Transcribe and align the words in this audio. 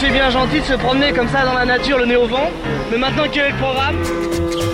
C'est 0.00 0.08
bien 0.08 0.30
gentil 0.30 0.60
de 0.60 0.64
se 0.64 0.72
promener 0.72 1.12
comme 1.12 1.28
ça 1.28 1.44
dans 1.44 1.52
la 1.52 1.66
nature, 1.66 1.98
le 1.98 2.06
nez 2.06 2.16
au 2.16 2.26
vent. 2.26 2.48
Mais 2.90 2.96
maintenant, 2.96 3.24
quel 3.30 3.46
est 3.46 3.50
le 3.50 3.56
programme 3.58 4.02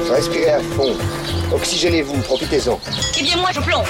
Respirez 0.08 0.50
à 0.52 0.60
fond. 0.60 0.95
Oxygénez-vous, 1.52 2.21
profitez-en. 2.22 2.79
Eh 3.19 3.22
bien, 3.25 3.37
moi, 3.37 3.51
je 3.53 3.59
plonge. 3.59 3.89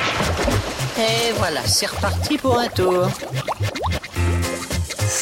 Et 0.98 1.32
voilà, 1.36 1.60
c'est 1.66 1.90
reparti 1.90 2.38
pour 2.38 2.58
un 2.58 2.68
tour. 2.68 3.08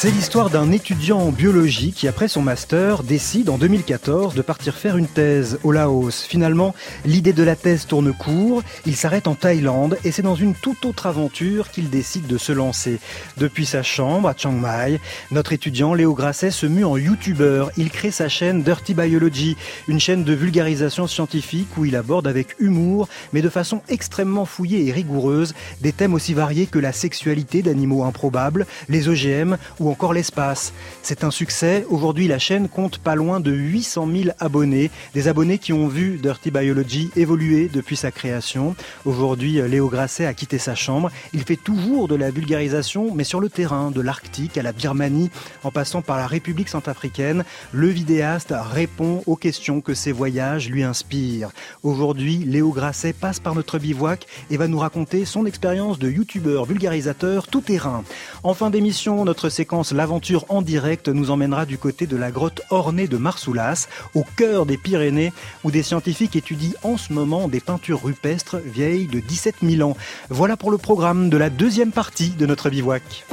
C'est 0.05 0.11
l'histoire 0.11 0.51
d'un 0.51 0.71
étudiant 0.71 1.17
en 1.17 1.31
biologie 1.31 1.91
qui, 1.91 2.07
après 2.07 2.27
son 2.27 2.43
master, 2.43 3.01
décide 3.01 3.49
en 3.49 3.57
2014 3.57 4.35
de 4.35 4.43
partir 4.43 4.75
faire 4.75 4.97
une 4.97 5.07
thèse 5.07 5.57
au 5.63 5.71
Laos. 5.71 6.21
Finalement, 6.21 6.75
l'idée 7.05 7.33
de 7.33 7.41
la 7.41 7.55
thèse 7.55 7.87
tourne 7.87 8.13
court, 8.13 8.61
il 8.85 8.95
s'arrête 8.95 9.27
en 9.27 9.33
Thaïlande 9.33 9.97
et 10.03 10.11
c'est 10.11 10.21
dans 10.21 10.35
une 10.35 10.53
toute 10.53 10.85
autre 10.85 11.07
aventure 11.07 11.71
qu'il 11.71 11.89
décide 11.89 12.27
de 12.27 12.37
se 12.37 12.51
lancer. 12.51 12.99
Depuis 13.37 13.65
sa 13.65 13.81
chambre 13.81 14.29
à 14.29 14.35
Chiang 14.37 14.51
Mai, 14.51 14.99
notre 15.31 15.53
étudiant 15.53 15.95
Léo 15.95 16.13
Grasset 16.13 16.51
se 16.51 16.67
mue 16.67 16.85
en 16.85 16.97
youtubeur. 16.97 17.71
Il 17.75 17.89
crée 17.89 18.11
sa 18.11 18.29
chaîne 18.29 18.61
Dirty 18.61 18.93
Biology, 18.93 19.57
une 19.87 19.99
chaîne 19.99 20.23
de 20.23 20.33
vulgarisation 20.33 21.07
scientifique 21.07 21.75
où 21.77 21.85
il 21.85 21.95
aborde 21.95 22.27
avec 22.27 22.55
humour, 22.59 23.09
mais 23.33 23.41
de 23.41 23.49
façon 23.49 23.81
extrêmement 23.89 24.45
fouillée 24.45 24.87
et 24.87 24.91
rigoureuse, 24.91 25.55
des 25.81 25.93
thèmes 25.93 26.13
aussi 26.13 26.35
variés 26.35 26.67
que 26.67 26.77
la 26.77 26.91
sexualité 26.91 27.63
d'animaux 27.63 28.03
improbables, 28.03 28.67
les 28.87 29.09
OGM 29.09 29.57
ou 29.79 29.94
encore 29.95 30.11
l'espace. 30.11 30.73
C'est 31.03 31.23
un 31.23 31.31
succès. 31.31 31.85
Aujourd'hui, 31.89 32.27
la 32.27 32.37
chaîne 32.37 32.67
compte 32.67 32.97
pas 32.97 33.15
loin 33.15 33.39
de 33.39 33.53
800 33.53 34.09
000 34.11 34.29
abonnés. 34.41 34.91
Des 35.13 35.29
abonnés 35.29 35.57
qui 35.57 35.71
ont 35.71 35.87
vu 35.87 36.19
Dirty 36.21 36.51
Biology 36.51 37.11
évoluer 37.15 37.69
depuis 37.71 37.95
sa 37.95 38.11
création. 38.11 38.75
Aujourd'hui, 39.05 39.61
Léo 39.69 39.87
Grasset 39.87 40.25
a 40.25 40.33
quitté 40.33 40.57
sa 40.57 40.75
chambre. 40.75 41.11
Il 41.31 41.43
fait 41.43 41.55
toujours 41.55 42.09
de 42.09 42.15
la 42.15 42.29
vulgarisation, 42.29 43.15
mais 43.15 43.23
sur 43.23 43.39
le 43.39 43.47
terrain, 43.47 43.89
de 43.89 44.01
l'Arctique 44.01 44.57
à 44.57 44.63
la 44.63 44.73
Birmanie, 44.73 45.29
en 45.63 45.71
passant 45.71 46.01
par 46.01 46.17
la 46.17 46.27
République 46.27 46.67
centrafricaine. 46.67 47.45
Le 47.71 47.87
vidéaste 47.87 48.53
répond 48.53 49.23
aux 49.27 49.37
questions 49.37 49.79
que 49.79 49.93
ses 49.93 50.11
voyages 50.11 50.69
lui 50.69 50.83
inspirent. 50.83 51.51
Aujourd'hui, 51.83 52.39
Léo 52.39 52.73
Grasset 52.73 53.13
passe 53.13 53.39
par 53.39 53.55
notre 53.55 53.79
bivouac 53.79 54.25
et 54.49 54.57
va 54.57 54.67
nous 54.67 54.79
raconter 54.79 55.23
son 55.23 55.45
expérience 55.45 55.99
de 55.99 56.09
youtubeur 56.09 56.65
vulgarisateur 56.65 57.47
tout 57.47 57.61
terrain. 57.61 58.03
En 58.43 58.53
fin 58.53 58.69
d'émission, 58.69 59.23
notre 59.23 59.47
séquence 59.47 59.74
L'aventure 59.93 60.45
en 60.47 60.61
direct 60.61 61.09
nous 61.09 61.31
emmènera 61.31 61.65
du 61.65 61.77
côté 61.77 62.07
de 62.07 62.15
la 62.15 62.31
grotte 62.31 62.61
ornée 62.69 63.07
de 63.07 63.17
Marsoulas, 63.17 63.87
au 64.13 64.23
cœur 64.37 64.65
des 64.65 64.77
Pyrénées, 64.77 65.33
où 65.65 65.71
des 65.71 65.83
scientifiques 65.83 66.37
étudient 66.37 66.73
en 66.83 66.95
ce 66.95 67.11
moment 67.11 67.49
des 67.49 67.59
peintures 67.59 68.01
rupestres 68.03 68.57
vieilles 68.63 69.07
de 69.07 69.19
17 69.19 69.55
000 69.63 69.89
ans. 69.89 69.97
Voilà 70.29 70.55
pour 70.55 70.71
le 70.71 70.77
programme 70.77 71.29
de 71.29 71.35
la 71.35 71.49
deuxième 71.49 71.91
partie 71.91 72.29
de 72.29 72.45
notre 72.45 72.69
bivouac. 72.69 73.25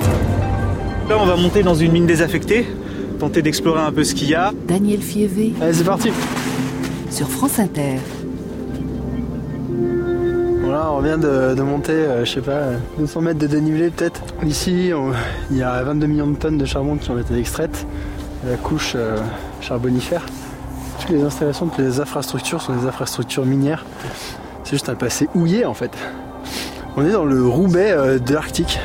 Là, 1.09 1.17
on 1.20 1.27
va 1.27 1.37
monter 1.37 1.63
dans 1.63 1.77
une 1.77 1.93
mine 1.93 2.07
désaffectée, 2.07 2.67
tenter 3.20 3.43
d'explorer 3.43 3.81
un 3.81 3.93
peu 3.93 4.03
ce 4.03 4.15
qu'il 4.15 4.29
y 4.29 4.35
a. 4.35 4.53
Daniel 4.67 5.01
Fievé. 5.01 5.53
Allez, 5.61 5.75
c'est 5.75 5.85
parti. 5.85 6.11
Sur 7.11 7.29
France 7.29 7.61
Inter. 7.61 7.98
On 10.91 11.00
vient 11.00 11.19
de, 11.19 11.62
monter, 11.62 11.92
euh, 11.92 12.25
je 12.25 12.33
sais 12.33 12.41
pas, 12.41 12.62
200 12.98 13.20
mètres 13.20 13.38
de 13.38 13.47
dénivelé 13.47 13.91
peut-être. 13.91 14.20
Ici, 14.44 14.91
il 15.50 15.56
y 15.56 15.62
a 15.62 15.83
22 15.84 16.06
millions 16.06 16.27
de 16.27 16.36
tonnes 16.36 16.58
de 16.58 16.64
charbon 16.64 16.97
qui 16.97 17.11
ont 17.11 17.19
été 17.19 17.39
extraites, 17.39 17.86
la 18.48 18.56
couche 18.56 18.94
euh, 18.97 19.16
charbonifère. 19.61 20.27
Toutes 21.00 21.11
les 21.11 21.22
installations, 21.22 21.66
toutes 21.66 21.78
les 21.78 22.00
infrastructures 22.00 22.61
sont 22.61 22.74
des 22.74 22.86
infrastructures 22.86 23.47
minières. 23.47 23.84
C'est 24.64 24.72
juste 24.72 24.89
un 24.89 24.97
passé 24.97 25.28
houillé 25.34 25.64
en 25.64 25.74
fait. 25.74 25.92
On 26.96 27.06
est 27.06 27.12
dans 27.12 27.24
le 27.24 27.46
Roubaix 27.46 27.92
euh, 27.92 28.19
de 28.19 28.34
l'Arctique. 28.34 28.80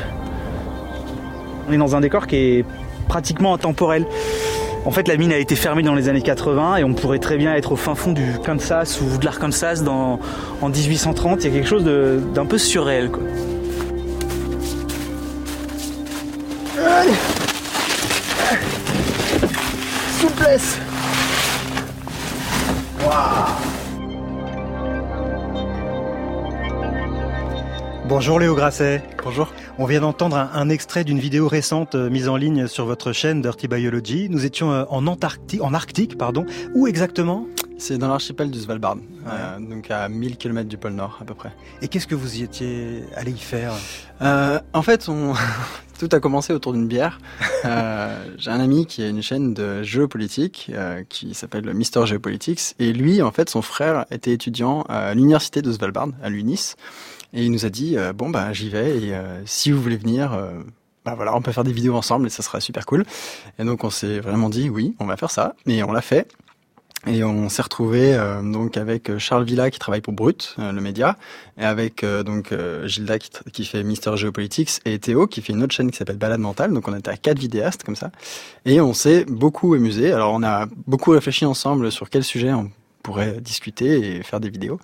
On 1.68 1.72
est 1.72 1.78
dans 1.78 1.96
un 1.96 2.00
décor 2.00 2.28
qui 2.28 2.36
est 2.36 2.64
pratiquement 3.08 3.54
intemporel. 3.54 4.06
En 4.84 4.90
fait, 4.90 5.06
la 5.08 5.16
mine 5.16 5.32
a 5.32 5.38
été 5.38 5.54
fermée 5.54 5.82
dans 5.82 5.94
les 5.94 6.08
années 6.08 6.22
80 6.22 6.76
et 6.76 6.84
on 6.84 6.94
pourrait 6.94 7.18
très 7.18 7.36
bien 7.36 7.54
être 7.54 7.72
au 7.72 7.76
fin 7.76 7.94
fond 7.94 8.12
du 8.12 8.38
Kansas 8.44 9.00
ou 9.00 9.18
de 9.18 9.24
l'Arkansas 9.24 9.82
dans, 9.82 10.18
en 10.60 10.68
1830. 10.68 11.44
Il 11.44 11.50
y 11.50 11.50
a 11.50 11.54
quelque 11.54 11.68
chose 11.68 11.84
d'un 11.84 12.46
peu 12.46 12.58
surréel. 12.58 13.10
Quoi. 13.10 13.22
Allez 16.78 17.12
Souplesse 20.20 20.78
Bonjour 28.06 28.40
Léo 28.40 28.54
Grasset. 28.54 29.02
Bonjour. 29.22 29.52
On 29.80 29.84
vient 29.84 30.00
d'entendre 30.00 30.36
un, 30.36 30.68
extrait 30.70 31.04
d'une 31.04 31.20
vidéo 31.20 31.46
récente 31.46 31.94
euh, 31.94 32.10
mise 32.10 32.28
en 32.28 32.34
ligne 32.34 32.66
sur 32.66 32.84
votre 32.84 33.12
chaîne 33.12 33.42
Dirty 33.42 33.68
Biology. 33.68 34.28
Nous 34.28 34.44
étions 34.44 34.72
euh, 34.72 34.84
en 34.88 35.06
Antarctique, 35.06 35.62
en 35.62 35.72
Arctique, 35.72 36.18
pardon. 36.18 36.46
Où 36.74 36.88
exactement? 36.88 37.46
C'est 37.78 37.96
dans 37.96 38.08
l'archipel 38.08 38.50
du 38.50 38.58
Svalbard, 38.58 38.96
euh, 39.28 39.60
donc 39.60 39.88
à 39.92 40.08
1000 40.08 40.36
km 40.36 40.68
du 40.68 40.76
pôle 40.78 40.94
Nord 40.94 41.18
à 41.20 41.24
peu 41.24 41.34
près. 41.34 41.52
Et 41.80 41.86
qu'est-ce 41.86 42.08
que 42.08 42.16
vous 42.16 42.38
y 42.38 42.42
étiez 42.42 43.04
allé 43.14 43.30
y 43.30 43.38
faire? 43.38 43.72
En 44.20 44.82
fait, 44.82 45.08
on... 45.08 45.34
tout 46.00 46.08
a 46.10 46.18
commencé 46.18 46.52
autour 46.52 46.72
d'une 46.72 46.88
bière. 46.88 47.20
J'ai 48.36 48.50
un 48.50 48.58
ami 48.58 48.84
qui 48.84 49.04
a 49.04 49.08
une 49.08 49.22
chaîne 49.22 49.54
de 49.54 49.84
géopolitique 49.84 50.72
qui 51.08 51.34
s'appelle 51.34 51.72
Mister 51.72 52.04
Geopolitics, 52.04 52.74
et 52.80 52.92
lui, 52.92 53.22
en 53.22 53.30
fait, 53.30 53.48
son 53.48 53.62
frère 53.62 54.06
était 54.10 54.32
étudiant 54.32 54.82
à 54.88 55.14
l'université 55.14 55.62
de 55.62 55.70
Svalbard, 55.70 56.08
à 56.20 56.30
l'UNIS. 56.30 56.74
Et 57.32 57.44
il 57.44 57.52
nous 57.52 57.66
a 57.66 57.68
dit 57.68 57.96
euh, 57.96 58.12
bon 58.12 58.30
bah 58.30 58.52
j'y 58.52 58.70
vais 58.70 58.98
et 58.98 59.14
euh, 59.14 59.42
si 59.44 59.70
vous 59.70 59.80
voulez 59.80 59.96
venir, 59.96 60.32
euh, 60.32 60.52
bah 61.04 61.14
voilà, 61.14 61.36
on 61.36 61.42
peut 61.42 61.52
faire 61.52 61.64
des 61.64 61.72
vidéos 61.72 61.94
ensemble 61.94 62.26
et 62.26 62.30
ça 62.30 62.42
sera 62.42 62.60
super 62.60 62.86
cool. 62.86 63.04
Et 63.58 63.64
donc 63.64 63.84
on 63.84 63.90
s'est 63.90 64.20
vraiment 64.20 64.48
dit 64.48 64.70
oui, 64.70 64.94
on 64.98 65.06
va 65.06 65.16
faire 65.16 65.30
ça 65.30 65.54
et 65.66 65.82
on 65.82 65.92
l'a 65.92 66.02
fait. 66.02 66.28
Et 67.06 67.22
on 67.22 67.48
s'est 67.48 67.62
retrouvé 67.62 68.18
donc 68.42 68.76
avec 68.76 69.18
Charles 69.18 69.44
Villa 69.44 69.70
qui 69.70 69.78
travaille 69.78 70.00
pour 70.00 70.12
Brut, 70.12 70.56
le 70.58 70.80
média, 70.80 71.16
et 71.56 71.64
avec 71.64 72.04
donc 72.04 72.52
Gilda 72.86 73.20
qui, 73.20 73.30
qui, 73.52 73.64
fait 73.64 73.84
Mister 73.84 74.16
Geopolitics 74.16 74.80
et 74.84 74.98
Théo 74.98 75.28
qui 75.28 75.40
fait 75.40 75.52
une 75.52 75.62
autre 75.62 75.72
chaîne 75.72 75.92
qui 75.92 75.96
s'appelle 75.96 76.16
Balade 76.16 76.40
Mentale. 76.40 76.72
Donc 76.72 76.88
on 76.88 76.96
était 76.96 77.10
à 77.10 77.16
quatre 77.16 77.38
vidéastes 77.38 77.84
comme 77.84 77.94
ça, 77.94 78.10
et 78.64 78.80
on 78.80 78.94
s'est 78.94 79.24
beaucoup 79.26 79.74
amusé. 79.74 80.12
Alors 80.12 80.32
on 80.34 80.42
a 80.42 80.66
beaucoup 80.88 81.12
réfléchi 81.12 81.44
ensemble 81.44 81.92
sur 81.92 82.10
quel 82.10 82.24
sujet 82.24 82.52
on 82.52 82.68
pourrait 83.04 83.40
discuter 83.40 84.16
et 84.16 84.22
faire 84.24 84.40
des 84.40 84.50
vidéos. 84.50 84.80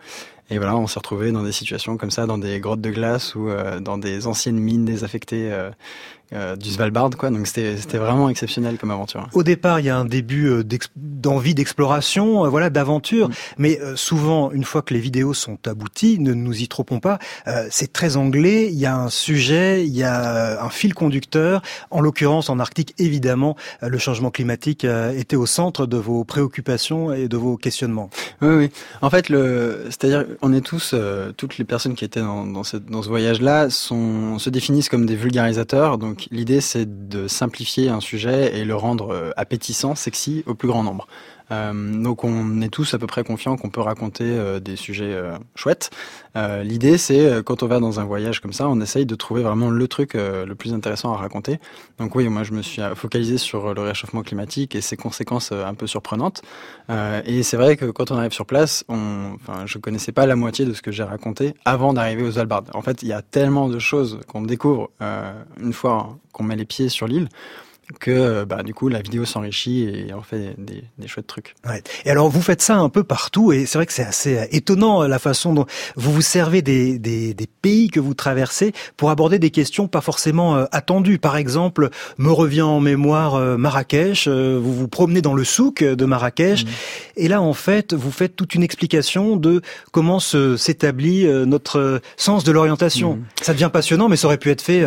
Et 0.50 0.58
voilà, 0.58 0.76
on 0.76 0.86
s'est 0.86 0.98
retrouvé 0.98 1.32
dans 1.32 1.42
des 1.42 1.52
situations 1.52 1.96
comme 1.96 2.10
ça, 2.10 2.26
dans 2.26 2.38
des 2.38 2.60
grottes 2.60 2.80
de 2.80 2.90
glace 2.90 3.34
ou 3.34 3.48
euh, 3.48 3.80
dans 3.80 3.96
des 3.96 4.26
anciennes 4.26 4.58
mines 4.58 4.84
désaffectées 4.84 5.50
euh, 6.32 6.44
euh, 6.44 6.56
du 6.56 6.70
Svalbard, 6.70 7.10
quoi. 7.18 7.30
Donc 7.30 7.46
c'était 7.46 7.76
c'était 7.76 7.98
vraiment 7.98 8.28
exceptionnel 8.28 8.76
comme 8.78 8.90
aventure. 8.90 9.28
Au 9.32 9.42
départ, 9.42 9.80
il 9.80 9.86
y 9.86 9.90
a 9.90 9.96
un 9.96 10.04
début 10.04 10.48
euh, 10.48 10.64
d'envie 10.96 11.54
d'exploration, 11.54 12.44
euh, 12.44 12.48
voilà, 12.48 12.70
d'aventure. 12.70 13.28
Mm. 13.28 13.32
Mais 13.58 13.80
souvent, 13.94 14.50
une 14.50 14.64
fois 14.64 14.82
que 14.82 14.94
les 14.94 15.00
vidéos 15.00 15.34
sont 15.34 15.58
abouties, 15.66 16.18
ne 16.18 16.32
nous 16.34 16.60
y 16.60 16.68
trompons 16.68 17.00
pas, 17.00 17.18
c'est 17.70 17.92
très 17.92 18.16
anglais. 18.16 18.68
Il 18.70 18.78
y 18.78 18.86
a 18.86 18.96
un 18.96 19.08
sujet, 19.08 19.84
il 19.84 19.94
y 19.94 20.02
a 20.02 20.62
un 20.62 20.68
fil 20.70 20.94
conducteur. 20.94 21.62
En 21.90 22.00
l'occurrence, 22.00 22.50
en 22.50 22.58
Arctique, 22.58 22.94
évidemment, 22.98 23.56
le 23.80 23.98
changement 23.98 24.30
climatique 24.30 24.84
était 24.84 25.36
au 25.36 25.46
centre 25.46 25.86
de 25.86 25.96
vos 25.96 26.24
préoccupations 26.24 27.12
et 27.12 27.28
de 27.28 27.36
vos 27.36 27.56
questionnements. 27.56 28.10
Oui, 28.42 28.54
oui. 28.54 28.70
En 29.02 29.10
fait, 29.10 29.28
le, 29.28 29.84
c'est-à-dire, 29.86 30.24
on 30.42 30.52
est 30.52 30.60
tous, 30.60 30.94
toutes 31.36 31.58
les 31.58 31.64
personnes 31.64 31.94
qui 31.94 32.04
étaient 32.04 32.20
dans, 32.20 32.46
dans, 32.46 32.64
cette, 32.64 32.86
dans 32.86 33.02
ce 33.02 33.08
voyage-là, 33.08 33.70
sont 33.70 34.38
se 34.38 34.50
définissent 34.50 34.88
comme 34.88 35.06
des 35.06 35.16
vulgarisateurs. 35.16 35.98
Donc 35.98 36.13
l'idée 36.30 36.60
c'est 36.60 37.08
de 37.08 37.28
simplifier 37.28 37.88
un 37.88 38.00
sujet 38.00 38.56
et 38.58 38.64
le 38.64 38.74
rendre 38.74 39.12
euh, 39.12 39.30
appétissant, 39.36 39.94
sexy 39.94 40.42
au 40.46 40.54
plus 40.54 40.68
grand 40.68 40.82
nombre. 40.82 41.06
Euh, 41.50 42.02
donc 42.02 42.24
on 42.24 42.60
est 42.62 42.68
tous 42.68 42.94
à 42.94 42.98
peu 42.98 43.06
près 43.06 43.24
confiants 43.24 43.56
qu'on 43.56 43.70
peut 43.70 43.80
raconter 43.80 44.24
euh, 44.24 44.60
des 44.60 44.76
sujets 44.76 45.12
euh, 45.12 45.36
chouettes. 45.54 45.90
L'idée 46.64 46.98
c'est 46.98 47.44
quand 47.44 47.62
on 47.62 47.68
va 47.68 47.78
dans 47.78 48.00
un 48.00 48.04
voyage 48.04 48.40
comme 48.40 48.52
ça, 48.52 48.68
on 48.68 48.80
essaye 48.80 49.06
de 49.06 49.14
trouver 49.14 49.42
vraiment 49.42 49.70
le 49.70 49.86
truc 49.86 50.14
le 50.14 50.52
plus 50.54 50.74
intéressant 50.74 51.12
à 51.12 51.16
raconter. 51.16 51.60
Donc 51.98 52.16
oui, 52.16 52.28
moi 52.28 52.42
je 52.42 52.50
me 52.52 52.60
suis 52.60 52.82
focalisé 52.96 53.38
sur 53.38 53.72
le 53.72 53.80
réchauffement 53.80 54.22
climatique 54.22 54.74
et 54.74 54.80
ses 54.80 54.96
conséquences 54.96 55.52
un 55.52 55.74
peu 55.74 55.86
surprenantes. 55.86 56.42
et 57.24 57.44
c'est 57.44 57.56
vrai 57.56 57.76
que 57.76 57.84
quand 57.84 58.10
on 58.10 58.16
arrive 58.16 58.32
sur 58.32 58.46
place, 58.46 58.84
on, 58.88 59.36
enfin, 59.36 59.64
je 59.66 59.78
connaissais 59.78 60.10
pas 60.10 60.26
la 60.26 60.34
moitié 60.34 60.64
de 60.64 60.72
ce 60.72 60.82
que 60.82 60.90
j'ai 60.90 61.04
raconté 61.04 61.54
avant 61.64 61.92
d'arriver 61.92 62.24
aux 62.24 62.32
Svalbard. 62.32 62.64
En 62.74 62.82
fait, 62.82 63.04
il 63.04 63.08
y 63.08 63.12
a 63.12 63.22
tellement 63.22 63.68
de 63.68 63.78
choses 63.78 64.18
qu'on 64.26 64.42
découvre 64.42 64.90
une 65.60 65.72
fois 65.72 66.18
qu'on 66.32 66.42
met 66.42 66.56
les 66.56 66.64
pieds 66.64 66.88
sur 66.88 67.06
l'île 67.06 67.28
que 68.00 68.44
bah, 68.44 68.62
du 68.62 68.74
coup 68.74 68.88
la 68.88 69.02
vidéo 69.02 69.24
s'enrichit 69.24 69.84
et 69.84 70.12
en 70.12 70.22
fait 70.22 70.54
des, 70.58 70.84
des 70.98 71.08
chouettes 71.08 71.26
trucs. 71.26 71.54
Ouais. 71.68 71.82
Et 72.04 72.10
alors 72.10 72.28
vous 72.28 72.42
faites 72.42 72.62
ça 72.62 72.76
un 72.76 72.88
peu 72.88 73.04
partout 73.04 73.52
et 73.52 73.66
c'est 73.66 73.78
vrai 73.78 73.86
que 73.86 73.92
c'est 73.92 74.04
assez 74.04 74.38
euh, 74.38 74.46
étonnant 74.50 75.02
euh, 75.02 75.08
la 75.08 75.18
façon 75.18 75.52
dont 75.52 75.66
vous 75.96 76.12
vous 76.12 76.22
servez 76.22 76.62
des, 76.62 76.98
des, 76.98 77.34
des, 77.34 77.46
pays 77.46 77.88
que 77.88 78.00
vous 78.00 78.14
traversez 78.14 78.72
pour 78.96 79.10
aborder 79.10 79.38
des 79.38 79.50
questions 79.50 79.88
pas 79.88 80.00
forcément 80.00 80.56
euh, 80.56 80.64
attendues. 80.72 81.18
Par 81.18 81.36
exemple, 81.36 81.90
me 82.18 82.30
revient 82.30 82.62
en 82.62 82.80
mémoire 82.80 83.58
Marrakech, 83.58 84.28
vous 84.28 84.74
vous 84.74 84.88
promenez 84.88 85.22
dans 85.22 85.34
le 85.34 85.44
souk 85.44 85.82
de 85.82 86.04
Marrakech 86.04 86.64
mmh. 86.64 86.68
et 87.16 87.28
là 87.28 87.40
en 87.40 87.52
fait 87.52 87.94
vous 87.94 88.10
faites 88.10 88.36
toute 88.36 88.54
une 88.54 88.62
explication 88.62 89.36
de 89.36 89.62
comment 89.92 90.20
s'établit 90.20 91.26
notre 91.46 92.00
sens 92.16 92.44
de 92.44 92.52
l'orientation. 92.52 93.16
Mmh. 93.16 93.24
Ça 93.42 93.52
devient 93.52 93.70
passionnant 93.72 94.08
mais 94.08 94.16
ça 94.16 94.26
aurait 94.26 94.38
pu 94.38 94.50
être 94.50 94.62
fait 94.62 94.84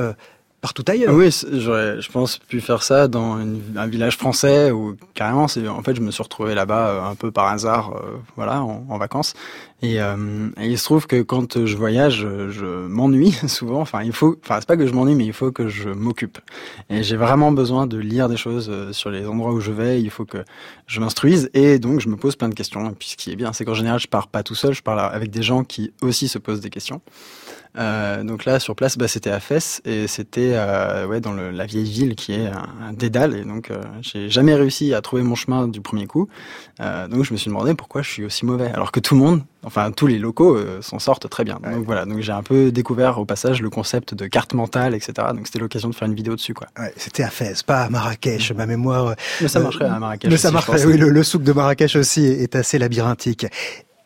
partout 0.67 0.91
ailleurs. 0.91 1.13
Oui, 1.13 1.29
j'aurais, 1.53 2.01
je 2.01 2.11
pense, 2.11 2.39
pu 2.39 2.59
faire 2.59 2.83
ça 2.83 3.07
dans 3.07 3.37
un 3.37 3.87
village 3.87 4.17
français 4.17 4.71
ou 4.71 4.97
carrément. 5.13 5.43
En 5.45 5.83
fait, 5.83 5.95
je 5.95 6.01
me 6.01 6.11
suis 6.11 6.21
retrouvé 6.21 6.55
là-bas 6.55 6.87
euh, 6.87 7.11
un 7.11 7.15
peu 7.15 7.31
par 7.31 7.47
hasard, 7.47 7.93
euh, 7.95 8.17
voilà, 8.35 8.61
en, 8.61 8.97
vacances. 8.97 9.33
Et, 9.81 10.01
euh, 10.01 10.49
et 10.59 10.67
il 10.67 10.77
se 10.77 10.83
trouve 10.83 11.07
que 11.07 11.21
quand 11.21 11.65
je 11.65 11.77
voyage, 11.77 12.27
je, 12.49 12.87
m'ennuie 12.87 13.31
souvent. 13.47 13.79
Enfin, 13.79 14.03
il 14.03 14.11
faut, 14.11 14.37
enfin, 14.43 14.57
c'est 14.59 14.67
pas 14.67 14.75
que 14.75 14.87
je 14.87 14.91
m'ennuie, 14.91 15.15
mais 15.15 15.25
il 15.25 15.31
faut 15.31 15.53
que 15.53 15.69
je 15.69 15.89
m'occupe. 15.89 16.37
Et 16.89 17.01
j'ai 17.01 17.15
vraiment 17.15 17.53
besoin 17.53 17.87
de 17.87 17.97
lire 17.97 18.27
des 18.27 18.37
choses 18.37 18.91
sur 18.91 19.09
les 19.09 19.25
endroits 19.25 19.53
où 19.53 19.61
je 19.61 19.71
vais. 19.71 20.01
Il 20.01 20.09
faut 20.09 20.25
que 20.25 20.43
je 20.85 20.99
m'instruise 20.99 21.49
et 21.53 21.79
donc 21.79 22.01
je 22.01 22.09
me 22.09 22.17
pose 22.17 22.35
plein 22.35 22.49
de 22.49 22.55
questions. 22.55 22.89
Et 22.89 22.93
puis, 22.93 23.09
ce 23.09 23.15
qui 23.15 23.31
est 23.31 23.37
bien, 23.37 23.53
c'est 23.53 23.63
qu'en 23.63 23.73
général, 23.73 24.01
je 24.01 24.07
pars 24.07 24.27
pas 24.27 24.43
tout 24.43 24.55
seul. 24.55 24.73
Je 24.73 24.81
pars 24.81 24.99
avec 24.99 25.31
des 25.31 25.43
gens 25.43 25.63
qui 25.63 25.93
aussi 26.01 26.27
se 26.27 26.39
posent 26.39 26.59
des 26.59 26.71
questions. 26.71 27.01
Euh, 27.77 28.23
donc 28.23 28.45
là, 28.45 28.59
sur 28.59 28.75
place, 28.75 28.97
bah, 28.97 29.07
c'était 29.07 29.29
à 29.29 29.39
Fès 29.39 29.81
et 29.85 30.07
c'était 30.07 30.53
euh, 30.53 31.05
ouais, 31.05 31.21
dans 31.21 31.33
le, 31.33 31.51
la 31.51 31.65
vieille 31.65 31.89
ville 31.89 32.15
qui 32.15 32.33
est 32.33 32.47
un, 32.47 32.67
un 32.89 32.93
dédale. 32.93 33.35
Et 33.35 33.43
donc, 33.43 33.69
euh, 33.69 33.81
j'ai 34.01 34.29
jamais 34.29 34.55
réussi 34.55 34.93
à 34.93 35.01
trouver 35.01 35.21
mon 35.21 35.35
chemin 35.35 35.67
du 35.67 35.81
premier 35.81 36.07
coup. 36.07 36.27
Donc, 36.79 37.23
je 37.23 37.33
me 37.33 37.37
suis 37.37 37.49
demandé 37.49 37.73
pourquoi 37.73 38.01
je 38.01 38.09
suis 38.09 38.23
aussi 38.23 38.45
mauvais, 38.45 38.71
alors 38.71 38.91
que 38.91 38.99
tout 38.99 39.15
le 39.15 39.21
monde, 39.21 39.41
enfin 39.63 39.91
tous 39.91 40.07
les 40.07 40.19
locaux, 40.19 40.57
s'en 40.81 40.99
sortent 40.99 41.29
très 41.29 41.43
bien. 41.43 41.59
Donc 41.63 41.85
voilà. 41.85 42.05
Donc 42.05 42.19
j'ai 42.19 42.31
un 42.31 42.43
peu 42.43 42.71
découvert 42.71 43.19
au 43.19 43.25
passage 43.25 43.61
le 43.61 43.69
concept 43.69 44.13
de 44.13 44.27
carte 44.27 44.53
mentale, 44.53 44.93
etc. 44.93 45.13
Donc 45.33 45.47
c'était 45.47 45.59
l'occasion 45.59 45.89
de 45.89 45.95
faire 45.95 46.07
une 46.07 46.13
vidéo 46.15 46.35
dessus, 46.35 46.53
quoi. 46.53 46.67
Ouais, 46.77 46.93
C'était 46.95 47.23
à 47.23 47.29
Fès, 47.29 47.63
pas 47.63 47.81
à 47.81 47.89
Marrakech. 47.89 48.51
Ma 48.51 48.65
mémoire. 48.65 49.15
Mais 49.41 49.47
ça 49.47 49.59
marcherait 49.59 49.85
à 49.85 49.99
Marrakech. 49.99 50.29
Mais 50.29 50.37
ça 50.37 50.49
aussi, 50.49 50.53
marcherait. 50.53 50.85
Oui, 50.85 50.97
le, 50.97 51.09
le 51.09 51.23
souk 51.23 51.43
de 51.43 51.51
Marrakech 51.51 51.95
aussi 51.95 52.25
est 52.25 52.55
assez 52.55 52.77
labyrinthique. 52.77 53.47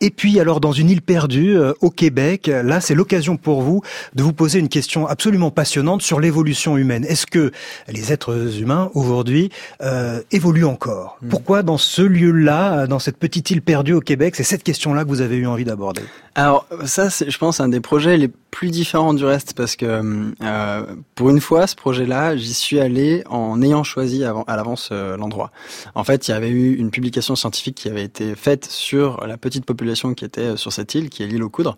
Et 0.03 0.09
puis 0.09 0.39
alors 0.39 0.59
dans 0.59 0.71
une 0.71 0.89
île 0.89 1.03
perdue 1.03 1.56
euh, 1.56 1.74
au 1.80 1.92
Québec, 1.92 2.48
là 2.48 2.81
c'est 2.81 2.95
l'occasion 2.95 3.38
pour 3.38 3.62
vous 3.62 3.81
de 4.15 4.24
vous 4.24 4.33
poser 4.33 4.57
une 4.57 4.68
question 4.68 5.06
absolument 5.06 5.51
passionnante 5.51 6.01
sur 6.01 6.19
l'évolution 6.19 6.75
humaine. 6.75 7.06
Est-ce 7.06 7.27
que 7.27 7.51
les 7.88 8.12
êtres 8.12 8.59
humains 8.59 8.89
aujourd'hui 8.95 9.51
euh, 9.83 10.19
évoluent 10.31 10.65
encore? 10.65 11.19
Hmm. 11.21 11.30
Pourquoi 11.30 11.62
dans 11.62 11.77
ce 11.77 12.01
lieu-là, 12.01 12.88
dans 12.88 12.98
cette 12.98 13.18
petite 13.18 13.51
île 13.51 13.62
perdue 13.62 13.94
au 13.94 14.01
Québec, 14.01 14.36
c'est 14.36 14.44
cette 14.44 14.63
question-là 14.63 15.03
que 15.03 15.09
vous 15.09 15.21
avez 15.21 15.36
eu 15.36 15.45
envie 15.45 15.65
d'aborder? 15.65 16.01
Alors 16.33 16.65
ça, 16.86 17.09
c'est, 17.12 17.30
je 17.30 17.38
pense, 17.38 17.59
un 17.59 17.69
des 17.69 17.81
projets 17.81 18.18
les 18.18 18.30
plus 18.30 18.71
différents 18.71 19.13
du 19.13 19.24
reste 19.24 19.53
parce 19.53 19.75
que 19.75 20.31
euh, 20.42 20.83
pour 21.13 21.30
une 21.30 21.39
fois, 21.39 21.68
ce 21.68 21.75
projet-là, 21.75 22.36
j'y 22.38 22.53
suis 22.53 22.80
allé 22.80 23.24
en 23.30 23.62
ayant 23.62 23.83
choisi 23.83 24.24
avant, 24.24 24.44
à 24.48 24.56
l'avance 24.56 24.92
l'endroit. 24.92 25.51
En 25.94 26.03
fait, 26.03 26.27
il 26.27 26.31
y 26.31 26.33
avait 26.33 26.50
eu 26.50 26.75
une 26.75 26.89
publication 26.89 27.36
scientifique 27.36 27.75
qui 27.75 27.89
avait 27.89 28.03
été 28.03 28.36
faite 28.36 28.65
sur 28.65 29.25
la 29.27 29.38
petite 29.38 29.65
population 29.65 29.90
qui 30.13 30.25
était 30.25 30.41
euh, 30.41 30.55
sur 30.57 30.71
cette 30.73 30.93
île, 30.95 31.09
qui 31.09 31.23
est 31.23 31.27
l'île 31.27 31.43
aux 31.43 31.49
coudres. 31.49 31.77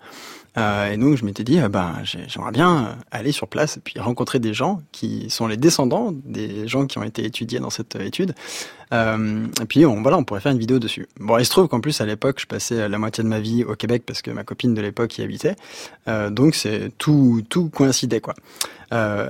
Euh, 0.58 0.92
et 0.92 0.98
donc 0.98 1.18
je 1.18 1.26
m'étais 1.26 1.44
dit, 1.44 1.60
euh, 1.60 1.68
ben 1.68 1.96
j'ai- 2.04 2.26
j'aimerais 2.28 2.52
bien 2.52 2.96
aller 3.12 3.32
sur 3.32 3.48
place 3.48 3.78
et 3.78 3.80
puis 3.80 4.00
rencontrer 4.00 4.38
des 4.40 4.54
gens 4.54 4.82
qui 4.92 5.30
sont 5.32 5.48
les 5.48 5.58
descendants 5.58 6.14
des 6.26 6.68
gens 6.68 6.86
qui 6.86 7.00
ont 7.00 7.04
été 7.04 7.26
étudiés 7.26 7.60
dans 7.60 7.72
cette 7.72 7.96
étude. 7.96 8.36
Et 8.92 9.66
puis 9.68 9.88
on, 9.88 10.04
voilà, 10.04 10.20
on 10.20 10.24
pourrait 10.24 10.40
faire 10.40 10.52
une 10.52 10.60
vidéo 10.60 10.78
dessus. 10.78 11.08
Bon, 11.20 11.40
il 11.40 11.46
se 11.46 11.50
trouve 11.50 11.68
qu'en 11.68 11.80
plus 11.80 12.00
à 12.00 12.06
l'époque, 12.06 12.40
je 12.40 12.46
passais 12.46 12.88
la 12.88 12.98
moitié 13.00 13.24
de 13.24 13.28
ma 13.28 13.40
vie 13.40 13.64
au 13.64 13.74
Québec 13.76 14.04
parce 14.06 14.22
que 14.22 14.30
ma 14.30 14.44
copine 14.44 14.76
de 14.76 14.82
l'époque 14.82 15.18
y 15.18 15.24
habitait. 15.24 15.56
Donc 16.30 16.54
c'est 16.54 16.92
tout 17.00 17.42
tout 17.50 17.70
coïncidait 17.70 18.22
quoi. 18.22 18.36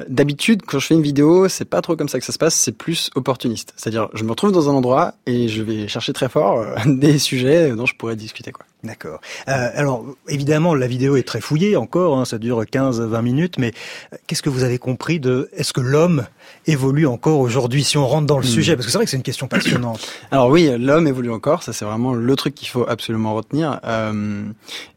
D'habitude, 0.09 0.63
quand 0.68 0.80
je 0.80 0.88
fais 0.88 0.95
une 0.95 1.01
vidéo, 1.01 1.47
c'est 1.47 1.63
pas 1.63 1.81
trop 1.81 1.95
comme 1.95 2.09
ça 2.09 2.19
que 2.19 2.25
ça 2.25 2.33
se 2.33 2.38
passe, 2.38 2.56
c'est 2.56 2.74
plus 2.77 3.09
opportuniste. 3.15 3.74
C'est-à-dire, 3.77 4.09
je 4.13 4.25
me 4.25 4.31
retrouve 4.31 4.51
dans 4.51 4.69
un 4.69 4.74
endroit 4.74 5.13
et 5.25 5.47
je 5.47 5.63
vais 5.63 5.88
chercher 5.88 6.12
très 6.12 6.27
fort 6.27 6.65
des 6.85 7.18
sujets 7.18 7.71
dont 7.74 7.85
je 7.85 7.95
pourrais 7.95 8.18
discuter 8.18 8.51
quoi. 8.51 8.65
D'accord. 8.83 9.21
Euh, 9.47 9.69
alors, 9.75 10.06
évidemment, 10.27 10.75
la 10.75 10.88
vidéo 10.88 11.15
est 11.15 11.24
très 11.24 11.39
fouillée 11.39 11.77
encore, 11.77 12.18
hein, 12.18 12.25
ça 12.25 12.38
dure 12.38 12.62
15-20 12.63 13.21
minutes, 13.21 13.57
mais 13.57 13.71
euh, 14.12 14.18
qu'est-ce 14.27 14.41
que 14.41 14.50
vous 14.50 14.63
avez 14.63 14.77
compris 14.77 15.21
de... 15.21 15.50
Est-ce 15.56 15.71
que 15.71 15.80
l'homme 15.80 16.25
évolue 16.68 17.07
encore 17.07 17.39
aujourd'hui, 17.39 17.85
si 17.85 17.97
on 17.97 18.06
rentre 18.06 18.27
dans 18.27 18.39
le 18.39 18.44
Hmm. 18.44 18.47
sujet? 18.47 18.75
Parce 18.75 18.85
que 18.85 18.91
c'est 18.91 18.97
vrai 18.97 19.06
que 19.06 19.12
c'est 19.12 19.15
une 19.18 19.24
question 19.24 19.47
passionnante. 19.47 20.06
Alors 20.31 20.50
oui, 20.50 20.69
l'homme 20.77 21.07
évolue 21.07 21.31
encore, 21.31 21.63
ça 21.63 21.71
c'est 21.71 21.85
vraiment 21.85 22.13
le 22.13 22.35
truc 22.35 22.56
qu'il 22.56 22.68
faut 22.68 22.85
absolument 22.85 23.33
retenir. 23.33 23.80
Euh, 23.85 24.44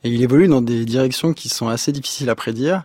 et 0.02 0.08
il 0.10 0.20
évolue 0.20 0.48
dans 0.48 0.62
des 0.62 0.84
directions 0.84 1.32
qui 1.32 1.48
sont 1.48 1.68
assez 1.68 1.92
difficiles 1.92 2.28
à 2.28 2.34
prédire. 2.34 2.82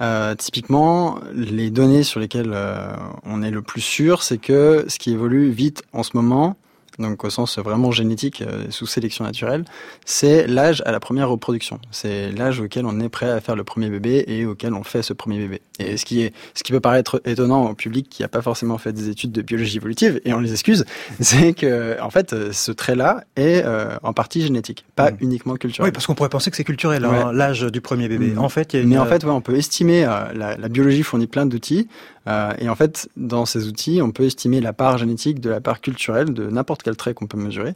Euh, 0.00 0.36
typiquement, 0.36 1.18
les 1.34 1.70
données 1.70 2.04
sur 2.04 2.20
lesquelles 2.20 2.52
euh, 2.54 2.94
on 3.24 3.42
est 3.42 3.50
le 3.50 3.62
plus 3.62 3.80
sûr, 3.80 4.22
c'est 4.22 4.38
que 4.38 4.84
ce 4.86 5.00
qui 5.00 5.10
évolue 5.10 5.50
vite 5.50 5.82
en 5.92 6.04
ce 6.04 6.10
moment, 6.14 6.56
donc 6.98 7.24
au 7.24 7.30
sens 7.30 7.58
vraiment 7.58 7.90
génétique, 7.90 8.42
euh, 8.42 8.64
sous 8.70 8.86
sélection 8.86 9.24
naturelle, 9.24 9.64
c'est 10.04 10.46
l'âge 10.46 10.82
à 10.86 10.92
la 10.92 11.00
première 11.00 11.28
reproduction. 11.28 11.80
C'est 11.90 12.30
l'âge 12.32 12.60
auquel 12.60 12.86
on 12.86 13.00
est 13.00 13.08
prêt 13.08 13.30
à 13.30 13.40
faire 13.40 13.56
le 13.56 13.64
premier 13.64 13.88
bébé 13.90 14.24
et 14.28 14.46
auquel 14.46 14.74
on 14.74 14.82
fait 14.84 15.02
ce 15.02 15.12
premier 15.12 15.38
bébé. 15.38 15.60
Et 15.78 15.96
ce 15.96 16.04
qui 16.04 16.22
est, 16.22 16.32
ce 16.54 16.62
qui 16.62 16.72
peut 16.72 16.80
paraître 16.80 17.20
étonnant 17.24 17.68
au 17.70 17.74
public 17.74 18.08
qui 18.08 18.22
n'a 18.22 18.28
pas 18.28 18.42
forcément 18.42 18.78
fait 18.78 18.92
des 18.92 19.08
études 19.08 19.32
de 19.32 19.42
biologie 19.42 19.76
évolutive, 19.78 20.20
et 20.24 20.32
on 20.32 20.40
les 20.40 20.52
excuse, 20.52 20.84
c'est 21.20 21.52
que 21.52 22.00
en 22.00 22.10
fait, 22.10 22.32
euh, 22.32 22.52
ce 22.52 22.70
trait-là 22.72 23.24
est 23.36 23.62
euh, 23.64 23.96
en 24.02 24.12
partie 24.12 24.40
génétique, 24.42 24.84
pas 24.96 25.10
Mm. 25.10 25.16
uniquement 25.20 25.56
culturel. 25.56 25.88
oui, 25.88 25.92
parce 25.92 26.06
qu'on 26.06 26.14
pourrait 26.14 26.28
penser 26.28 26.50
que 26.50 26.56
c'est 26.56 26.64
culturel, 26.64 27.04
hein, 27.04 27.28
Ouais. 27.28 27.34
l'âge 27.34 27.62
du 27.62 27.80
premier 27.80 28.08
bébé. 28.08 28.28
Mhm. 28.28 28.38
En 28.38 28.48
fait, 28.48 28.72
il 28.72 28.76
y 28.76 28.80
a 28.80 28.82
une... 28.82 28.88
Mais 28.88 28.98
en 28.98 29.06
fait, 29.06 29.22
ouais, 29.24 29.30
on 29.30 29.40
peut 29.40 29.54
estimer, 29.56 30.04
euh, 30.04 30.32
la, 30.34 30.56
la 30.56 30.68
biologie 30.68 31.02
fournit 31.02 31.26
plein 31.26 31.44
d'outils, 31.46 31.88
euh, 32.26 32.52
et 32.58 32.68
en 32.68 32.74
fait, 32.74 33.08
dans 33.16 33.46
ces 33.46 33.66
outils, 33.66 34.00
on 34.02 34.10
peut 34.10 34.24
estimer 34.24 34.60
la 34.60 34.72
part 34.72 34.98
génétique 34.98 35.40
de 35.40 35.50
la 35.50 35.60
part 35.60 35.80
culturelle 35.80 36.32
de 36.32 36.46
n'importe 36.48 36.82
quel 36.82 36.96
trait 36.96 37.14
qu'on 37.14 37.26
peut 37.26 37.38
mesurer, 37.38 37.74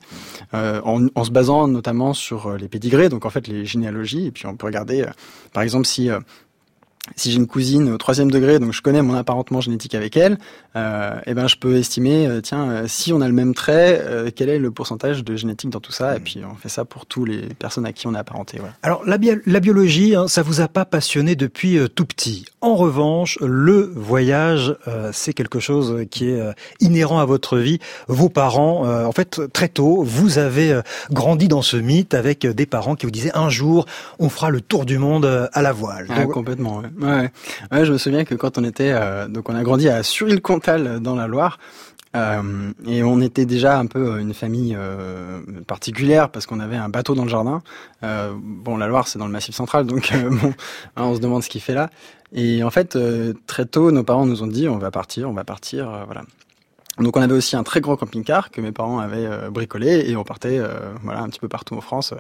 euh, 0.55 0.81
en, 0.85 1.07
en 1.15 1.25
se 1.25 1.31
basant 1.31 1.69
notamment 1.69 2.15
sur 2.15 2.47
euh, 2.47 2.57
les 2.57 2.69
pédigrés, 2.69 3.09
donc 3.09 3.27
en 3.27 3.31
fait 3.31 3.47
les 3.47 3.65
généalogies, 3.65 4.27
et 4.27 4.31
puis 4.31 4.47
on 4.47 4.57
peut 4.57 4.67
regarder, 4.67 5.05
par 5.53 5.63
exemple, 5.63 5.87
si 5.87 6.11
si 7.17 7.31
j'ai 7.31 7.37
une 7.39 7.47
cousine 7.47 7.91
au 7.93 7.99
troisième 7.99 8.31
degré, 8.31 8.59
donc 8.59 8.73
je 8.73 8.83
connais 8.83 9.03
mon 9.03 9.15
apparentement 9.15 9.61
génétique 9.61 9.95
avec 9.95 10.17
elle, 10.17 10.39
euh, 10.77 11.19
et 11.27 11.35
ben 11.35 11.47
je 11.49 11.57
peux 11.57 11.77
estimer, 11.77 12.27
euh, 12.27 12.41
tiens, 12.41 12.71
euh, 12.71 12.85
si 12.89 13.13
on 13.13 13.21
a 13.21 13.27
le 13.27 13.35
même 13.35 13.55
trait, 13.55 14.01
euh, 14.05 14.31
quel 14.35 14.49
est 14.49 14.59
le 14.59 14.71
pourcentage 14.71 15.25
de 15.25 15.37
génétique 15.37 15.71
dans 15.71 15.81
tout 15.81 15.93
ça, 15.93 16.17
et 16.17 16.21
puis 16.21 16.41
on 16.51 16.55
fait 16.57 16.69
ça 16.69 16.85
pour 16.85 17.07
tous 17.07 17.25
les 17.25 17.41
personnes 17.59 17.87
à 17.87 17.93
qui 17.93 18.07
on 18.07 18.15
est 18.15 18.19
apparenté. 18.19 18.59
Voilà. 18.59 18.75
Alors, 18.83 19.03
la, 19.07 19.19
bi- 19.19 19.31
la 19.47 19.61
biologie, 19.61 20.15
hein, 20.15 20.29
ça 20.29 20.43
vous 20.43 20.61
a 20.61 20.69
pas 20.69 20.85
passionné 20.85 21.35
depuis 21.37 21.79
euh, 21.79 21.89
tout 21.89 22.05
petit. 22.07 22.45
En 22.61 22.75
revanche, 22.75 23.39
le 23.41 23.93
voyage, 23.95 24.75
c'est 25.13 25.33
quelque 25.33 25.61
chose 25.61 26.05
qui 26.11 26.29
est 26.31 26.41
inhérent 26.81 27.21
à 27.21 27.25
votre 27.25 27.57
vie. 27.59 27.79
Vos 28.09 28.29
parents, 28.29 28.85
en 29.07 29.13
fait, 29.13 29.41
très 29.53 29.69
tôt, 29.69 30.03
vous 30.03 30.39
avez 30.39 30.81
grandi 31.13 31.47
dans 31.47 31.63
ce 31.63 31.77
mythe 31.77 32.15
avec 32.15 32.45
des 32.47 32.67
parents 32.67 32.97
qui 32.97 33.07
vous 33.07 33.13
disaient 33.13 33.31
un 33.37 33.49
jour, 33.49 33.87
on 34.19 34.29
fera 34.29 34.51
le 34.51 34.61
tour 34.61 34.87
du 34.87 34.99
monde 34.99 35.49
à 35.53 35.63
la 35.63 35.73
voile. 35.73 36.07
Ah, 36.11 36.23
Donc, 36.25 36.33
complètement. 36.33 36.79
Ouais. 36.79 36.89
Ouais, 37.01 37.31
je 37.71 37.93
me 37.93 37.99
souviens 37.99 38.25
que 38.25 38.35
quand 38.35 38.59
on 38.59 38.65
était, 38.65 38.91
euh, 38.93 39.29
donc 39.29 39.49
on 39.49 39.55
a 39.55 39.63
grandi 39.63 39.89
à 39.89 40.03
Suril-Comtal 40.03 41.01
dans 41.01 41.15
la 41.15 41.29
Loire. 41.29 41.59
euh, 42.17 42.73
et 42.87 43.03
on 43.05 43.21
était 43.21 43.47
déjà 43.47 43.79
un 43.79 43.87
peu 43.87 44.19
une 44.19 44.35
famille 44.35 44.75
euh, 44.77 45.41
particulière 45.67 46.31
parce 46.31 46.47
qu'on 46.47 46.59
avait 46.59 46.77
un 46.77 46.89
bateau 46.89 47.15
dans 47.15 47.25
le 47.25 47.29
jardin. 47.29 47.63
Bon, 48.03 48.77
la 48.77 48.89
Loire 48.89 49.07
c'est 49.07 49.19
dans 49.19 49.27
le 49.27 49.33
Massif 49.33 49.55
central, 49.55 49.87
donc 49.87 50.13
bon, 50.43 50.55
hein, 50.97 51.05
on 51.05 51.15
se 51.15 51.21
demande 51.21 51.45
ce 51.45 51.49
qu'il 51.49 51.61
fait 51.61 51.75
là. 51.75 51.91
Et 52.33 52.65
en 52.65 52.71
fait, 52.71 52.99
très 53.47 53.67
tôt, 53.67 53.93
nos 53.93 54.03
parents 54.03 54.27
nous 54.27 54.43
ont 54.43 54.49
dit 54.49 54.69
on 54.69 54.79
va 54.79 54.91
partir, 54.91 55.31
on 55.31 55.35
va 55.35 55.45
partir, 55.45 56.05
voilà. 56.07 56.23
Donc 56.99 57.17
on 57.17 57.23
avait 57.23 57.35
aussi 57.35 57.55
un 57.55 57.63
très 57.63 57.81
grand 57.81 57.97
camping-car 57.97 58.51
que 58.51 58.61
mes 58.61 58.73
parents 58.73 58.99
avaient 58.99 59.29
bricolé 59.51 60.11
et 60.11 60.17
on 60.17 60.25
partait, 60.25 60.61
voilà, 61.05 61.21
un 61.21 61.29
petit 61.29 61.39
peu 61.39 61.49
partout 61.49 61.77
en 61.77 61.81
France. 61.81 62.13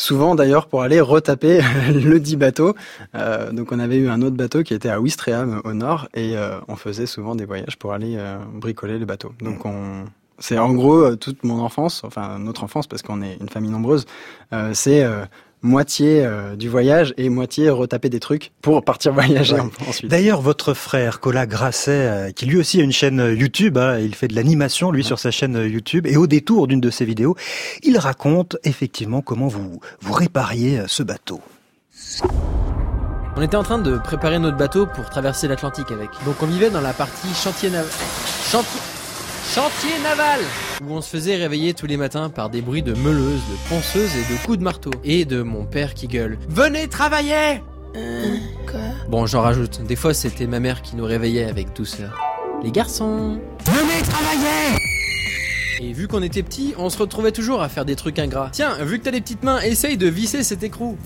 Souvent 0.00 0.34
d'ailleurs 0.34 0.66
pour 0.66 0.80
aller 0.80 0.98
retaper 0.98 1.60
le 1.92 2.18
dit 2.20 2.36
bateau. 2.36 2.74
Euh, 3.14 3.52
donc 3.52 3.70
on 3.70 3.78
avait 3.78 3.98
eu 3.98 4.08
un 4.08 4.22
autre 4.22 4.34
bateau 4.34 4.62
qui 4.62 4.72
était 4.72 4.88
à 4.88 4.98
Ouistreham 4.98 5.60
au 5.64 5.74
nord 5.74 6.08
et 6.14 6.38
euh, 6.38 6.58
on 6.68 6.76
faisait 6.76 7.04
souvent 7.04 7.34
des 7.34 7.44
voyages 7.44 7.76
pour 7.76 7.92
aller 7.92 8.14
euh, 8.16 8.38
bricoler 8.54 8.98
le 8.98 9.04
bateau. 9.04 9.34
Donc 9.42 9.66
on 9.66 10.06
c'est 10.38 10.58
en 10.58 10.72
gros 10.72 11.16
toute 11.16 11.44
mon 11.44 11.60
enfance, 11.60 12.02
enfin 12.02 12.38
notre 12.38 12.64
enfance 12.64 12.86
parce 12.86 13.02
qu'on 13.02 13.20
est 13.20 13.36
une 13.42 13.50
famille 13.50 13.70
nombreuse, 13.70 14.06
c'est 14.72 15.06
moitié 15.62 16.24
euh, 16.24 16.56
du 16.56 16.68
voyage 16.68 17.12
et 17.16 17.28
moitié 17.28 17.68
retaper 17.70 18.08
des 18.08 18.20
trucs 18.20 18.52
pour 18.62 18.82
partir 18.84 19.12
voyager 19.12 19.54
Ouais. 19.54 19.60
ensuite. 19.88 20.10
D'ailleurs, 20.10 20.40
votre 20.40 20.74
frère, 20.74 21.20
Colas 21.20 21.46
Grasset, 21.46 21.90
euh, 21.90 22.30
qui 22.32 22.46
lui 22.46 22.56
aussi 22.58 22.80
a 22.80 22.84
une 22.84 22.92
chaîne 22.92 23.20
euh, 23.20 23.34
YouTube, 23.34 23.76
hein, 23.78 23.98
il 23.98 24.14
fait 24.14 24.28
de 24.28 24.34
l'animation, 24.34 24.90
lui, 24.90 25.04
sur 25.04 25.18
sa 25.18 25.30
chaîne 25.30 25.56
YouTube, 25.56 26.06
et 26.06 26.16
au 26.16 26.26
détour 26.26 26.66
d'une 26.66 26.80
de 26.80 26.90
ses 26.90 27.04
vidéos, 27.04 27.36
il 27.82 27.98
raconte 27.98 28.56
effectivement 28.64 29.20
comment 29.22 29.48
vous, 29.48 29.80
vous 30.00 30.12
répariez 30.12 30.82
ce 30.86 31.02
bateau. 31.02 31.40
On 33.36 33.42
était 33.42 33.56
en 33.56 33.62
train 33.62 33.78
de 33.78 33.96
préparer 33.98 34.38
notre 34.38 34.56
bateau 34.56 34.86
pour 34.86 35.08
traverser 35.08 35.46
l'Atlantique 35.48 35.90
avec. 35.92 36.10
Donc 36.24 36.42
on 36.42 36.46
vivait 36.46 36.70
dans 36.70 36.80
la 36.80 36.92
partie 36.92 37.32
chantier 37.34 37.70
naval. 37.70 37.90
Chantier. 38.50 38.80
Chantier 39.54 39.90
naval 40.02 40.40
Où 40.82 40.94
on 40.94 41.02
se 41.02 41.10
faisait 41.10 41.36
réveiller 41.36 41.74
tous 41.74 41.86
les 41.86 41.98
matins 41.98 42.30
par 42.30 42.48
des 42.48 42.62
bruits 42.62 42.82
de 42.82 42.94
meuleuses, 42.94 43.42
de 43.50 43.68
ponceuses 43.68 44.16
et 44.16 44.32
de 44.32 44.38
coups 44.46 44.58
de 44.58 44.64
marteau. 44.64 44.90
Et 45.04 45.24
de 45.26 45.42
mon 45.42 45.66
père 45.66 45.92
qui 45.92 46.08
gueule 46.08 46.38
Venez 46.48 46.88
travailler 46.88 47.62
quoi? 48.70 48.80
Bon, 49.08 49.26
j'en 49.26 49.42
rajoute. 49.42 49.82
Des 49.84 49.96
fois, 49.96 50.14
c'était 50.14 50.46
ma 50.46 50.60
mère 50.60 50.80
qui 50.80 50.96
nous 50.96 51.04
réveillait 51.04 51.44
avec 51.44 51.74
douceur. 51.74 52.18
Les 52.62 52.70
garçons 52.70 53.38
Venez 53.66 54.02
travailler 54.02 54.78
Et 55.80 55.92
vu 55.92 56.08
qu'on 56.08 56.22
était 56.22 56.42
petits, 56.42 56.74
on 56.78 56.88
se 56.88 56.98
retrouvait 56.98 57.32
toujours 57.32 57.62
à 57.62 57.68
faire 57.68 57.84
des 57.84 57.96
trucs 57.96 58.18
ingrats. 58.18 58.50
Tiens, 58.52 58.82
vu 58.82 58.98
que 58.98 59.04
t'as 59.04 59.10
des 59.10 59.20
petites 59.20 59.42
mains, 59.42 59.60
essaye 59.60 59.96
de 59.96 60.08
visser 60.08 60.42
cet 60.42 60.62
écrou. 60.62 60.96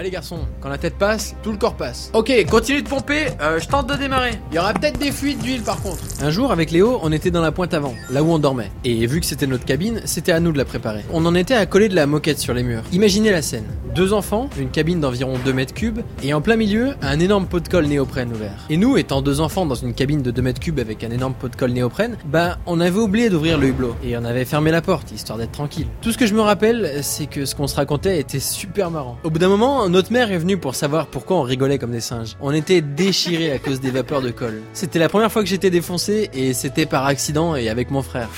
Allez 0.00 0.08
garçon, 0.08 0.38
quand 0.62 0.70
la 0.70 0.78
tête 0.78 0.94
passe, 0.94 1.36
tout 1.42 1.52
le 1.52 1.58
corps 1.58 1.74
passe. 1.74 2.10
Ok, 2.14 2.32
continue 2.48 2.80
de 2.80 2.88
pomper, 2.88 3.26
euh, 3.42 3.60
je 3.60 3.68
tente 3.68 3.86
de 3.86 3.96
démarrer. 3.96 4.30
Il 4.50 4.54
y 4.54 4.58
aura 4.58 4.72
peut-être 4.72 4.98
des 4.98 5.12
fuites 5.12 5.42
d'huile 5.42 5.60
par 5.60 5.82
contre. 5.82 6.02
Un 6.22 6.30
jour, 6.30 6.52
avec 6.52 6.70
Léo, 6.70 6.98
on 7.02 7.12
était 7.12 7.30
dans 7.30 7.42
la 7.42 7.52
pointe 7.52 7.74
avant, 7.74 7.94
là 8.08 8.22
où 8.22 8.30
on 8.30 8.38
dormait. 8.38 8.72
Et 8.82 9.06
vu 9.06 9.20
que 9.20 9.26
c'était 9.26 9.46
notre 9.46 9.66
cabine, 9.66 10.00
c'était 10.06 10.32
à 10.32 10.40
nous 10.40 10.52
de 10.52 10.56
la 10.56 10.64
préparer. 10.64 11.04
On 11.12 11.26
en 11.26 11.34
était 11.34 11.52
à 11.52 11.66
coller 11.66 11.90
de 11.90 11.94
la 11.94 12.06
moquette 12.06 12.38
sur 12.38 12.54
les 12.54 12.62
murs. 12.62 12.82
Imaginez 12.94 13.30
la 13.30 13.42
scène. 13.42 13.66
Deux 13.94 14.14
enfants, 14.14 14.48
une 14.58 14.70
cabine 14.70 15.00
d'environ 15.00 15.34
2 15.44 15.52
mètres 15.52 15.74
cubes, 15.74 16.00
et 16.22 16.32
en 16.32 16.40
plein 16.40 16.56
milieu, 16.56 16.94
un 17.02 17.20
énorme 17.20 17.44
pot 17.44 17.60
de 17.60 17.68
colle 17.68 17.84
néoprène 17.84 18.32
ouvert. 18.32 18.64
Et 18.70 18.78
nous, 18.78 18.96
étant 18.96 19.20
deux 19.20 19.42
enfants 19.42 19.66
dans 19.66 19.74
une 19.74 19.92
cabine 19.92 20.22
de 20.22 20.30
2 20.30 20.40
mètres 20.40 20.60
cubes 20.60 20.78
avec 20.78 21.04
un 21.04 21.10
énorme 21.10 21.34
pot 21.34 21.50
de 21.50 21.56
colle 21.56 21.72
néoprène, 21.72 22.16
bah 22.24 22.56
on 22.64 22.80
avait 22.80 23.00
oublié 23.00 23.28
d'ouvrir 23.28 23.58
le 23.58 23.66
hublot. 23.66 23.96
Et 24.02 24.16
on 24.16 24.24
avait 24.24 24.46
fermé 24.46 24.70
la 24.70 24.80
porte, 24.80 25.12
histoire 25.12 25.36
d'être 25.36 25.52
tranquille. 25.52 25.88
Tout 26.00 26.10
ce 26.10 26.16
que 26.16 26.24
je 26.24 26.32
me 26.32 26.40
rappelle, 26.40 27.00
c'est 27.02 27.26
que 27.26 27.44
ce 27.44 27.54
qu'on 27.54 27.66
se 27.66 27.76
racontait 27.76 28.18
était 28.18 28.40
super 28.40 28.90
marrant. 28.90 29.18
Au 29.24 29.28
bout 29.28 29.38
d'un 29.38 29.48
moment, 29.48 29.89
notre 29.90 30.12
mère 30.12 30.30
est 30.32 30.38
venue 30.38 30.56
pour 30.56 30.74
savoir 30.74 31.06
pourquoi 31.06 31.36
on 31.36 31.42
rigolait 31.42 31.78
comme 31.78 31.90
des 31.90 32.00
singes. 32.00 32.36
On 32.40 32.52
était 32.52 32.80
déchirés 32.80 33.52
à 33.52 33.58
cause 33.58 33.80
des 33.80 33.90
vapeurs 33.90 34.22
de 34.22 34.30
colle. 34.30 34.62
C'était 34.72 34.98
la 34.98 35.08
première 35.08 35.30
fois 35.30 35.42
que 35.42 35.48
j'étais 35.48 35.70
défoncé, 35.70 36.30
et 36.32 36.54
c'était 36.54 36.86
par 36.86 37.06
accident 37.06 37.56
et 37.56 37.68
avec 37.68 37.90
mon 37.90 38.02
frère. 38.02 38.28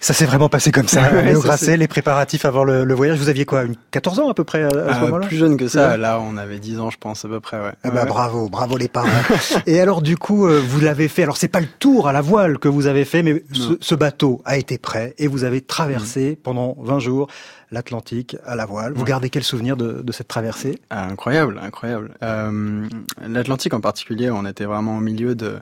Ça 0.00 0.14
s'est 0.14 0.24
vraiment 0.26 0.48
passé 0.48 0.70
comme 0.72 0.88
ça. 0.88 1.10
Ouais, 1.12 1.24
Léo 1.26 1.40
ça, 1.40 1.48
Grasset, 1.48 1.76
les 1.76 1.88
préparatifs 1.88 2.44
avant 2.44 2.64
le, 2.64 2.84
le 2.84 2.94
voyage. 2.94 3.18
Vous 3.18 3.28
aviez 3.28 3.44
quoi 3.44 3.62
une 3.64 3.74
14 3.90 4.18
ans 4.20 4.28
à 4.30 4.34
peu 4.34 4.44
près 4.44 4.62
à, 4.62 4.68
à 4.68 4.70
ce 4.70 4.76
Euh, 4.76 5.00
moment-là 5.02 5.26
plus 5.26 5.36
jeune 5.36 5.56
que 5.56 5.68
ça, 5.68 5.96
là 5.96 6.20
on 6.20 6.36
avait 6.36 6.58
10 6.58 6.80
ans 6.80 6.90
je 6.90 6.98
pense 6.98 7.24
à 7.24 7.28
peu 7.28 7.40
près, 7.40 7.58
ouais. 7.58 7.72
Ah 7.84 7.90
bah, 7.90 8.02
Ouais. 8.02 8.06
bravo, 8.08 8.48
bravo 8.48 8.76
les 8.76 8.88
parents. 8.88 9.08
Et 9.66 9.80
alors 9.80 10.02
du 10.02 10.16
coup, 10.16 10.46
euh, 10.46 10.60
vous 10.66 10.80
l'avez 10.80 11.08
fait. 11.08 11.22
Alors 11.22 11.36
c'est 11.36 11.48
pas 11.48 11.60
le 11.60 11.66
tour 11.78 12.08
à 12.08 12.12
la 12.12 12.20
voile 12.20 12.58
que 12.58 12.68
vous 12.68 12.86
avez 12.86 13.04
fait, 13.04 13.22
mais 13.22 13.42
ce, 13.52 13.76
ce 13.80 13.94
bateau 13.94 14.42
a 14.44 14.56
été 14.58 14.78
prêt 14.78 15.14
et 15.18 15.26
vous 15.26 15.44
avez 15.44 15.60
traversé 15.60 16.38
pendant 16.42 16.76
20 16.80 16.98
jours 16.98 17.28
l'Atlantique 17.70 18.36
à 18.46 18.56
la 18.56 18.66
voile. 18.66 18.92
Vous 18.94 19.02
Ouais. 19.02 19.08
gardez 19.08 19.30
quel 19.30 19.44
souvenir 19.44 19.76
de, 19.76 20.02
de 20.02 20.12
cette 20.12 20.28
traversée? 20.28 20.78
Ah, 20.90 21.06
incroyable, 21.06 21.60
incroyable. 21.62 22.10
Euh, 22.22 22.86
L'Atlantique 23.26 23.74
en 23.74 23.80
particulier, 23.80 24.30
on 24.30 24.44
était 24.46 24.64
vraiment 24.64 24.96
au 24.96 25.00
milieu 25.00 25.34
de, 25.34 25.56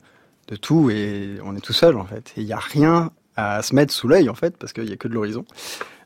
de 0.49 0.57
tout 0.57 0.91
et 0.91 1.35
on 1.45 1.55
est 1.57 1.61
tout 1.61 1.73
seul 1.75 1.97
en 1.97 2.05
fait. 2.05 2.33
Il 2.37 2.45
n'y 2.47 2.53
a 2.53 2.59
rien 2.59 3.11
à 3.39 3.63
se 3.63 3.73
mettre 3.73 3.95
sous 3.95 4.09
l'œil 4.09 4.29
en 4.29 4.35
fait 4.35 4.57
parce 4.57 4.73
qu'il 4.73 4.89
y 4.89 4.93
a 4.93 4.97
que 4.97 5.09
de 5.09 5.15
l'horizon. 5.15 5.45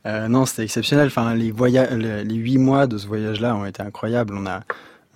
Euh, 0.04 0.28
non, 0.28 0.44
c'était 0.44 0.64
exceptionnel. 0.64 1.06
Enfin, 1.06 1.34
les 1.34 2.34
huit 2.34 2.58
mois 2.58 2.86
de 2.86 2.98
ce 2.98 3.06
voyage-là 3.06 3.56
ont 3.56 3.64
été 3.64 3.82
incroyables. 3.82 4.34
On 4.36 4.46
a, 4.46 4.62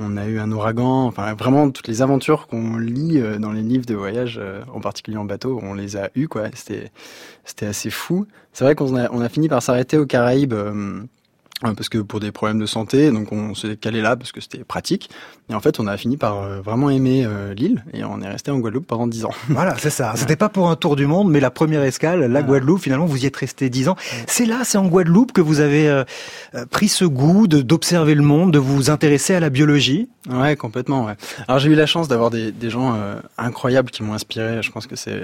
on 0.00 0.16
a 0.16 0.26
eu 0.26 0.38
un 0.38 0.50
ouragan. 0.50 1.06
Enfin, 1.06 1.34
vraiment 1.34 1.70
toutes 1.70 1.88
les 1.88 2.00
aventures 2.00 2.46
qu'on 2.46 2.78
lit 2.78 3.18
euh, 3.20 3.38
dans 3.38 3.52
les 3.52 3.62
livres 3.62 3.84
de 3.84 3.94
voyage, 3.94 4.38
euh, 4.40 4.62
en 4.72 4.80
particulier 4.80 5.18
en 5.18 5.24
bateau, 5.24 5.60
on 5.62 5.74
les 5.74 5.96
a 5.96 6.08
eues 6.14 6.28
quoi. 6.28 6.44
C'était, 6.54 6.90
c'était 7.44 7.66
assez 7.66 7.90
fou. 7.90 8.26
C'est 8.52 8.64
vrai 8.64 8.74
qu'on 8.74 8.96
a, 8.96 9.10
on 9.10 9.20
a 9.20 9.28
fini 9.28 9.48
par 9.48 9.62
s'arrêter 9.62 9.98
aux 9.98 10.06
Caraïbes. 10.06 10.54
Euh, 11.64 11.72
parce 11.74 11.88
que 11.88 11.98
pour 11.98 12.20
des 12.20 12.32
problèmes 12.32 12.58
de 12.58 12.66
santé, 12.66 13.10
donc 13.10 13.32
on 13.32 13.54
s'est 13.54 13.76
calé 13.76 14.02
là 14.02 14.14
parce 14.16 14.30
que 14.32 14.40
c'était 14.40 14.64
pratique. 14.64 15.08
Et 15.48 15.54
en 15.54 15.60
fait, 15.60 15.78
on 15.80 15.86
a 15.86 15.96
fini 15.96 16.16
par 16.16 16.42
euh, 16.42 16.60
vraiment 16.60 16.90
aimer 16.90 17.24
euh, 17.24 17.54
l'île 17.54 17.84
et 17.94 18.04
on 18.04 18.20
est 18.20 18.28
resté 18.28 18.50
en 18.50 18.58
Guadeloupe 18.58 18.86
pendant 18.86 19.06
10 19.06 19.24
ans. 19.24 19.30
Voilà, 19.48 19.74
c'est 19.78 19.90
ça. 19.90 20.12
C'était 20.16 20.36
pas 20.36 20.48
pour 20.48 20.68
un 20.70 20.76
tour 20.76 20.96
du 20.96 21.06
monde, 21.06 21.30
mais 21.30 21.40
la 21.40 21.50
première 21.50 21.82
escale, 21.82 22.20
la. 22.30 22.42
Guadeloupe. 22.42 22.80
Finalement, 22.82 23.06
vous 23.06 23.22
y 23.22 23.26
êtes 23.26 23.36
resté 23.36 23.70
10 23.70 23.88
ans. 23.88 23.96
C'est 24.26 24.44
là, 24.46 24.60
c'est 24.64 24.78
en 24.78 24.86
Guadeloupe 24.86 25.32
que 25.32 25.40
vous 25.40 25.60
avez 25.60 26.02
pris 26.70 26.88
ce 26.88 27.04
goût 27.04 27.46
de- 27.46 27.62
d'observer 27.62 28.14
le 28.14 28.22
monde, 28.22 28.52
de 28.52 28.58
vous 28.58 28.90
intéresser 28.90 29.34
à 29.34 29.40
la 29.40 29.50
biologie? 29.50 30.08
Ouais, 30.28 30.56
complètement. 30.56 31.04
Ouais. 31.04 31.12
Alors 31.46 31.60
j'ai 31.60 31.70
eu 31.70 31.74
la 31.76 31.86
chance 31.86 32.08
d'avoir 32.08 32.30
des, 32.30 32.50
des 32.50 32.68
gens 32.70 32.94
euh, 32.96 33.14
incroyables 33.38 33.90
qui 33.90 34.02
m'ont 34.02 34.12
inspiré. 34.14 34.60
Je 34.62 34.72
pense 34.72 34.86
que 34.88 34.96
c'est, 34.96 35.22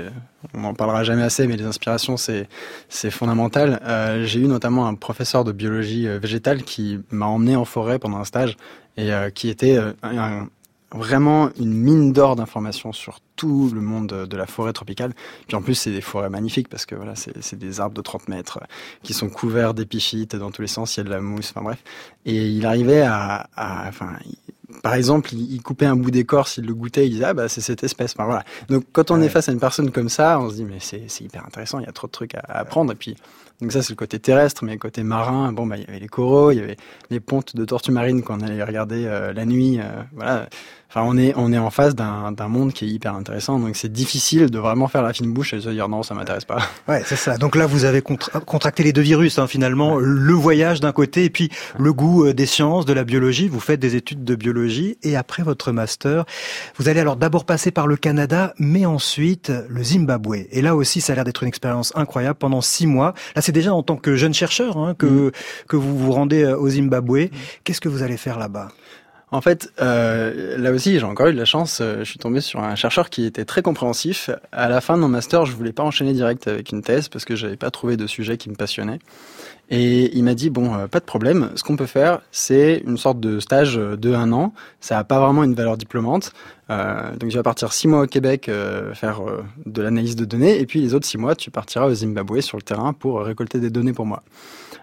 on 0.54 0.60
n'en 0.60 0.74
parlera 0.74 1.02
jamais 1.02 1.22
assez, 1.22 1.46
mais 1.48 1.56
les 1.56 1.64
inspirations 1.64 2.16
c'est 2.16 2.48
c'est 2.88 3.10
fondamental. 3.10 3.80
Euh, 3.84 4.24
j'ai 4.24 4.38
eu 4.40 4.46
notamment 4.46 4.86
un 4.86 4.94
professeur 4.94 5.42
de 5.42 5.50
biologie 5.50 6.06
euh, 6.06 6.20
végétale 6.22 6.62
qui 6.62 7.00
m'a 7.10 7.26
emmené 7.26 7.56
en 7.56 7.64
forêt 7.66 7.98
pendant 7.98 8.16
un 8.18 8.24
stage 8.24 8.56
et 8.96 9.12
euh, 9.12 9.28
qui 9.30 9.48
était 9.50 9.76
euh, 9.76 9.92
un- 10.02 10.48
vraiment 10.94 11.48
une 11.58 11.72
mine 11.72 12.12
d'or 12.12 12.36
d'informations 12.36 12.92
sur 12.92 13.20
tout 13.36 13.70
le 13.74 13.80
monde 13.80 14.26
de, 14.28 14.36
la 14.36 14.46
forêt 14.46 14.74
tropicale. 14.74 15.14
Puis 15.48 15.56
en 15.56 15.62
plus, 15.62 15.74
c'est 15.74 15.90
des 15.90 16.02
forêts 16.02 16.28
magnifiques 16.28 16.68
parce 16.68 16.84
que 16.84 16.94
voilà, 16.94 17.14
c'est 17.16 17.58
des 17.58 17.80
arbres 17.80 17.96
de 17.96 18.02
30 18.02 18.28
mètres 18.28 18.58
euh, 18.62 18.66
qui 19.02 19.14
sont 19.14 19.30
couverts 19.30 19.72
d'épiphytes 19.74 20.36
dans 20.36 20.50
tous 20.50 20.60
les 20.62 20.68
sens. 20.68 20.94
Il 20.96 21.00
y 21.00 21.02
a 21.02 21.04
de 21.04 21.10
la 21.10 21.20
mousse, 21.22 21.50
enfin 21.54 21.62
bref. 21.64 21.82
Et 22.26 22.46
il 22.48 22.66
arrivait 22.66 23.00
à, 23.02 23.48
à 23.56 23.88
enfin, 23.88 24.16
par 24.82 24.92
exemple, 24.94 25.32
il, 25.34 25.62
coupait 25.62 25.86
un 25.86 25.96
bout 25.96 26.10
d'écorce, 26.10 26.58
il 26.58 26.66
le 26.66 26.74
goûtait, 26.74 27.06
il 27.06 27.10
disait 27.12 27.24
ah 27.24 27.34
bah 27.34 27.48
c'est 27.48 27.60
cette 27.62 27.82
espèce. 27.84 28.12
Enfin 28.14 28.26
voilà. 28.26 28.44
Donc 28.68 28.84
quand 28.92 29.10
on 29.10 29.18
Ouais. 29.18 29.26
est 29.26 29.28
face 29.30 29.48
à 29.48 29.52
une 29.52 29.60
personne 29.60 29.90
comme 29.90 30.08
ça, 30.10 30.38
on 30.40 30.50
se 30.50 30.56
dit 30.56 30.64
mais 30.64 30.78
c'est 30.80 31.04
c'est 31.08 31.24
hyper 31.24 31.44
intéressant, 31.46 31.78
il 31.78 31.86
y 31.86 31.88
a 31.88 31.92
trop 31.92 32.06
de 32.06 32.12
trucs 32.12 32.34
à, 32.34 32.40
à 32.40 32.58
apprendre. 32.60 32.92
Et 32.92 32.96
puis 32.96 33.16
donc 33.62 33.70
ça 33.70 33.80
c'est 33.80 33.90
le 33.92 33.96
côté 33.96 34.18
terrestre, 34.18 34.64
mais 34.64 34.72
le 34.72 34.78
côté 34.78 35.04
marin, 35.04 35.52
bon 35.52 35.66
bah 35.66 35.76
il 35.76 35.84
y 35.84 35.86
avait 35.86 36.00
les 36.00 36.08
coraux, 36.08 36.50
il 36.50 36.58
y 36.58 36.60
avait 36.60 36.76
les 37.10 37.20
pontes 37.20 37.54
de 37.54 37.64
tortues 37.64 37.92
marines 37.92 38.22
qu'on 38.22 38.40
allait 38.40 38.62
regarder 38.62 39.04
euh, 39.06 39.32
la 39.32 39.46
nuit. 39.46 39.78
euh, 39.78 40.02
voilà. 40.12 40.48
Enfin 40.94 41.06
on 41.08 41.16
est 41.16 41.32
on 41.36 41.54
est 41.54 41.58
en 41.58 41.70
face 41.70 41.94
d'un 41.94 42.32
d'un 42.32 42.48
monde 42.48 42.74
qui 42.74 42.84
est 42.84 42.88
hyper 42.88 43.14
intéressant. 43.14 43.58
Donc 43.58 43.76
c'est 43.76 43.90
difficile 43.90 44.50
de 44.50 44.58
vraiment 44.58 44.88
faire 44.88 45.02
la 45.02 45.14
fine 45.14 45.32
bouche 45.32 45.54
et 45.54 45.56
de 45.56 45.62
se 45.62 45.70
dire 45.70 45.88
non 45.88 46.02
ça 46.02 46.12
m'intéresse 46.14 46.44
pas. 46.44 46.58
Ouais, 46.88 47.02
c'est 47.06 47.16
ça. 47.16 47.38
Donc 47.38 47.56
là, 47.56 47.64
vous 47.66 47.84
avez 47.84 48.02
contra- 48.02 48.40
contracté 48.40 48.82
les 48.82 48.92
deux 48.92 49.00
virus, 49.02 49.38
hein, 49.38 49.46
finalement. 49.46 49.96
Le 49.98 50.32
voyage 50.34 50.80
d'un 50.80 50.92
côté 50.92 51.24
et 51.24 51.30
puis 51.30 51.48
le 51.78 51.92
goût 51.94 52.26
euh, 52.26 52.34
des 52.34 52.44
sciences, 52.44 52.84
de 52.84 52.92
la 52.92 53.04
biologie. 53.04 53.48
Vous 53.48 53.60
faites 53.60 53.80
des 53.80 53.96
études 53.96 54.24
de 54.24 54.34
biologie 54.34 54.98
et 55.02 55.16
après 55.16 55.42
votre 55.42 55.72
master, 55.72 56.24
vous 56.76 56.88
allez 56.88 57.00
alors 57.00 57.16
d'abord 57.16 57.44
passer 57.46 57.70
par 57.70 57.86
le 57.86 57.96
Canada, 57.96 58.52
mais 58.58 58.84
ensuite 58.84 59.50
le 59.68 59.82
Zimbabwe. 59.82 60.46
Et 60.50 60.60
là 60.60 60.76
aussi, 60.76 61.00
ça 61.00 61.12
a 61.12 61.16
l'air 61.16 61.24
d'être 61.24 61.42
une 61.42 61.48
expérience 61.48 61.92
incroyable 61.94 62.38
pendant 62.38 62.60
six 62.60 62.86
mois. 62.86 63.14
Là, 63.34 63.40
c'est 63.42 63.52
déjà 63.52 63.72
en 63.72 63.82
tant 63.82 63.96
que 63.96 64.16
jeune 64.16 64.34
chercheur 64.34 64.76
hein, 64.76 64.94
que 64.98 65.32
que 65.68 65.76
vous 65.76 65.96
vous 65.96 66.12
rendez 66.12 66.42
euh, 66.42 66.58
au 66.58 66.68
Zimbabwe. 66.68 67.28
Qu'est-ce 67.64 67.80
que 67.80 67.88
vous 67.88 68.02
allez 68.02 68.16
faire 68.18 68.38
là-bas? 68.38 68.68
En 69.34 69.40
fait, 69.40 69.72
euh, 69.80 70.58
là 70.58 70.72
aussi, 70.72 70.98
j'ai 70.98 71.04
encore 71.06 71.28
eu 71.28 71.32
de 71.32 71.38
la 71.38 71.46
chance. 71.46 71.78
euh, 71.80 72.00
Je 72.00 72.04
suis 72.04 72.18
tombé 72.18 72.42
sur 72.42 72.60
un 72.60 72.74
chercheur 72.74 73.08
qui 73.08 73.24
était 73.24 73.46
très 73.46 73.62
compréhensif. 73.62 74.28
À 74.52 74.68
la 74.68 74.82
fin 74.82 74.94
de 74.96 75.00
mon 75.00 75.08
master, 75.08 75.46
je 75.46 75.56
voulais 75.56 75.72
pas 75.72 75.82
enchaîner 75.82 76.12
direct 76.12 76.46
avec 76.48 76.70
une 76.70 76.82
thèse 76.82 77.08
parce 77.08 77.24
que 77.24 77.34
j'avais 77.34 77.56
pas 77.56 77.70
trouvé 77.70 77.96
de 77.96 78.06
sujet 78.06 78.36
qui 78.36 78.50
me 78.50 78.54
passionnait. 78.54 78.98
Et 79.70 80.14
il 80.14 80.22
m'a 80.22 80.34
dit 80.34 80.50
bon, 80.50 80.74
euh, 80.74 80.86
pas 80.86 81.00
de 81.00 81.06
problème. 81.06 81.50
Ce 81.54 81.62
qu'on 81.64 81.76
peut 81.76 81.86
faire, 81.86 82.20
c'est 82.30 82.82
une 82.86 82.98
sorte 82.98 83.20
de 83.20 83.40
stage 83.40 83.78
euh, 83.78 83.96
de 83.96 84.12
un 84.12 84.32
an. 84.32 84.52
Ça 84.80 84.98
a 84.98 85.04
pas 85.04 85.18
vraiment 85.18 85.44
une 85.44 85.54
valeur 85.54 85.78
diplômante. 85.78 86.32
Euh, 86.68 87.16
donc 87.16 87.30
tu 87.30 87.36
vas 87.36 87.42
partir 87.42 87.72
six 87.72 87.88
mois 87.88 88.02
au 88.02 88.06
Québec 88.06 88.50
euh, 88.50 88.92
faire 88.92 89.26
euh, 89.26 89.42
de 89.64 89.80
l'analyse 89.80 90.14
de 90.14 90.26
données, 90.26 90.60
et 90.60 90.66
puis 90.66 90.82
les 90.82 90.92
autres 90.92 91.06
six 91.06 91.16
mois, 91.18 91.34
tu 91.36 91.50
partiras 91.50 91.86
au 91.86 91.94
Zimbabwe 91.94 92.40
sur 92.40 92.58
le 92.58 92.62
terrain 92.62 92.92
pour 92.92 93.22
récolter 93.22 93.60
des 93.60 93.70
données 93.70 93.94
pour 93.94 94.04
moi. 94.04 94.22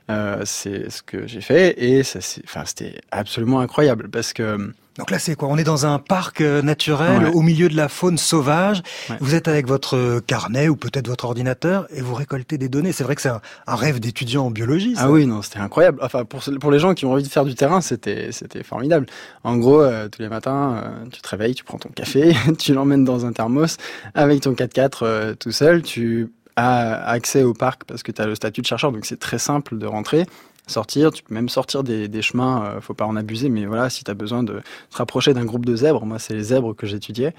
Euh, 0.09 0.41
c'est 0.45 0.89
ce 0.89 1.01
que 1.03 1.27
j'ai 1.27 1.41
fait 1.41 1.75
et 1.83 2.03
ça, 2.03 2.19
c'est- 2.21 2.41
enfin, 2.45 2.63
c'était 2.65 2.99
absolument 3.11 3.59
incroyable 3.59 4.09
parce 4.09 4.33
que 4.33 4.71
Donc 4.97 5.11
là, 5.11 5.19
c'est 5.19 5.35
quoi? 5.35 5.47
On 5.47 5.57
est 5.57 5.63
dans 5.63 5.85
un 5.85 5.97
parc 5.97 6.41
euh, 6.41 6.61
naturel, 6.61 7.23
Ouais. 7.23 7.29
au 7.33 7.41
milieu 7.41 7.69
de 7.69 7.75
la 7.77 7.87
faune 7.87 8.17
sauvage. 8.17 8.81
Ouais. 9.09 9.15
Vous 9.21 9.33
êtes 9.33 9.47
avec 9.47 9.65
votre 9.65 9.95
euh, 9.95 10.19
carnet 10.19 10.67
ou 10.67 10.75
peut-être 10.75 11.07
votre 11.07 11.23
ordinateur 11.23 11.87
et 11.95 12.01
vous 12.01 12.13
récoltez 12.15 12.57
des 12.57 12.67
données. 12.67 12.91
C'est 12.91 13.05
vrai 13.05 13.15
que 13.15 13.21
c'est 13.21 13.29
un, 13.29 13.39
un 13.65 13.75
rêve 13.75 14.01
d'étudiant 14.01 14.47
en 14.47 14.51
biologie. 14.51 14.95
Ça. 14.95 15.03
Ah 15.05 15.09
oui, 15.11 15.25
non, 15.25 15.41
c'était 15.41 15.59
incroyable. 15.59 15.99
Enfin, 16.01 16.25
pour, 16.25 16.41
pour 16.59 16.69
les 16.69 16.79
gens 16.79 16.93
qui 16.95 17.05
ont 17.05 17.13
envie 17.13 17.23
de 17.23 17.29
faire 17.29 17.45
du 17.45 17.55
terrain, 17.55 17.79
c'était, 17.79 18.33
c'était 18.33 18.61
formidable. 18.63 19.05
En 19.45 19.55
gros, 19.55 19.79
euh, 19.81 20.09
tous 20.09 20.21
les 20.21 20.27
matins, 20.27 20.81
euh, 20.83 21.05
tu 21.13 21.21
te 21.21 21.29
réveilles, 21.29 21.55
tu 21.55 21.63
prends 21.63 21.77
ton 21.77 21.89
café, 21.89 22.33
tu 22.59 22.73
l'emmènes 22.73 23.05
dans 23.05 23.25
un 23.25 23.31
thermos 23.31 23.77
avec 24.15 24.41
ton 24.41 24.51
4x4 24.51 25.03
euh, 25.03 25.33
tout 25.33 25.53
seul. 25.53 25.81
Tu 25.81 26.27
accès 26.59 27.43
au 27.43 27.53
parc 27.53 27.83
parce 27.85 28.03
que 28.03 28.11
tu 28.11 28.21
as 28.21 28.25
le 28.25 28.35
statut 28.35 28.61
de 28.61 28.65
chercheur, 28.65 28.91
donc 28.91 29.05
c'est 29.05 29.19
très 29.19 29.39
simple 29.39 29.77
de 29.77 29.85
rentrer. 29.85 30.25
Sortir, 30.67 31.11
tu 31.11 31.23
peux 31.23 31.33
même 31.33 31.49
sortir 31.49 31.83
des, 31.83 32.07
des 32.07 32.21
chemins, 32.21 32.63
euh, 32.63 32.81
faut 32.81 32.93
pas 32.93 33.05
en 33.05 33.15
abuser, 33.15 33.49
mais 33.49 33.65
voilà, 33.65 33.89
si 33.89 34.03
tu 34.03 34.11
as 34.11 34.13
besoin 34.13 34.43
de 34.43 34.61
te 34.91 34.97
rapprocher 34.97 35.33
d'un 35.33 35.45
groupe 35.45 35.65
de 35.65 35.75
zèbres, 35.75 36.05
moi 36.05 36.19
c'est 36.19 36.35
les 36.35 36.43
zèbres 36.43 36.75
que 36.75 36.85
j'étudiais, 36.85 37.33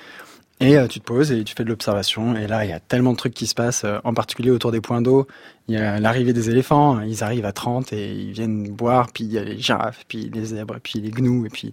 et 0.59 0.77
euh, 0.77 0.89
tu 0.89 0.99
te 0.99 1.05
poses 1.05 1.31
et 1.31 1.45
tu 1.45 1.55
fais 1.55 1.63
de 1.63 1.69
l'observation, 1.69 2.35
et 2.35 2.49
là 2.49 2.65
il 2.65 2.71
y 2.71 2.73
a 2.73 2.81
tellement 2.81 3.13
de 3.13 3.17
trucs 3.17 3.35
qui 3.35 3.47
se 3.47 3.55
passent, 3.55 3.85
euh, 3.85 3.99
en 4.03 4.15
particulier 4.15 4.51
autour 4.51 4.73
des 4.73 4.81
points 4.81 5.01
d'eau, 5.01 5.29
il 5.69 5.75
y 5.75 5.79
a 5.79 6.01
l'arrivée 6.01 6.33
des 6.33 6.51
éléphants, 6.51 7.01
ils 7.01 7.23
arrivent 7.23 7.45
à 7.45 7.53
30 7.53 7.93
et 7.93 8.13
ils 8.13 8.33
viennent 8.33 8.69
boire, 8.69 9.09
puis 9.13 9.25
il 9.25 9.33
y 9.33 9.39
a 9.39 9.45
les 9.45 9.59
girafes, 9.59 10.05
puis 10.09 10.31
les 10.33 10.47
zèbres, 10.47 10.79
puis 10.83 11.01
les 11.01 11.11
gnous, 11.11 11.47
et 11.47 11.49
puis 11.49 11.73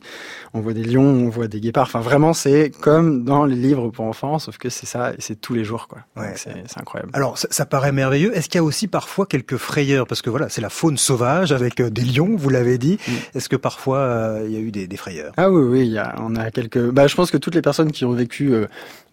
on 0.54 0.60
voit 0.60 0.74
des 0.74 0.84
lions, 0.84 1.02
on 1.02 1.30
voit 1.30 1.48
des 1.48 1.60
guépards. 1.60 1.88
Enfin, 1.88 2.02
vraiment, 2.02 2.34
c'est 2.34 2.72
comme 2.82 3.24
dans 3.24 3.46
les 3.46 3.56
livres 3.56 3.90
pour 3.90 4.06
enfants, 4.06 4.38
sauf 4.40 4.58
que 4.58 4.70
c'est 4.70 4.86
ça, 4.86 5.14
et 5.14 5.18
c'est 5.20 5.40
tous 5.42 5.56
les 5.56 5.64
jours, 5.64 5.88
quoi. 5.88 6.00
Ouais. 6.16 6.34
C'est 6.36 6.80
incroyable. 6.80 7.12
Alors, 7.14 7.38
ça, 7.38 7.48
ça 7.50 7.66
paraît 7.66 7.92
merveilleux. 7.92 8.36
Est-ce 8.38 8.50
qu'il 8.50 8.60
y 8.60 8.62
a 8.62 8.64
aussi 8.64 8.88
parfois 8.88 9.26
quelques 9.26 9.58
frayeurs? 9.58 10.06
Parce 10.06 10.22
que 10.22 10.30
voilà, 10.30 10.50
c'est 10.50 10.62
la 10.62 10.70
faune 10.70 10.98
sauvage 10.98 11.52
avec 11.52 11.80
euh, 11.80 11.90
des 11.90 12.04
lions, 12.04 12.36
vous 12.36 12.50
l'avez 12.50 12.78
dit. 12.78 13.00
Est-ce 13.34 13.50
que 13.50 13.56
parfois 13.56 13.98
euh, 13.98 14.46
il 14.46 14.54
y 14.54 14.58
a 14.58 14.60
eu 14.60 14.72
des, 14.72 14.88
des 14.88 14.98
frayeurs? 14.98 15.34
Ah 15.38 15.50
oui, 15.50 15.64
oui, 15.64 15.88
il 15.88 15.94
y 15.94 15.98
a, 15.98 16.16
on 16.20 16.36
a 16.36 16.52
quelques. 16.52 16.92
Bah, 16.92 17.08
je 17.08 17.16
pense 17.16 17.32
que 17.32 17.38
toutes 17.38 17.56
les 17.56 17.62
personnes 17.62 17.92
qui 17.92 18.06
ont 18.06 18.14
vécu 18.14 18.54
euh, 18.54 18.68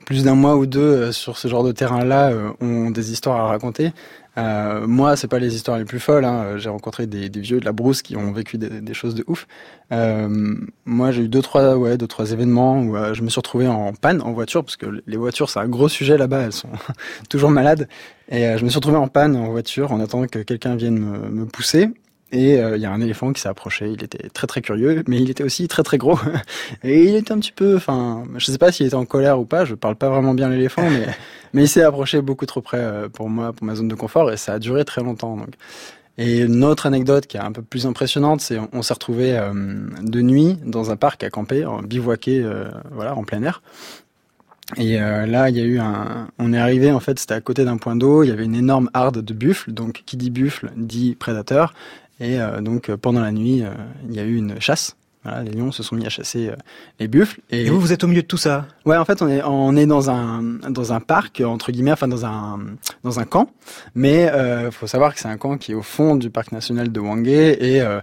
plus 0.05 0.25
d'un 0.25 0.35
mois 0.35 0.57
ou 0.57 0.67
deux 0.67 0.81
euh, 0.81 1.13
sur 1.13 1.37
ce 1.39 1.49
genre 1.49 1.65
de 1.65 1.73
terrain-là 1.73 2.31
euh, 2.31 2.51
ont 2.61 2.91
des 2.91 3.13
histoires 3.13 3.41
à 3.41 3.49
raconter. 3.49 3.93
Euh, 4.37 4.87
moi, 4.87 5.17
c'est 5.17 5.29
pas 5.29 5.39
les 5.39 5.55
histoires 5.55 5.79
les 5.79 5.85
plus 5.85 6.01
folles. 6.01 6.25
Hein. 6.25 6.59
J'ai 6.59 6.69
rencontré 6.69 7.07
des, 7.07 7.29
vieux 7.29 7.61
de 7.61 7.65
la 7.65 7.73
brousse 7.73 8.03
qui 8.03 8.17
ont 8.17 8.33
vécu 8.33 8.59
des, 8.59 8.95
choses 8.95 9.15
de 9.15 9.25
ouf. 9.29 9.47
Euh, 9.93 10.57
moi, 10.85 11.13
j'ai 11.13 11.23
eu 11.23 11.29
deux 11.29 11.43
trois, 11.43 11.77
ouais, 11.77 11.97
deux 11.97 12.09
trois 12.09 12.33
événements 12.33 12.81
où 12.81 12.97
je 13.15 13.23
me 13.23 13.29
suis 13.29 13.39
retrouvé 13.39 13.69
en 13.69 13.93
panne 13.93 14.21
en 14.23 14.33
voiture 14.33 14.65
parce 14.65 14.77
que 14.77 14.87
les 15.07 15.17
voitures, 15.17 15.51
c'est 15.51 15.61
un 15.61 15.69
gros 15.69 15.89
sujet 15.89 16.19
là-bas. 16.19 16.41
Elles 16.41 16.53
sont 16.53 16.69
toujours 17.31 17.51
malades. 17.51 17.89
Et 18.29 18.59
je 18.59 18.65
me 18.65 18.71
suis 18.71 18.77
retrouvé 18.77 18.97
en 18.97 19.09
panne 19.09 19.37
en 19.37 19.51
voiture 19.51 19.93
en 19.93 20.01
attendant 20.01 20.27
que 20.27 20.41
quelqu'un 20.41 20.75
vienne 20.75 20.99
me 20.99 21.45
pousser. 21.47 21.91
Et 22.35 22.59
euh, 22.59 22.77
il 22.77 22.83
y 22.83 22.87
a 22.87 22.91
un 22.91 23.01
éléphant 23.01 23.33
qui 23.33 23.41
s'est 23.41 23.49
approché. 23.49 23.91
Il 23.91 24.03
était 24.03 24.29
très 24.29 24.47
très 24.47 24.61
curieux, 24.61 25.05
mais 25.07 25.19
il 25.19 25.31
était 25.31 25.45
aussi 25.45 25.69
très 25.69 25.83
très 25.83 25.99
gros. 25.99 26.19
Et 26.83 27.05
il 27.05 27.15
était 27.15 27.33
un 27.33 27.39
petit 27.39 27.53
peu, 27.53 27.77
enfin, 27.77 28.25
je 28.37 28.47
sais 28.47 28.59
pas 28.59 28.73
s'il 28.73 28.87
était 28.87 28.97
en 28.97 29.05
colère 29.05 29.39
ou 29.39 29.45
pas. 29.45 29.65
Je 29.65 29.75
parle 29.75 29.95
pas 29.95 30.11
vraiment 30.11 30.35
bien 30.35 30.49
l'éléphant, 30.49 30.83
mais 30.83 31.07
mais 31.53 31.63
il 31.65 31.69
s'est 31.69 31.83
approché 31.83 32.21
beaucoup 32.21 32.47
trop 32.47 32.61
près 32.61 32.81
euh, 32.81 33.09
pour 33.09 33.31
moi, 33.31 33.53
pour 33.53 33.65
ma 33.65 33.77
zone 33.77 33.89
de 33.89 33.95
confort, 33.95 34.33
et 34.33 34.37
ça 34.37 34.55
a 34.55 34.59
duré 34.59 34.85
très 34.85 35.03
longtemps. 35.03 35.37
Donc. 35.37 35.55
Et 36.17 36.43
une 36.43 36.63
autre 36.65 36.87
anecdote 36.87 37.27
qui 37.27 37.37
est 37.37 37.41
un 37.41 37.53
peu 37.53 37.63
plus 37.63 37.87
impressionnante, 37.87 38.41
c'est 38.41 38.59
on, 38.73 38.83
s'est 38.83 38.95
retrouvé 38.95 39.37
euh, 39.37 39.53
de 40.01 40.23
nuit 40.23 40.57
dans 40.65 40.91
un 40.91 40.97
parc 40.97 41.25
à 41.25 41.31
camper, 41.31 41.65
en 41.65 41.83
bivouaqué, 41.83 42.41
euh, 42.43 42.71
voilà, 42.93 43.17
en 43.17 43.25
plein 43.25 43.43
air. 43.43 43.63
Et 44.77 45.01
euh, 45.01 45.27
là, 45.27 45.51
il 45.51 45.57
y 45.57 45.61
a 45.61 45.65
eu 45.65 45.79
un. 45.79 46.29
On 46.39 46.53
est 46.53 46.59
arrivé 46.59 46.91
en 46.91 47.01
fait, 47.01 47.19
c'était 47.19 47.35
à 47.35 47.41
côté 47.41 47.65
d'un 47.65 47.77
point 47.77 47.97
d'eau. 47.97 48.23
Il 48.23 48.29
y 48.29 48.33
avait 48.33 48.45
une 48.45 48.55
énorme 48.55 48.91
harde 48.95 49.23
de 49.23 49.35
buffles. 49.35 49.73
Donc, 49.73 50.03
qui 50.07 50.17
dit 50.17 50.31
buffle 50.31 50.71
dit 50.77 51.17
prédateur. 51.17 51.75
Et 52.21 52.39
donc, 52.61 52.95
pendant 52.97 53.21
la 53.21 53.33
nuit, 53.33 53.63
il 54.09 54.15
y 54.15 54.21
a 54.21 54.25
eu 54.25 54.37
une 54.37 54.61
chasse. 54.61 54.97
Voilà, 55.25 55.43
les 55.43 55.53
lions 55.53 55.73
se 55.73 55.83
sont 55.83 55.97
mis 55.97 56.05
à 56.05 56.11
chasser 56.11 56.51
les 57.01 57.09
buffles. 57.09 57.41
Et, 57.51 57.69
vous, 57.71 57.81
vous 57.81 57.93
êtes 57.93 58.05
au 58.05 58.07
milieu 58.07 58.21
de 58.21 58.27
tout 58.27 58.37
ça? 58.37 58.67
Ouais, 58.85 58.97
en 58.97 59.07
fait, 59.07 59.23
on 59.23 59.29
est 59.29 59.43
on 59.43 59.75
est 59.75 59.87
dans 59.87 60.11
un 60.11 60.43
dans 60.69 60.93
un 60.93 61.01
parc 61.01 61.41
entre 61.41 61.73
guillemets, 61.73 61.93
enfin 61.93 62.09
dans 62.09 62.27
un 62.27 62.61
dans 63.03 63.21
un 63.21 63.25
camp. 63.25 63.51
Mais 63.95 64.29
euh, 64.29 64.71
faut 64.71 64.87
savoir 64.87 65.15
que 65.15 65.21
c'est 65.21 65.29
un 65.29 65.39
camp 65.39 65.57
qui 65.57 65.73
est 65.73 65.75
au 65.75 65.83
fond 65.83 66.15
du 66.15 66.29
parc 66.29 66.53
national 66.53 66.93
de 66.93 67.01
Wangé 67.01 67.75
et 67.75 67.81
euh, 67.81 68.01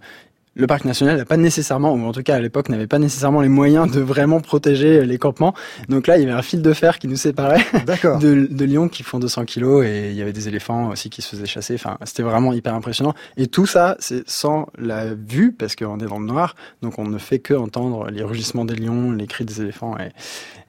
le 0.55 0.67
parc 0.67 0.83
national 0.85 1.17
n'a 1.17 1.25
pas 1.25 1.37
nécessairement, 1.37 1.93
ou 1.93 2.05
en 2.05 2.11
tout 2.11 2.23
cas 2.23 2.35
à 2.35 2.39
l'époque 2.39 2.69
n'avait 2.69 2.87
pas 2.87 2.99
nécessairement 2.99 3.41
les 3.41 3.49
moyens 3.49 3.89
de 3.89 4.01
vraiment 4.01 4.41
protéger 4.41 5.05
les 5.05 5.17
campements. 5.17 5.53
Donc 5.87 6.07
là, 6.07 6.17
il 6.17 6.21
y 6.21 6.23
avait 6.23 6.37
un 6.37 6.41
fil 6.41 6.61
de 6.61 6.73
fer 6.73 6.99
qui 6.99 7.07
nous 7.07 7.15
séparait 7.15 7.63
de, 8.19 8.47
de 8.49 8.65
lions 8.65 8.89
qui 8.89 9.03
font 9.03 9.19
200 9.19 9.45
kilos 9.45 9.85
et 9.85 10.09
il 10.09 10.15
y 10.15 10.21
avait 10.21 10.33
des 10.33 10.49
éléphants 10.49 10.89
aussi 10.89 11.09
qui 11.09 11.21
se 11.21 11.29
faisaient 11.29 11.45
chasser. 11.45 11.75
Enfin, 11.75 11.97
c'était 12.03 12.23
vraiment 12.23 12.51
hyper 12.51 12.75
impressionnant. 12.75 13.13
Et 13.37 13.47
tout 13.47 13.65
ça, 13.65 13.95
c'est 13.99 14.27
sans 14.29 14.67
la 14.77 15.13
vue 15.13 15.53
parce 15.53 15.75
qu'on 15.75 15.99
est 15.99 16.05
dans 16.05 16.19
le 16.19 16.25
noir, 16.25 16.55
donc 16.81 16.99
on 16.99 17.07
ne 17.07 17.17
fait 17.17 17.39
que 17.39 17.53
entendre 17.53 18.09
les 18.09 18.23
rugissements 18.23 18.65
des 18.65 18.75
lions, 18.75 19.11
les 19.11 19.27
cris 19.27 19.45
des 19.45 19.61
éléphants. 19.61 19.95
Et, 19.99 20.11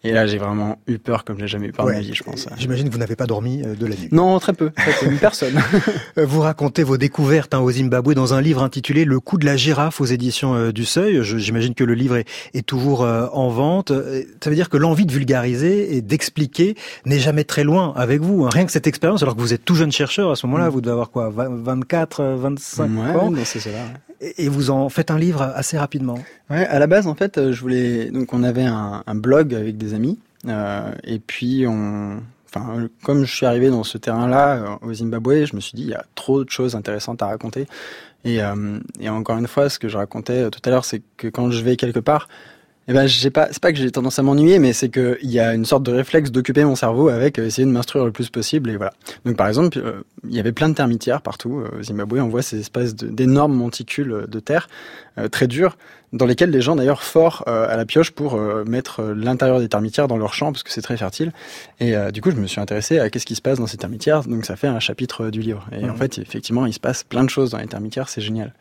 et 0.05 0.13
là, 0.13 0.27
j'ai 0.27 0.39
vraiment 0.39 0.79
eu 0.89 0.99
peur 0.99 1.25
comme 1.25 1.39
j'ai 1.39 1.47
jamais 1.47 1.69
eu 1.69 1.73
peur 1.73 1.87
de 1.87 1.93
ma 1.93 2.01
vie, 2.01 2.15
je 2.15 2.25
pense. 2.25 2.49
J'imagine 2.57 2.89
que 2.89 2.93
vous 2.93 2.99
n'avez 2.99 3.15
pas 3.15 3.27
dormi 3.27 3.63
euh, 3.63 3.75
de 3.75 3.87
la 3.87 3.95
nuit. 3.95 4.09
Non, 4.11 4.39
très 4.41 4.53
peu. 4.53 4.71
Très 4.71 4.93
peu 4.93 5.15
personne. 5.17 5.61
Euh, 6.19 6.25
vous 6.27 6.41
racontez 6.41 6.83
vos 6.83 6.97
découvertes 6.97 7.55
hein, 7.55 7.61
au 7.61 7.71
Zimbabwe 7.71 8.15
dans 8.15 8.35
un 8.35 8.41
livre 8.41 8.63
intitulé 8.63 9.05
Le 9.05 9.21
coup 9.21 9.39
de 9.39 9.47
la 9.47 9.57
girafe 9.73 10.01
aux 10.01 10.05
éditions 10.05 10.55
euh, 10.55 10.73
du 10.73 10.85
Seuil. 10.85 11.23
J'imagine 11.23 11.75
que 11.75 11.85
le 11.85 11.95
livre 11.95 12.17
est, 12.17 12.29
est 12.55 12.67
toujours 12.67 13.03
en 13.03 13.49
vente. 13.49 13.93
Ça 14.43 14.51
veut 14.51 14.57
dire 14.57 14.69
que 14.69 14.77
l'envie 14.77 15.07
de 15.07 15.13
vulgariser 15.13 15.97
et 15.97 16.03
d'expliquer 16.03 16.77
n'est 17.07 17.19
jamais 17.19 17.45
très 17.45 17.65
loin 17.65 17.93
avec 17.97 18.21
vous. 18.21 18.45
Hein. 18.45 18.51
Rien 18.53 18.67
que 18.67 18.73
cette 18.73 18.87
expérience, 18.87 19.23
alors 19.23 19.35
que 19.35 19.41
vous 19.41 19.55
êtes 19.55 19.65
tout 19.65 19.75
jeune 19.75 19.93
chercheur 19.93 20.31
à 20.31 20.37
ce 20.37 20.47
moment-là, 20.47 20.69
mm. 20.69 20.71
vous 20.71 20.81
devez 20.81 20.93
avoir 20.93 21.11
quoi 21.11 21.31
24, 21.31 22.23
25 22.23 22.91
ouais, 22.91 23.11
ans 23.17 23.33
c'est 23.45 23.61
cela. 23.61 23.85
Et 24.37 24.49
vous 24.49 24.71
en 24.71 24.89
faites 24.89 25.11
un 25.11 25.19
livre 25.19 25.43
assez 25.43 25.79
rapidement. 25.79 26.19
Ouais, 26.51 26.67
à 26.67 26.79
la 26.79 26.87
base, 26.87 27.07
en 27.07 27.15
fait, 27.15 27.51
je 27.51 27.61
voulais. 27.61 28.11
Donc, 28.11 28.33
on 28.33 28.43
avait 28.43 28.65
un, 28.65 29.03
un 29.07 29.15
blog 29.15 29.55
avec 29.55 29.77
des 29.77 29.95
amis, 29.95 30.19
euh, 30.47 30.93
et 31.05 31.19
puis 31.19 31.67
on. 31.67 32.21
Enfin, 32.55 32.89
comme 33.03 33.25
je 33.25 33.35
suis 33.35 33.47
arrivé 33.47 33.71
dans 33.71 33.83
ce 33.83 33.97
terrain-là 33.97 34.57
euh, 34.57 34.87
au 34.87 34.93
Zimbabwe, 34.93 35.47
je 35.47 35.57
me 35.57 35.61
suis 35.61 35.75
dit 35.75 35.85
il 35.85 35.89
y 35.89 35.95
a 35.95 36.05
trop 36.15 36.45
de 36.45 36.51
choses 36.51 36.77
intéressantes 36.77 37.23
à 37.23 37.27
raconter. 37.27 37.67
Et, 38.25 38.43
euh, 38.43 38.79
et 39.01 39.09
encore 39.09 39.39
une 39.39 39.49
fois, 39.49 39.69
ce 39.69 39.79
que 39.79 39.89
je 39.89 39.97
racontais 39.97 40.51
tout 40.51 40.61
à 40.65 40.71
l'heure, 40.71 40.85
c'est 40.85 41.03
que 41.17 41.29
quand 41.29 41.51
je 41.51 41.63
vais 41.63 41.77
quelque 41.77 42.01
part, 42.01 42.29
eh 42.89 42.93
ben, 42.93 43.07
j'ai 43.07 43.31
pas, 43.31 43.49
c'est 43.53 43.63
pas 43.63 43.73
que 43.73 43.79
j'ai 43.79 43.91
tendance 43.93 44.19
à 44.19 44.23
m'ennuyer, 44.23 44.59
mais 44.59 44.73
c'est 44.73 44.89
qu'il 44.89 45.31
y 45.31 45.39
a 45.39 45.55
une 45.55 45.65
sorte 45.65 45.85
de 45.85 45.93
réflexe 45.93 46.33
d'occuper 46.33 46.65
mon 46.65 46.75
cerveau 46.75 47.09
avec 47.09 47.39
euh, 47.39 47.47
essayer 47.47 47.65
de 47.65 47.71
m'instruire 47.71 48.05
le 48.05 48.11
plus 48.11 48.29
possible 48.29 48.71
et 48.71 48.77
voilà. 48.77 48.93
Donc 49.25 49.37
par 49.37 49.47
exemple, 49.47 49.79
euh, 49.79 50.03
il 50.29 50.35
y 50.35 50.41
avait 50.41 50.51
plein 50.53 50.69
de 50.69 50.75
termitières 50.75 51.23
partout 51.23 51.61
euh, 51.61 51.79
au 51.79 51.83
Zimbabwe. 51.83 52.19
On 52.21 52.29
voit 52.29 52.43
ces 52.43 52.59
espèces 52.59 52.97
d'énormes 52.97 53.55
monticules 53.55 54.27
de 54.27 54.41
terre 54.41 54.69
très 55.31 55.47
durs 55.47 55.77
dans 56.13 56.27
lesquels 56.27 56.51
les 56.51 56.61
gens 56.61 56.77
d'ailleurs 56.77 57.03
forts 57.03 57.45
euh, 57.49 57.67
à 57.69 57.77
la 57.77 57.87
pioche 57.87 58.11
pour 58.11 58.35
euh, 58.35 58.65
mettre 58.67 59.01
euh, 59.01 59.15
l'intérieur 59.15 59.61
des 59.61 59.69
termitières 59.69 60.09
dans 60.09 60.19
leur 60.19 60.35
champ 60.35 60.53
parce 60.53 60.63
que 60.63 60.71
c'est 60.71 60.83
très 60.83 60.97
fertile. 60.97 61.33
Et 61.81 61.95
du 62.13 62.21
coup, 62.21 62.31
je 62.31 62.37
me 62.37 62.47
suis 62.47 62.61
intéressé 62.61 63.01
à 63.01 63.11
qu'est-ce 63.11 63.27
qui 63.27 63.35
se 63.35 63.43
passe 63.43 63.59
dans 63.59 63.67
ces 63.67 63.77
termitières. 63.77 64.23
Donc 64.23 64.45
ça 64.45 64.55
fait 64.55 64.69
un 64.69 64.79
chapitre 64.79 65.31
du 65.31 65.41
livre. 65.41 65.67
Et 65.73 65.85
en 65.85 65.95
mmh. 65.95 65.97
fait, 65.97 66.19
effectivement, 66.19 66.65
il 66.65 66.73
se 66.73 66.79
passe 66.79 67.03
plein 67.03 67.25
de 67.25 67.31
choses 67.31 67.51
dans 67.51 67.59
les 67.59 67.67
termitières. 67.67 68.09
C'est 68.09 68.21
génial. 68.21 68.55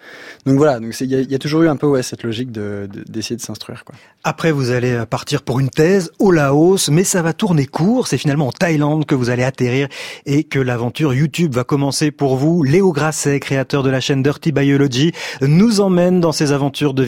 Donc 0.48 0.58
voilà. 0.58 0.80
Donc 0.80 1.00
il 1.00 1.12
y, 1.12 1.32
y, 1.32 1.36
a 1.36 1.40
toujours 1.40 1.62
eu 1.62 1.68
un 1.68 1.76
peu 1.76 1.86
ouais, 1.86 2.02
cette 2.02 2.24
logique 2.24 2.52
de 2.52 2.90
d'essayer 3.08 3.36
de, 3.36 3.42
s'instruire. 3.42 3.86
Quoi. 3.86 3.94
Après, 4.24 4.52
vous 4.52 4.72
allez 4.72 5.04
partir 5.08 5.44
pour 5.44 5.60
une 5.60 5.70
thèse 5.70 6.12
au 6.18 6.32
Laos, 6.32 6.90
mais 6.90 7.04
ça 7.04 7.22
va 7.22 7.34
tourner 7.34 7.68
court. 7.68 8.08
C'est 8.08 8.18
finalement 8.18 8.48
en 8.48 8.52
Thaïlande 8.52 9.06
que 9.06 9.14
vous 9.14 9.30
allez 9.30 9.44
atterrir 9.44 9.88
et 10.26 10.44
que 10.44 10.58
l'aventure 10.58 11.14
YouTube 11.14 11.54
va 11.54 11.64
commencer 11.64 12.10
pour 12.10 12.38
vous. 12.38 12.64
Léo 12.64 12.92
Grasset, 12.92 13.40
créateur 13.40 13.84
de 13.84 13.92
la 13.92 14.00
chaîne 14.00 14.24
Dirty 14.24 14.52
Biology, 14.52 15.12
nous 15.42 15.80
emmène 15.80 16.20
dans 16.22 16.32
ses 16.32 16.54
aventures 16.54 16.96
de 16.96 17.04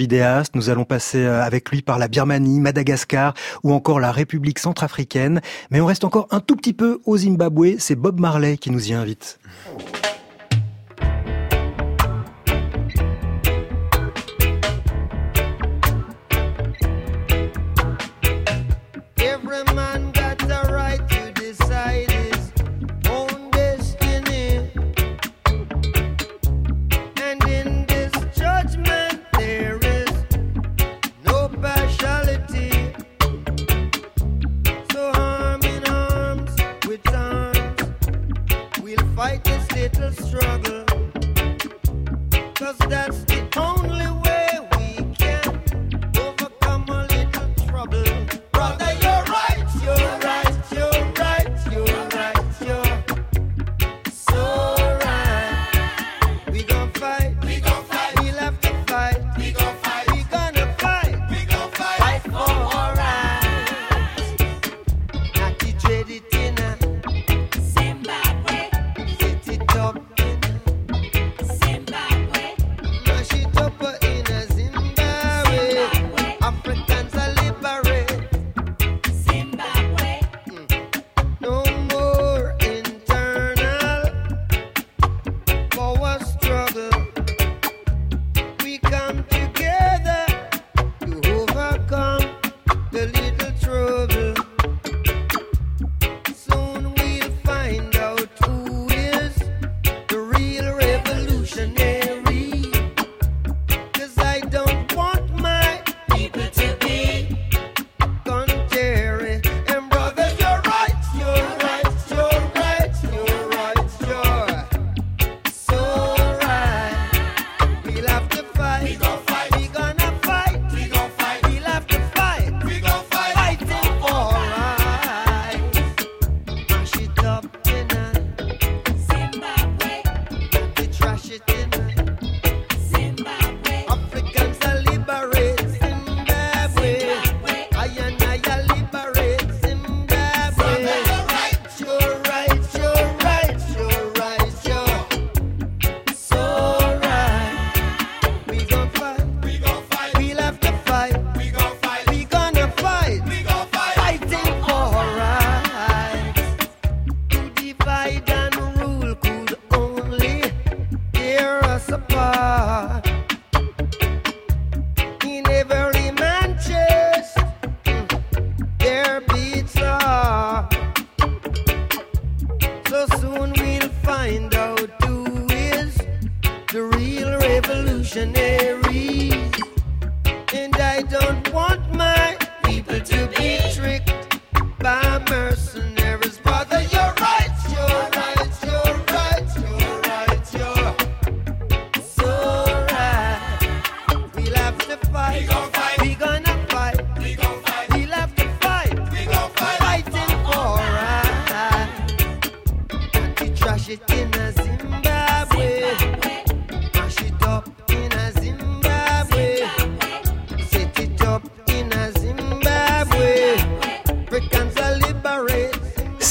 Nous 0.54 0.70
allons 0.70 0.86
passer 0.86 1.20
euh, 1.20 1.44
avec 1.44 1.70
lui 1.70 1.82
par 1.82 2.00
la 2.00 2.08
Birmanie, 2.08 2.60
Madagascar 2.60 3.34
ou 3.64 3.74
encore 3.74 4.00
la 4.00 4.12
République 4.12 4.60
centrafricaine. 4.60 5.42
Mais 5.70 5.82
on 5.82 5.86
reste 5.86 6.04
encore 6.04 6.28
un 6.32 6.40
tout 6.40 6.56
petit 6.56 6.74
peu 6.74 7.02
au 7.06 7.18
Zimbabwe. 7.18 7.76
C'est 7.78 7.96
Bob 7.96 8.20
Marley 8.20 8.58
qui 8.58 8.72
nous 8.72 8.90
y 8.90 8.94
invite. 8.94 9.40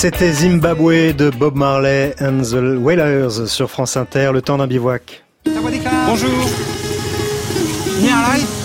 C'était 0.02 0.32
Zimbabwe 0.32 1.12
de 1.12 1.30
Bob 1.30 1.54
Marley 1.54 2.12
and 2.20 2.42
the 2.42 2.76
Wailers 2.76 3.46
sur 3.46 3.70
France 3.70 3.96
Inter, 3.96 4.30
le 4.32 4.42
temps 4.42 4.58
d'un 4.58 4.66
bivouac. 4.66 5.22
Bonjour. 6.08 6.28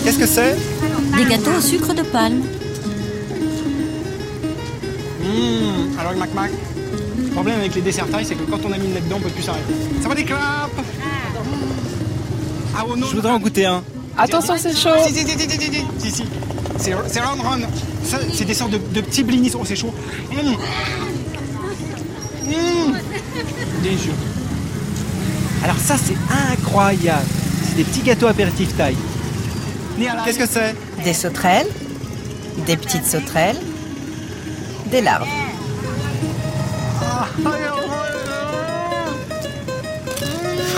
Qu'est-ce 0.02 0.18
que 0.18 0.26
c'est? 0.26 0.56
Des 1.16 1.24
gâteaux 1.26 1.52
au 1.56 1.60
sucre 1.60 1.94
de 1.94 2.02
palme. 2.02 2.42
Mmh, 5.22 6.00
alors 6.00 6.10
le 6.10 6.18
Mac 6.18 6.34
Mac. 6.34 6.50
Le 7.22 7.30
problème 7.30 7.60
avec 7.60 7.72
les 7.76 7.82
desserts 7.82 8.08
thaï, 8.08 8.24
c'est 8.24 8.34
que 8.34 8.42
quand 8.50 8.58
on 8.64 8.72
a 8.72 8.76
mis 8.76 8.88
le 8.88 8.94
nez 8.94 9.00
dedans, 9.00 9.18
on 9.18 9.22
peut 9.22 9.30
plus 9.30 9.44
s'arrêter. 9.44 9.74
Ça 10.02 10.08
va 10.08 10.16
des 10.16 10.24
claps? 10.24 10.42
Ah 12.76 12.84
oh 12.84 12.96
non 12.96 13.06
Je 13.06 13.14
voudrais 13.14 13.30
en 13.30 13.38
goûter 13.38 13.66
un. 13.66 13.84
Attention, 14.16 14.54
c'est 14.58 14.76
chaud. 14.76 14.88
Si, 15.06 15.14
si, 15.14 15.20
si, 15.20 15.38
si, 15.38 15.48
si, 15.48 15.60
si, 15.60 15.84
si, 16.00 16.10
si. 16.10 16.24
C'est 16.80 17.20
round 17.20 17.40
round. 17.40 17.64
C'est 18.32 18.44
des 18.44 18.54
sortes 18.54 18.72
de, 18.72 18.80
de 18.92 19.00
petits 19.02 19.22
blinis. 19.22 19.52
Oh, 19.54 19.62
c'est 19.64 19.76
chaud. 19.76 19.94
Mmh. 20.32 21.17
Mmh. 22.48 23.82
Délicieux. 23.82 24.12
Alors 25.62 25.76
ça, 25.76 25.96
c'est 25.96 26.16
incroyable. 26.52 27.26
C'est 27.64 27.76
des 27.76 27.84
petits 27.84 28.02
gâteaux 28.02 28.26
apéritifs 28.26 28.76
thaï. 28.76 28.96
Qu'est-ce 30.24 30.38
que 30.38 30.46
c'est? 30.46 30.74
Des 31.04 31.12
sauterelles, 31.12 31.66
des 32.66 32.76
petites 32.76 33.06
sauterelles, 33.06 33.58
des 34.90 35.00
larves. 35.00 35.26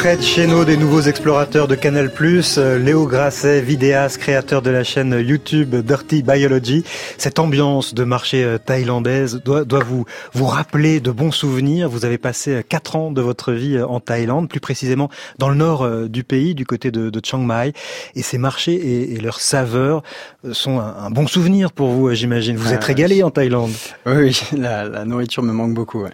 Fred 0.00 0.22
Cheno 0.22 0.64
des 0.64 0.78
Nouveaux 0.78 1.02
Explorateurs 1.02 1.68
de 1.68 1.74
Canal+, 1.74 2.10
euh, 2.56 2.78
Léo 2.78 3.04
Grasset, 3.06 3.60
vidéaste, 3.60 4.16
créateur 4.16 4.62
de 4.62 4.70
la 4.70 4.82
chaîne 4.82 5.12
YouTube 5.12 5.74
Dirty 5.74 6.22
Biology. 6.22 6.84
Cette 7.18 7.38
ambiance 7.38 7.92
de 7.92 8.02
marché 8.04 8.42
euh, 8.42 8.56
thaïlandaise 8.56 9.42
doit, 9.44 9.66
doit 9.66 9.84
vous, 9.84 10.06
vous 10.32 10.46
rappeler 10.46 11.00
de 11.00 11.10
bons 11.10 11.32
souvenirs. 11.32 11.90
Vous 11.90 12.06
avez 12.06 12.16
passé 12.16 12.50
euh, 12.50 12.62
quatre 12.66 12.96
ans 12.96 13.10
de 13.10 13.20
votre 13.20 13.52
vie 13.52 13.78
en 13.78 14.00
Thaïlande, 14.00 14.48
plus 14.48 14.58
précisément 14.58 15.10
dans 15.38 15.50
le 15.50 15.56
nord 15.56 15.86
du 16.08 16.24
pays, 16.24 16.54
du 16.54 16.64
côté 16.64 16.90
de, 16.90 17.10
de 17.10 17.20
Chiang 17.22 17.40
Mai. 17.44 17.74
Et 18.14 18.22
ces 18.22 18.38
marchés 18.38 18.72
et, 18.72 19.12
et 19.12 19.20
leurs 19.20 19.40
saveurs 19.40 20.02
sont 20.52 20.80
un, 20.80 20.94
un 20.98 21.10
bon 21.10 21.26
souvenir 21.26 21.72
pour 21.72 21.90
vous, 21.90 22.10
j'imagine. 22.14 22.56
Vous 22.56 22.72
êtes 22.72 22.84
Ah, 22.84 22.86
régalé 22.86 23.22
en 23.22 23.30
Thaïlande. 23.30 23.72
Oui, 24.06 24.14
oui, 24.16 24.40
la, 24.58 24.84
la 24.84 25.04
nourriture 25.04 25.42
me 25.42 25.52
manque 25.52 25.74
beaucoup. 25.74 26.04
Ouais. 26.04 26.10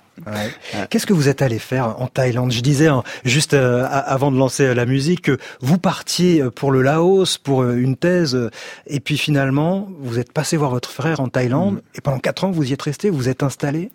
Qu'est-ce 0.89 1.07
que 1.07 1.13
vous 1.13 1.29
êtes 1.29 1.43
allé 1.43 1.59
faire 1.59 2.01
en 2.01 2.07
Thaïlande? 2.07 2.51
Je 2.51 2.63
disais 2.63 2.87
hein, 2.89 3.03
juste 3.25 3.55
euh, 3.55 3.76
a- 3.85 3.99
avant 3.99 4.31
de 4.31 4.37
lancer 4.39 4.75
la 4.75 4.87
musique 4.87 5.23
que 5.23 5.39
vous 5.61 5.79
partiez 5.79 6.43
euh, 6.43 6.51
pour 6.51 6.73
le 6.73 6.83
Laos 6.83 7.39
pour 7.39 7.63
euh, 7.63 7.75
une 7.77 7.97
thèse 7.97 8.35
euh, 8.35 8.51
et 8.87 9.01
puis 9.01 9.19
finalement 9.19 9.89
vous 10.01 10.19
êtes 10.19 10.33
passé 10.33 10.57
voir 10.57 10.71
votre 10.71 10.91
frère 10.91 11.21
en 11.21 11.29
Thaïlande 11.29 11.83
et 11.95 12.01
pendant 12.01 12.19
quatre 12.19 12.45
ans 12.45 12.51
vous 12.51 12.71
y 12.71 12.73
êtes 12.73 12.83
resté, 12.83 13.11
vous 13.11 13.29
êtes 13.29 13.43
installé? 13.43 13.91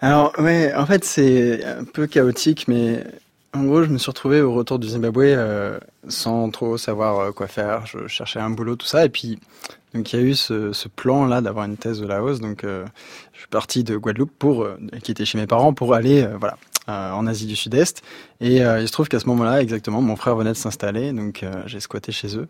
Alors 0.00 0.32
ouais, 0.38 0.72
en 0.74 0.86
fait 0.86 1.04
c'est 1.04 1.64
un 1.64 1.84
peu 1.84 2.06
chaotique, 2.06 2.66
mais 2.68 3.04
en 3.54 3.64
gros 3.64 3.84
je 3.84 3.88
me 3.88 3.98
suis 3.98 4.10
retrouvé 4.10 4.40
au 4.40 4.52
retour 4.52 4.78
du 4.78 4.88
Zimbabwe 4.88 5.22
euh, 5.26 5.78
sans 6.08 6.50
trop 6.50 6.76
savoir 6.76 7.18
euh, 7.18 7.32
quoi 7.32 7.46
faire. 7.46 7.86
Je 7.86 8.06
cherchais 8.08 8.40
un 8.40 8.50
boulot, 8.50 8.76
tout 8.76 8.86
ça, 8.86 9.04
et 9.04 9.08
puis 9.08 9.38
donc 9.94 10.12
il 10.12 10.18
y 10.18 10.22
a 10.22 10.24
eu 10.26 10.34
ce, 10.34 10.72
ce 10.72 10.88
plan 10.88 11.24
là 11.26 11.40
d'avoir 11.40 11.64
une 11.66 11.76
thèse 11.76 12.02
au 12.02 12.06
Laos. 12.06 12.40
Donc 12.40 12.64
euh, 12.64 12.84
je 13.32 13.38
suis 13.38 13.48
parti 13.48 13.84
de 13.84 13.96
Guadeloupe 13.96 14.32
pour 14.38 14.64
euh, 14.64 14.76
qui 15.02 15.12
était 15.12 15.24
chez 15.24 15.38
mes 15.38 15.46
parents 15.46 15.72
pour 15.72 15.94
aller 15.94 16.24
euh, 16.24 16.36
voilà 16.38 16.56
euh, 16.88 17.12
en 17.12 17.26
Asie 17.26 17.46
du 17.46 17.56
Sud-Est. 17.56 18.02
Et 18.40 18.62
euh, 18.62 18.80
il 18.80 18.86
se 18.86 18.92
trouve 18.92 19.08
qu'à 19.08 19.20
ce 19.20 19.26
moment-là, 19.26 19.62
exactement, 19.62 20.00
mon 20.00 20.16
frère 20.16 20.36
venait 20.36 20.52
de 20.52 20.56
s'installer, 20.56 21.12
donc 21.12 21.42
euh, 21.42 21.62
j'ai 21.66 21.80
squatté 21.80 22.12
chez 22.12 22.36
eux. 22.36 22.48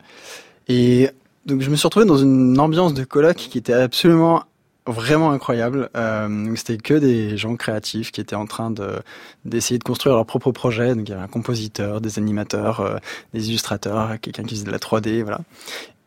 Et 0.68 1.11
donc 1.47 1.61
je 1.61 1.70
me 1.70 1.77
suis 1.77 1.87
retrouvé 1.87 2.07
dans 2.07 2.16
une 2.16 2.59
ambiance 2.59 2.94
de 2.94 3.05
coloc 3.05 3.37
qui 3.37 3.59
était 3.59 3.75
absolument 3.75 4.44
vraiment 4.87 5.31
incroyable. 5.31 5.88
Euh, 5.97 6.55
c'était 6.57 6.77
que 6.77 6.94
des 6.94 7.37
gens 7.37 7.57
créatifs 7.57 8.12
qui 8.12 8.20
étaient 8.20 8.37
en 8.37 8.47
train 8.47 8.70
de 8.70 9.01
d'essayer 9.44 9.79
de 9.79 9.85
construire 9.85 10.14
leur 10.16 10.27
propre 10.27 10.53
projet. 10.53 10.94
Donc 10.94 11.09
il 11.09 11.12
y 11.12 11.14
avait 11.14 11.23
un 11.23 11.29
compositeur, 11.29 12.01
des 12.01 12.18
animateurs, 12.18 13.01
des 13.33 13.49
illustrateurs, 13.49 14.20
quelqu'un 14.20 14.42
qui 14.42 14.55
faisait 14.55 14.66
de 14.66 14.73
la 14.73 14.79
3D, 14.79 15.23
voilà. 15.23 15.40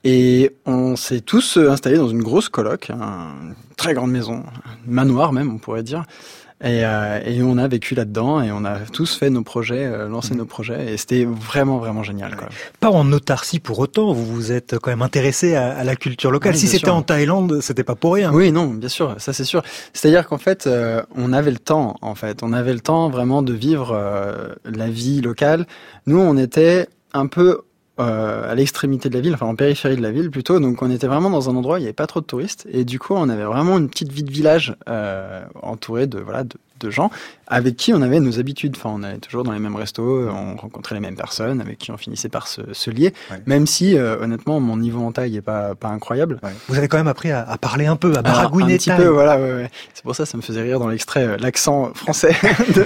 Et 0.04 0.56
on 0.66 0.96
s'est 0.96 1.22
tous 1.22 1.58
installés 1.58 1.98
dans 1.98 2.08
une 2.08 2.24
grosse 2.24 2.50
coloc, 2.50 2.90
hein, 2.92 3.34
une 3.42 3.56
très 3.76 3.94
grande 3.94 4.12
maison, 4.12 4.44
un 4.66 4.78
manoir 4.86 5.34
même, 5.34 5.54
on 5.54 5.58
pourrait 5.58 5.84
dire. 5.84 6.06
Et, 6.64 6.84
euh, 6.84 7.20
et 7.24 7.44
on 7.44 7.60
a 7.60 7.68
vécu 7.68 7.94
là-dedans 7.94 8.42
et 8.42 8.52
on 8.52 8.66
a 8.66 8.80
tous 8.92 9.16
fait 9.16 9.30
nos 9.30 9.44
projets, 9.44 9.86
euh, 9.86 10.10
lancé 10.10 10.34
nos 10.34 10.46
projets 10.46 10.94
et 10.94 10.98
c'était 10.98 11.24
vraiment 11.24 11.78
vraiment 11.78 12.02
génial. 12.02 12.36
Quoi. 12.36 12.50
Pas 12.80 12.90
en 12.90 13.12
autarcie 13.12 13.60
pour 13.60 13.78
autant, 13.78 14.12
vous 14.12 14.26
vous 14.26 14.52
êtes 14.52 14.80
quand 14.80 14.90
même 14.90 15.04
intéressé 15.04 15.54
à, 15.54 15.78
à 15.78 15.84
la 15.84 15.96
culture 15.96 16.32
locale. 16.32 16.54
Oui, 16.54 16.60
si 16.60 16.68
c'était 16.68 16.90
en 16.90 17.04
Thaïlande, 17.04 17.62
c'était 17.62 17.84
pas 17.84 17.94
pour 17.94 18.16
rien. 18.16 18.34
Oui, 18.34 18.52
non, 18.52 18.66
bien 18.68 18.90
sûr, 18.90 19.16
ça 19.20 19.34
c'est 19.34 19.44
sûr. 19.44 19.62
C'est-à-dire 19.94 20.28
qu'en 20.28 20.40
fait, 20.40 20.66
euh, 20.66 21.04
on 21.16 21.32
avait 21.32 21.52
le 21.52 21.60
temps, 21.60 21.96
en 22.02 22.16
fait, 22.16 22.42
on 22.42 22.54
avait 22.54 22.74
le 22.74 22.80
temps 22.80 23.10
vraiment 23.12 23.44
de 23.44 23.54
vivre 23.54 23.92
euh, 23.94 24.56
la 24.66 24.90
vie 24.90 25.22
locale. 25.22 25.68
Nous, 26.08 26.20
on 26.20 26.38
était 26.38 26.88
un 27.14 27.28
peu 27.28 27.62
euh, 28.00 28.52
à 28.52 28.56
l'extrémité 28.56 29.10
de 29.10 29.16
la 29.16 29.22
ville, 29.22 29.34
enfin 29.34 29.48
en 29.48 29.56
périphérie 29.56 29.96
de 29.96 30.02
la 30.02 30.12
ville 30.12 30.30
plutôt, 30.30 30.60
donc 30.60 30.82
on 30.82 30.92
était 30.92 31.08
vraiment 31.08 31.30
dans 31.30 31.50
un 31.50 31.56
endroit 31.56 31.76
où 31.76 31.78
il 31.78 31.82
n'y 31.82 31.88
avait 31.88 31.94
pas 31.94 32.08
trop 32.08 32.22
de 32.22 32.26
touristes, 32.26 32.68
et 32.72 32.86
du 32.86 33.00
coup, 33.00 33.14
on 33.16 33.30
avait 33.30 33.44
vraiment 33.44 33.78
une 33.78 33.90
petite 33.90 34.12
vie 34.12 34.24
de 34.24 34.32
village 34.32 34.76
euh, 34.88 35.44
entourée 35.62 36.08
de 36.08 36.20
voilà 36.20 36.44
de, 36.44 36.56
de 36.80 36.90
gens 36.90 37.10
avec 37.50 37.78
qui 37.78 37.94
on 37.94 38.02
avait 38.02 38.20
nos 38.20 38.40
habitudes. 38.40 38.76
Enfin, 38.78 38.90
on 38.94 39.04
allait 39.04 39.20
toujours 39.20 39.44
dans 39.44 39.54
les 39.54 39.60
mêmes 39.60 39.76
restos, 39.76 40.28
on 40.30 40.56
rencontrait 40.58 40.96
les 40.96 41.02
mêmes 41.02 41.16
personnes, 41.16 41.62
avec 41.62 41.78
qui 41.78 41.92
on 41.92 41.98
finissait 41.98 42.28
par 42.30 42.48
se, 42.48 42.62
se 42.74 42.90
lier, 42.90 43.14
même 43.46 43.66
si 43.68 43.98
euh, 43.98 44.18
honnêtement, 44.22 44.60
mon 44.60 44.76
niveau 44.78 45.02
en 45.02 45.12
taille 45.12 45.38
est 45.38 45.42
pas 45.42 45.76
pas 45.76 45.88
incroyable. 45.90 46.40
Vous 46.68 46.78
avez 46.78 46.88
quand 46.88 46.98
même 46.98 47.08
appris 47.08 47.32
à, 47.32 47.48
à 47.48 47.58
parler 47.58 47.86
un 47.86 47.96
peu, 47.96 48.10
à 48.16 48.20
Alors, 48.20 48.24
baragouiner 48.24 48.74
un 48.74 48.78
petit 48.78 48.90
peu, 48.92 49.08
voilà, 49.08 49.40
ouais. 49.40 49.70
C'est 49.94 50.04
pour 50.04 50.16
ça, 50.16 50.26
ça 50.26 50.36
me 50.38 50.42
faisait 50.42 50.62
rire 50.62 50.80
dans 50.80 50.90
l'extrait 50.90 51.24
euh, 51.26 51.38
l'accent 51.40 51.94
français 51.94 52.36
de, 52.76 52.84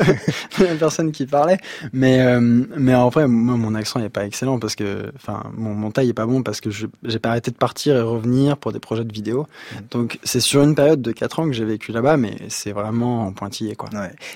de 0.64 0.66
la 0.68 0.76
personne 0.76 1.12
qui 1.12 1.26
parlait. 1.26 1.58
Mais, 1.94 2.20
euh, 2.22 2.40
mais 2.78 2.94
en 2.94 3.10
vrai, 3.10 3.28
moi, 3.28 3.56
mon 3.58 3.74
accent 3.76 4.00
n'est 4.00 4.10
pas 4.10 4.26
excellent 4.26 4.60
parce 4.60 4.76
que, 4.76 5.12
enfin, 5.16 5.44
mon, 5.58 5.74
mon 5.74 5.90
taille 5.92 6.10
est 6.10 6.14
pas 6.14 6.26
bon 6.28 6.44
parce 6.44 6.62
que 6.62 6.70
je- 6.70 6.88
j'ai 7.04 7.20
pas 7.20 7.30
arrêté 7.30 7.50
de 7.52 7.56
partir 7.58 7.96
et 7.96 8.02
revenir 8.02 8.58
pour 8.58 8.72
des 8.72 8.80
projets 8.80 9.04
de 9.06 9.14
vidéo. 9.14 9.48
Donc, 9.90 10.20
c'est 10.24 10.40
sur 10.40 10.62
une 10.62 10.76
période 10.76 11.02
de 11.02 11.12
4 11.12 11.40
ans 11.40 11.46
que 11.48 11.54
j'ai 11.54 11.66
vécu 11.66 11.92
là-bas, 11.92 12.18
mais 12.18 12.36
c'est 12.50 12.72
vraiment 12.74 13.26
en 13.26 13.32
pointillé, 13.32 13.76
quoi. 13.82 13.90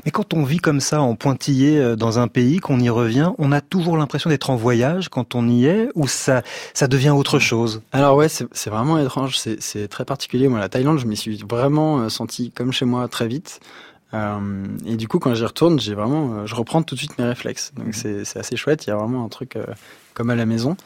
Mais 0.05 0.11
quand 0.11 0.33
on 0.33 0.43
vit 0.43 0.57
comme 0.57 0.79
ça, 0.79 1.01
en 1.01 1.15
pointillé 1.15 1.77
euh, 1.77 1.95
dans 1.95 2.17
un 2.17 2.27
pays, 2.27 2.57
qu'on 2.57 2.79
y 2.79 2.89
revient, 2.89 3.31
on 3.37 3.51
a 3.51 3.61
toujours 3.61 3.97
l'impression 3.97 4.29
d'être 4.29 4.49
en 4.49 4.55
voyage 4.55 5.09
quand 5.09 5.35
on 5.35 5.47
y 5.47 5.65
est, 5.65 5.89
ou 5.93 6.07
ça, 6.07 6.41
ça 6.73 6.87
devient 6.87 7.11
autre 7.11 7.37
chose? 7.37 7.81
Alors 7.91 8.15
ouais, 8.15 8.27
c'est 8.27 8.69
vraiment 8.69 8.97
étrange, 8.97 9.37
c'est 9.37 9.61
c'est 9.61 9.87
très 9.87 10.05
particulier. 10.05 10.47
Moi, 10.47 10.59
la 10.59 10.69
Thaïlande, 10.69 10.97
je 10.97 11.05
m'y 11.05 11.15
suis 11.15 11.43
vraiment 11.47 11.99
euh, 11.99 12.09
senti 12.09 12.51
comme 12.51 12.71
chez 12.71 12.85
moi 12.85 13.07
très 13.07 13.27
vite. 13.27 13.59
Euh, 14.13 14.67
et 14.85 14.95
du 14.95 15.07
coup, 15.07 15.19
quand 15.19 15.33
j'y 15.33 15.45
retourne, 15.45 15.79
j'ai 15.79 15.95
vraiment, 15.95 16.33
euh, 16.33 16.45
je 16.45 16.55
reprends 16.55 16.83
tout 16.83 16.95
de 16.95 16.99
suite 16.99 17.17
mes 17.17 17.25
réflexes. 17.25 17.73
Donc 17.75 17.93
c'est 17.93 18.23
c'est 18.23 18.39
assez 18.39 18.55
chouette. 18.55 18.85
Il 18.85 18.89
y 18.89 18.93
a 18.93 18.95
vraiment 18.95 19.25
un 19.25 19.29
truc 19.29 19.55
euh, 19.55 19.65
comme 20.13 20.29
à 20.29 20.35
la 20.35 20.45
maison. 20.45 20.77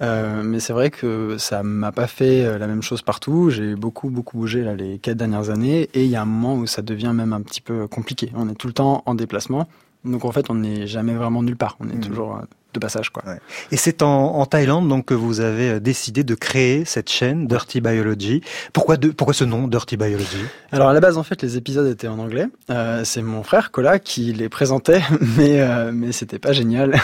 Euh, 0.00 0.42
mais 0.42 0.58
c'est 0.58 0.72
vrai 0.72 0.90
que 0.90 1.36
ça 1.38 1.62
m'a 1.62 1.92
pas 1.92 2.06
fait 2.06 2.58
la 2.58 2.66
même 2.66 2.82
chose 2.82 3.02
partout. 3.02 3.50
J'ai 3.50 3.74
beaucoup 3.74 4.10
beaucoup 4.10 4.38
bougé 4.38 4.62
là 4.62 4.74
les 4.74 4.98
quatre 4.98 5.18
dernières 5.18 5.50
années. 5.50 5.90
Et 5.94 6.04
il 6.04 6.10
y 6.10 6.16
a 6.16 6.22
un 6.22 6.26
moment 6.26 6.56
où 6.56 6.66
ça 6.66 6.82
devient 6.82 7.12
même 7.14 7.32
un 7.32 7.42
petit 7.42 7.60
peu 7.60 7.86
compliqué. 7.86 8.32
On 8.34 8.48
est 8.48 8.54
tout 8.54 8.66
le 8.66 8.72
temps 8.74 9.02
en 9.06 9.14
déplacement. 9.14 9.68
Donc 10.04 10.24
en 10.24 10.32
fait, 10.32 10.50
on 10.50 10.54
n'est 10.54 10.86
jamais 10.86 11.14
vraiment 11.14 11.42
nulle 11.42 11.56
part. 11.56 11.76
On 11.80 11.88
est 11.88 12.00
toujours 12.00 12.36
euh, 12.36 12.42
de 12.72 12.80
passage, 12.80 13.10
quoi. 13.10 13.22
Et 13.70 13.76
c'est 13.76 14.02
en, 14.02 14.36
en, 14.36 14.46
Thaïlande 14.46 14.88
donc 14.88 15.06
que 15.06 15.14
vous 15.14 15.40
avez 15.40 15.70
euh, 15.70 15.80
décidé 15.80 16.24
de 16.24 16.34
créer 16.34 16.84
cette 16.84 17.10
chaîne 17.10 17.46
Dirty 17.46 17.80
Biology. 17.80 18.42
Pourquoi 18.72 18.96
de, 18.96 19.08
pourquoi 19.08 19.34
ce 19.34 19.44
nom 19.44 19.68
Dirty 19.68 19.96
Biology? 19.96 20.38
Alors 20.72 20.88
à 20.88 20.94
la 20.94 21.00
base 21.00 21.18
en 21.18 21.22
fait 21.22 21.42
les 21.42 21.58
épisodes 21.58 21.86
étaient 21.86 22.08
en 22.08 22.18
anglais. 22.18 22.46
Euh, 22.70 23.02
c'est 23.04 23.20
mon 23.20 23.42
frère 23.42 23.70
Cola 23.70 23.98
qui 23.98 24.32
les 24.32 24.48
présentait, 24.48 25.02
mais 25.36 25.60
euh, 25.60 25.90
mais 25.92 26.12
c'était 26.12 26.38
pas 26.38 26.52
génial. 26.54 26.98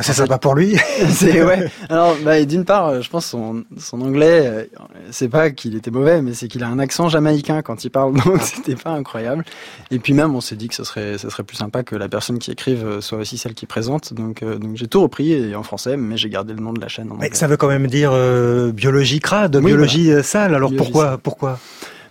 C'est 0.00 0.14
sympa 0.14 0.38
pour 0.38 0.54
lui? 0.54 0.76
c'est 1.10 1.42
ouais. 1.42 1.70
Alors 1.90 2.16
bah, 2.24 2.42
d'une 2.44 2.64
part 2.64 2.86
euh, 2.88 3.00
je 3.02 3.10
pense 3.10 3.26
son 3.26 3.64
son 3.76 4.00
anglais 4.00 4.70
c'est 5.10 5.28
pas 5.28 5.50
qu'il 5.50 5.76
était 5.76 5.90
mauvais, 5.90 6.22
mais 6.22 6.32
c'est 6.32 6.48
qu'il 6.48 6.64
a 6.64 6.68
un 6.68 6.78
accent 6.78 7.10
jamaïcain 7.10 7.60
quand 7.60 7.84
il 7.84 7.90
parle, 7.90 8.14
donc 8.24 8.40
c'était 8.40 8.76
pas 8.76 8.92
incroyable. 8.92 9.44
Et 9.90 9.98
puis 9.98 10.14
même 10.14 10.34
on 10.34 10.40
s'est 10.40 10.56
dit 10.56 10.68
que 10.68 10.74
ce 10.74 10.84
serait 10.84 11.18
ce 11.18 11.28
serait 11.28 11.44
plus 11.44 11.56
sympa 11.56 11.82
que 11.82 11.96
la 11.96 12.08
personne 12.08 12.38
qui 12.38 12.50
écrive 12.50 13.00
soit 13.00 13.18
aussi 13.18 13.36
celle 13.36 13.52
qui 13.52 13.66
présente. 13.66 14.14
Donc 14.14 14.42
donc 14.42 14.76
j'ai 14.76 14.88
tout 14.88 15.02
repris 15.10 15.32
et 15.32 15.54
en 15.54 15.62
français, 15.62 15.96
mais 15.96 16.16
j'ai 16.16 16.30
gardé 16.30 16.54
le 16.54 16.60
nom 16.60 16.72
de 16.72 16.80
la 16.80 16.88
chaîne 16.88 17.10
en 17.10 17.14
anglais. 17.14 17.28
Mais 17.30 17.36
ça 17.36 17.48
veut 17.48 17.56
quand 17.56 17.68
même 17.68 17.88
dire 17.88 18.12
euh, 18.14 18.70
biologie 18.72 19.18
crade, 19.18 19.56
oui, 19.56 19.66
biologie 19.66 20.06
voilà. 20.06 20.22
sale. 20.22 20.54
Alors 20.54 20.70
biologie 20.70 20.90
pourquoi 20.90 21.10
sale. 21.10 21.18
pourquoi? 21.22 21.58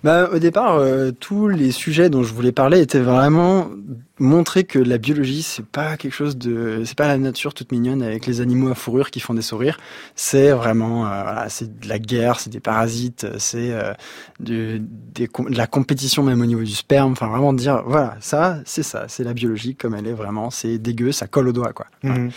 Bah, 0.04 0.30
au 0.34 0.40
départ, 0.40 0.78
euh, 0.78 1.12
tous 1.12 1.48
les 1.48 1.72
sujets 1.72 2.10
dont 2.10 2.24
je 2.24 2.34
voulais 2.34 2.52
parler 2.52 2.80
étaient 2.80 3.00
vraiment 3.00 3.70
montrer 4.20 4.64
que 4.64 4.80
la 4.80 4.98
biologie 4.98 5.42
c'est 5.44 5.66
pas 5.66 5.98
quelque 5.98 6.14
chose 6.14 6.38
de 6.38 6.84
c'est 6.86 6.98
pas 6.98 7.08
la 7.08 7.18
nature 7.18 7.54
toute 7.54 7.72
mignonne 7.72 8.02
avec 8.04 8.26
les 8.26 8.42
animaux 8.42 8.70
à 8.70 8.76
fourrure 8.76 9.12
qui 9.12 9.20
font 9.20 9.34
des 9.34 9.42
sourires 9.42 9.78
c'est 10.16 10.52
vraiment 10.52 11.06
euh, 11.06 11.24
voilà 11.24 11.46
c'est 11.50 11.80
de 11.80 11.88
la 11.88 12.00
guerre 12.00 12.40
c'est 12.40 12.50
des 12.50 12.60
parasites 12.60 13.28
c'est 13.38 13.72
euh, 13.72 13.94
du, 14.40 14.82
des, 14.82 15.28
de 15.28 15.58
la 15.58 15.68
compétition 15.68 16.24
même 16.24 16.42
au 16.42 16.46
niveau 16.46 16.62
du 16.62 16.72
sperme 16.72 17.14
enfin 17.14 17.28
vraiment 17.28 17.54
dire 17.54 17.84
voilà 17.86 18.18
ça 18.20 18.60
c'est 18.66 18.84
ça 18.84 19.06
c'est 19.08 19.24
la 19.24 19.34
biologie 19.34 19.76
comme 19.76 19.96
elle 19.96 20.08
est 20.08 20.14
vraiment 20.14 20.50
c'est 20.50 20.78
dégueu 20.78 21.12
ça 21.12 21.28
colle 21.28 21.48
au 21.48 21.54
doigt 21.54 21.74
quoi 21.74 21.88
voilà. 22.04 22.20
mmh. 22.20 22.32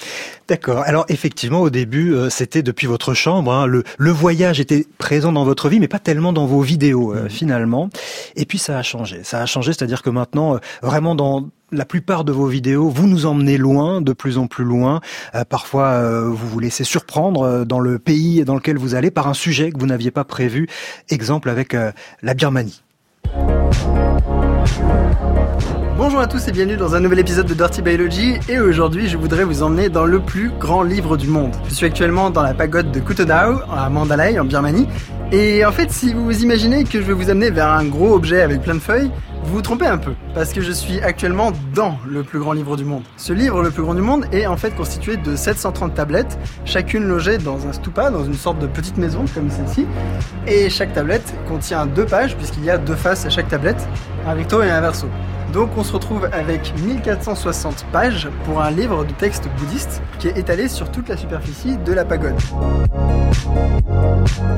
d'accord 0.49 0.83
alors 0.87 1.05
effectivement 1.09 1.61
au 1.61 1.71
début 1.71 2.15
euh, 2.15 2.31
c'était 2.31 2.63
depuis 2.63 2.87
votre 2.87 3.15
chambre 3.15 3.53
hein, 3.53 3.67
le 3.67 3.83
le 3.99 4.11
voyage 4.11 4.61
était 4.61 4.87
présent 4.99 5.33
dans 5.33 5.45
votre 5.45 5.69
vie 5.69 5.81
mais 5.81 5.89
pas 5.89 5.99
tellement 5.99 6.33
dans 6.33 6.47
vos 6.47 6.61
vidéos 6.61 7.15
mmh. 7.15 7.29
finalement 7.29 7.91
et 8.37 8.47
puis 8.47 8.59
ça 8.59 8.79
a 8.79 8.83
changé 8.83 9.25
ça 9.25 9.41
a 9.41 9.47
changé 9.47 9.73
c'est-à-dire 9.73 10.03
que 10.03 10.11
maintenant 10.11 10.59
vraiment 10.83 11.15
dans 11.15 11.49
la 11.73 11.85
plupart 11.85 12.25
de 12.25 12.33
vos 12.33 12.47
vidéos, 12.47 12.89
vous 12.89 13.07
nous 13.07 13.27
emmenez 13.27 13.57
loin, 13.57 14.01
de 14.01 14.13
plus 14.13 14.39
en 14.39 14.47
plus 14.47 14.65
loin. 14.65 15.01
Euh, 15.35 15.45
parfois, 15.45 15.89
euh, 15.89 16.29
vous 16.29 16.47
vous 16.47 16.61
laissez 16.61 16.85
surprendre 16.85 17.65
dans 17.65 17.81
le 17.81 17.99
pays 17.99 18.45
dans 18.45 18.55
lequel 18.55 18.77
vous 18.77 18.95
allez 18.95 19.11
par 19.11 19.27
un 19.27 19.35
sujet 19.35 19.73
que 19.73 19.79
vous 19.79 19.87
n'aviez 19.87 20.11
pas 20.11 20.25
prévu. 20.25 20.69
Exemple 21.09 21.49
avec 21.49 21.75
euh, 21.75 21.91
la 22.23 22.35
Birmanie. 22.35 22.83
Bonjour 25.97 26.21
à 26.21 26.27
tous 26.27 26.49
et 26.49 26.53
bienvenue 26.53 26.77
dans 26.77 26.95
un 26.95 27.01
nouvel 27.01 27.21
épisode 27.21 27.47
de 27.47 27.55
Dirty 27.55 27.81
Biology 27.81 28.35
et 28.49 28.59
aujourd'hui 28.59 29.09
je 29.09 29.17
voudrais 29.17 29.45
vous 29.45 29.63
emmener 29.63 29.89
dans 29.89 30.05
le 30.05 30.21
plus 30.21 30.51
grand 30.59 30.83
livre 30.83 31.17
du 31.17 31.29
monde. 31.29 31.55
Je 31.69 31.75
suis 31.75 31.87
actuellement 31.87 32.31
dans 32.31 32.43
la 32.43 32.55
pagode 32.55 32.91
de 32.91 32.99
Kutodao 32.99 33.61
à 33.73 33.89
Mandalay 33.89 34.39
en 34.39 34.45
Birmanie 34.45 34.89
et 35.31 35.65
en 35.65 35.71
fait 35.71 35.93
si 35.93 36.13
vous 36.13 36.43
imaginez 36.43 36.85
que 36.85 37.01
je 37.01 37.07
vais 37.07 37.13
vous 37.13 37.31
amener 37.31 37.51
vers 37.51 37.69
un 37.69 37.85
gros 37.85 38.15
objet 38.15 38.43
avec 38.43 38.63
plein 38.63 38.75
de 38.75 38.81
feuilles, 38.81 39.13
vous 39.43 39.55
vous 39.55 39.63
trompez 39.63 39.87
un 39.87 39.99
peu, 39.99 40.13
parce 40.35 40.53
que 40.53 40.61
je 40.61 40.73
suis 40.73 41.01
actuellement 41.01 41.53
dans 41.75 41.99
le 42.07 42.23
plus 42.23 42.39
grand 42.39 42.53
livre 42.53 42.77
du 42.77 42.85
monde. 42.85 43.03
Ce 43.17 43.33
livre, 43.33 43.63
le 43.63 43.71
plus 43.71 43.83
grand 43.83 43.95
du 43.95 44.01
monde, 44.01 44.27
est 44.33 44.47
en 44.47 44.57
fait 44.57 44.71
constitué 44.71 45.17
de 45.17 45.37
730 45.37 45.95
tablettes, 45.95 46.39
chacune 46.65 47.05
logée 47.05 47.39
dans 47.39 47.67
un 47.67 47.73
stupa, 47.73 48.11
dans 48.11 48.25
une 48.25 48.35
sorte 48.35 48.59
de 48.59 48.67
petite 48.67 48.97
maison 48.99 49.25
comme 49.35 49.51
celle-ci. 49.51 49.87
Et 50.47 50.71
chaque 50.71 50.93
tablette 50.93 51.35
contient 51.49 51.87
deux 51.87 52.07
pages, 52.07 52.37
puisqu'il 52.37 52.65
y 52.65 52.71
a 52.71 52.79
deux 52.79 52.95
faces 52.95 53.27
à 53.27 53.31
chaque 53.31 53.49
tablette, 53.49 53.89
un 54.27 54.35
recto 54.35 54.63
et 54.63 54.71
un 54.71 54.81
verso. 54.81 55.09
Donc 55.53 55.71
on 55.77 55.85
se 55.85 55.93
retrouve 55.93 56.29
avec 56.33 56.73
1460 56.83 57.85
pages 57.93 58.29
pour 58.45 58.63
un 58.63 58.71
livre 58.71 59.05
de 59.05 59.13
texte 59.13 59.49
bouddhiste 59.59 60.03
qui 60.19 60.29
est 60.29 60.39
étalé 60.39 60.69
sur 60.69 60.91
toute 60.91 61.09
la 61.09 61.17
superficie 61.17 61.77
de 61.77 61.93
la 61.93 62.05
pagode. 62.05 62.37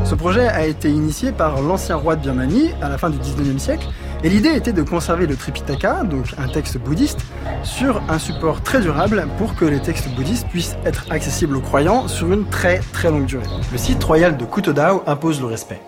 Ce 0.04 0.14
projet 0.14 0.46
a 0.46 0.66
été 0.66 0.90
initié 0.90 1.32
par 1.32 1.60
l'ancien 1.62 1.96
roi 1.96 2.14
de 2.14 2.20
Birmanie 2.20 2.70
à 2.80 2.88
la 2.88 2.98
fin 2.98 3.10
du 3.10 3.18
19e 3.18 3.58
siècle 3.58 3.88
et 4.24 4.30
l'idée 4.30 4.54
était 4.56 4.72
de 4.72 4.82
conserver 4.82 5.26
le 5.26 5.36
Tripitaka, 5.36 6.02
donc 6.02 6.34
un 6.38 6.48
texte 6.48 6.78
bouddhiste, 6.78 7.20
sur 7.62 8.02
un 8.08 8.18
support 8.18 8.62
très 8.62 8.80
durable 8.80 9.28
pour 9.36 9.54
que 9.54 9.66
les 9.66 9.80
textes 9.80 10.08
bouddhistes 10.14 10.48
puissent 10.48 10.76
être 10.86 11.04
accessibles 11.10 11.54
aux 11.56 11.60
croyants 11.60 12.08
sur 12.08 12.32
une 12.32 12.46
très 12.48 12.78
très 12.94 13.10
longue 13.10 13.26
durée. 13.26 13.44
Le 13.70 13.76
site 13.76 14.02
royal 14.02 14.38
de 14.38 14.46
Kutodao 14.46 15.02
impose 15.06 15.42
le 15.42 15.46
respect. 15.46 15.82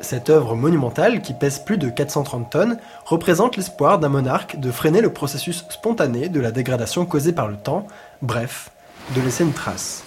Cette 0.00 0.30
œuvre 0.30 0.54
monumentale, 0.54 1.20
qui 1.20 1.34
pèse 1.34 1.58
plus 1.58 1.78
de 1.78 1.90
430 1.90 2.48
tonnes, 2.48 2.78
représente 3.04 3.56
l'espoir 3.56 3.98
d'un 3.98 4.08
monarque 4.08 4.60
de 4.60 4.70
freiner 4.70 5.00
le 5.00 5.12
processus 5.12 5.66
spontané 5.68 6.28
de 6.28 6.40
la 6.40 6.52
dégradation 6.52 7.04
causée 7.04 7.32
par 7.32 7.48
le 7.48 7.56
temps, 7.56 7.88
bref, 8.22 8.70
de 9.16 9.20
laisser 9.20 9.42
une 9.42 9.52
trace. 9.52 10.04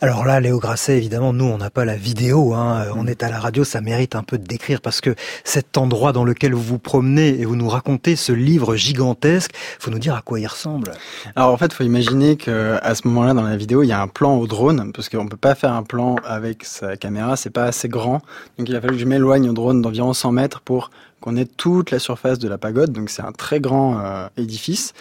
Alors 0.00 0.24
là, 0.24 0.40
Léo 0.40 0.58
Grasset, 0.58 0.96
évidemment, 0.96 1.32
nous, 1.32 1.44
on 1.44 1.58
n'a 1.58 1.70
pas 1.70 1.84
la 1.84 1.96
vidéo, 1.96 2.54
hein. 2.54 2.86
on 2.96 3.06
est 3.06 3.22
à 3.22 3.30
la 3.30 3.38
radio, 3.38 3.64
ça 3.64 3.80
mérite 3.80 4.16
un 4.16 4.22
peu 4.22 4.38
de 4.38 4.44
décrire 4.44 4.80
parce 4.80 5.00
que 5.00 5.14
cet 5.44 5.78
endroit 5.78 6.12
dans 6.12 6.24
lequel 6.24 6.52
vous 6.54 6.62
vous 6.62 6.78
promenez 6.78 7.40
et 7.40 7.44
vous 7.44 7.56
nous 7.56 7.68
racontez 7.68 8.16
ce 8.16 8.32
livre 8.32 8.76
gigantesque, 8.76 9.52
faut 9.78 9.90
nous 9.90 9.98
dire 9.98 10.14
à 10.14 10.22
quoi 10.22 10.40
il 10.40 10.46
ressemble. 10.46 10.92
Alors 11.36 11.52
en 11.52 11.56
fait, 11.56 11.72
faut 11.72 11.84
imaginer 11.84 12.36
que 12.36 12.76
à 12.82 12.94
ce 12.94 13.06
moment-là, 13.08 13.34
dans 13.34 13.42
la 13.42 13.56
vidéo, 13.56 13.82
il 13.82 13.88
y 13.88 13.92
a 13.92 14.00
un 14.00 14.08
plan 14.08 14.36
au 14.36 14.46
drone 14.46 14.92
parce 14.92 15.08
qu'on 15.08 15.28
peut 15.28 15.36
pas 15.36 15.54
faire 15.54 15.72
un 15.72 15.82
plan 15.82 16.16
avec 16.24 16.64
sa 16.64 16.96
caméra, 16.96 17.36
c'est 17.36 17.50
pas 17.50 17.64
assez 17.64 17.88
grand. 17.88 18.22
Donc 18.58 18.68
il 18.68 18.76
a 18.76 18.80
fallu 18.80 18.94
que 18.94 19.00
je 19.00 19.06
m'éloigne 19.06 19.48
au 19.48 19.52
drone 19.52 19.80
d'environ 19.80 20.12
100 20.12 20.32
mètres 20.32 20.60
pour 20.60 20.90
qu'on 21.20 21.36
ait 21.36 21.46
toute 21.46 21.90
la 21.90 21.98
surface 21.98 22.38
de 22.38 22.48
la 22.48 22.58
pagode. 22.58 22.92
Donc 22.92 23.10
c'est 23.10 23.22
un 23.22 23.32
très 23.32 23.60
grand 23.60 23.98
euh, 23.98 24.26
édifice. 24.36 24.92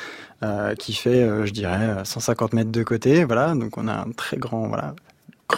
Euh, 0.43 0.75
qui 0.75 0.93
fait, 0.93 1.23
euh, 1.23 1.45
je 1.45 1.53
dirais, 1.53 2.03
150 2.03 2.51
mètres 2.53 2.71
de 2.71 2.83
côté. 2.83 3.23
Voilà, 3.23 3.55
donc 3.55 3.77
on 3.77 3.87
a 3.87 3.93
un 3.93 4.11
très 4.11 4.35
grand, 4.35 4.67
voilà, 4.67 4.93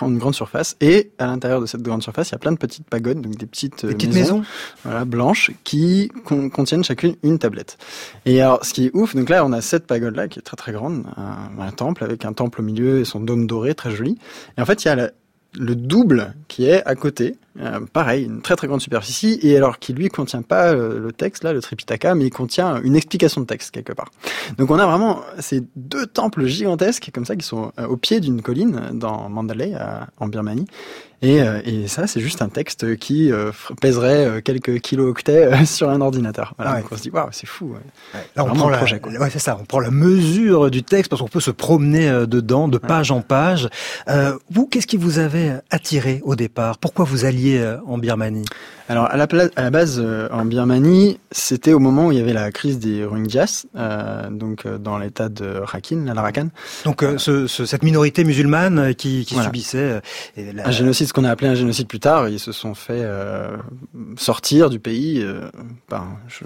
une 0.04 0.20
grande 0.20 0.36
surface. 0.36 0.76
Et 0.80 1.12
à 1.18 1.26
l'intérieur 1.26 1.60
de 1.60 1.66
cette 1.66 1.82
grande 1.82 2.04
surface, 2.04 2.30
il 2.30 2.34
y 2.34 2.36
a 2.36 2.38
plein 2.38 2.52
de 2.52 2.58
petites 2.58 2.88
pagodes, 2.88 3.20
donc 3.20 3.36
des 3.36 3.48
petites, 3.48 3.84
des 3.84 3.96
petites 3.96 4.14
maisons, 4.14 4.40
maisons, 4.40 4.50
voilà, 4.84 5.06
blanches, 5.06 5.52
qui 5.64 6.12
con 6.24 6.50
contiennent 6.50 6.84
chacune 6.84 7.16
une 7.24 7.40
tablette. 7.40 7.80
Et 8.26 8.42
alors, 8.42 8.64
ce 8.64 8.74
qui 8.74 8.86
est 8.86 8.92
ouf, 8.94 9.16
donc 9.16 9.30
là, 9.30 9.44
on 9.44 9.54
a 9.54 9.62
cette 9.62 9.88
pagode 9.88 10.16
là 10.16 10.28
qui 10.28 10.38
est 10.38 10.44
très 10.44 10.58
très 10.58 10.72
grande, 10.72 11.06
un, 11.18 11.60
un 11.60 11.72
temple 11.72 12.04
avec 12.04 12.24
un 12.24 12.34
temple 12.34 12.62
au 12.62 12.64
milieu 12.64 13.00
et 13.00 13.06
son 13.06 13.22
dôme 13.22 13.48
doré 13.48 13.74
très 13.74 13.90
joli. 13.90 14.20
Et 14.58 14.62
en 14.62 14.66
fait, 14.66 14.84
il 14.84 14.88
y 14.88 14.92
a 14.92 14.96
la, 14.96 15.10
le 15.58 15.76
double 15.76 16.36
qui 16.48 16.68
est 16.68 16.86
à 16.86 16.94
côté, 16.94 17.38
euh, 17.58 17.80
pareil, 17.94 18.26
une 18.26 18.42
très 18.42 18.58
très 18.58 18.68
grande 18.68 18.82
superficie, 18.82 19.40
et 19.42 19.56
alors 19.56 19.80
qui 19.80 19.94
lui 19.94 20.10
contient 20.10 20.42
pas 20.42 20.74
euh, 20.74 21.00
le 21.00 21.14
texte 21.14 21.46
là, 21.46 21.54
le 21.54 21.62
Tripitaka, 21.62 22.14
mais 22.14 22.26
il 22.26 22.30
contient 22.30 22.82
une 22.82 22.98
explication 22.98 23.40
de 23.40 23.46
texte 23.46 23.72
quelque 23.72 23.94
part. 23.94 24.12
Donc 24.58 24.72
on 24.72 24.78
a 24.78 24.86
vraiment 24.86 25.22
ces 25.40 25.64
deux 25.78 26.06
temples 26.06 26.46
gigantesques 26.48 27.12
comme 27.14 27.24
ça 27.24 27.38
qui 27.38 27.46
sont 27.46 27.72
euh, 27.80 27.88
au 27.88 27.96
pied 27.96 28.20
d'une 28.20 28.42
colline 28.42 28.90
dans 28.94 29.30
Mandalay 29.30 29.74
en 30.20 30.28
Birmanie, 30.28 30.66
et, 31.22 31.38
et 31.38 31.88
ça 31.88 32.08
c'est 32.08 32.20
juste 32.20 32.42
un 32.42 32.50
texte 32.50 32.98
qui 32.98 33.32
pèserait 33.80 34.42
quelques 34.44 34.80
kilo-octets 34.80 35.66
sur 35.66 35.90
un 35.90 36.02
ordinateur. 36.02 36.54
Voilà, 36.58 36.74
ouais. 36.74 36.82
donc 36.82 36.92
on 36.92 36.98
se 36.98 37.04
dit 37.04 37.10
waouh 37.10 37.30
c'est 37.32 37.48
fou. 37.48 37.68
Ouais. 37.74 38.20
Là, 38.36 38.44
on 38.44 38.54
prend 38.54 38.70
la, 38.70 38.78
projet, 38.78 39.02
ouais, 39.02 39.30
c'est 39.30 39.40
ça. 39.40 39.58
On 39.60 39.64
prend 39.64 39.80
la 39.80 39.92
mesure 39.92 40.70
du 40.70 40.84
texte 40.84 41.10
parce 41.10 41.22
qu'on 41.22 41.30
peut 41.30 41.40
se 41.40 41.52
promener 41.52 42.26
dedans, 42.28 42.68
de 42.68 42.78
page 42.78 43.12
en 43.12 43.22
page. 43.22 43.70
Vous, 44.52 44.68
qu'est-ce 44.68 44.88
qui 44.88 44.98
vous 44.98 45.20
avait 45.20 45.54
attiré 45.72 46.22
au 46.26 46.36
départ? 46.36 46.78
Pourquoi 46.78 47.06
vous 47.06 47.24
alliez 47.24 47.45
euh, 47.46 47.78
en 47.86 47.98
Birmanie 47.98 48.46
Alors 48.90 49.06
à 49.06 49.18
la, 49.18 49.28
pla- 49.28 49.50
à 49.56 49.64
la 49.64 49.70
base 49.70 50.02
euh, 50.04 50.28
en 50.32 50.46
Birmanie, 50.46 51.20
c'était 51.32 51.74
au 51.74 51.80
moment 51.80 52.08
où 52.08 52.12
il 52.12 52.18
y 52.18 52.22
avait 52.22 52.34
la 52.34 52.52
crise 52.52 52.80
des 52.80 53.06
Rohingyas, 53.06 53.66
euh, 53.76 54.30
donc 54.30 54.68
dans 54.68 54.98
l'état 54.98 55.30
de 55.30 55.60
Rakhine, 55.64 56.06
la 56.14 56.22
Rakhine. 56.22 56.50
Donc 56.86 57.04
euh, 57.04 57.18
ce, 57.18 57.48
ce- 57.48 57.66
cette 57.66 57.84
minorité 57.84 58.24
musulmane 58.24 58.94
qui, 58.96 59.26
qui 59.26 59.34
Voilà. 59.36 59.50
subissait 59.50 60.02
et 60.38 60.52
la- 60.54 60.68
Un 60.68 60.72
génocide, 60.72 61.08
ce 61.08 61.14
qu'on 61.14 61.24
a 61.24 61.30
appelé 61.32 61.50
un 61.50 61.56
génocide 61.56 61.88
plus 61.88 62.00
tard, 62.00 62.30
ils 62.30 62.40
se 62.40 62.52
sont 62.52 62.74
fait 62.76 63.02
euh, 63.04 63.56
sortir 64.18 64.70
du 64.70 64.80
pays. 64.80 65.26
Ben, 65.90 66.06
je, 66.28 66.44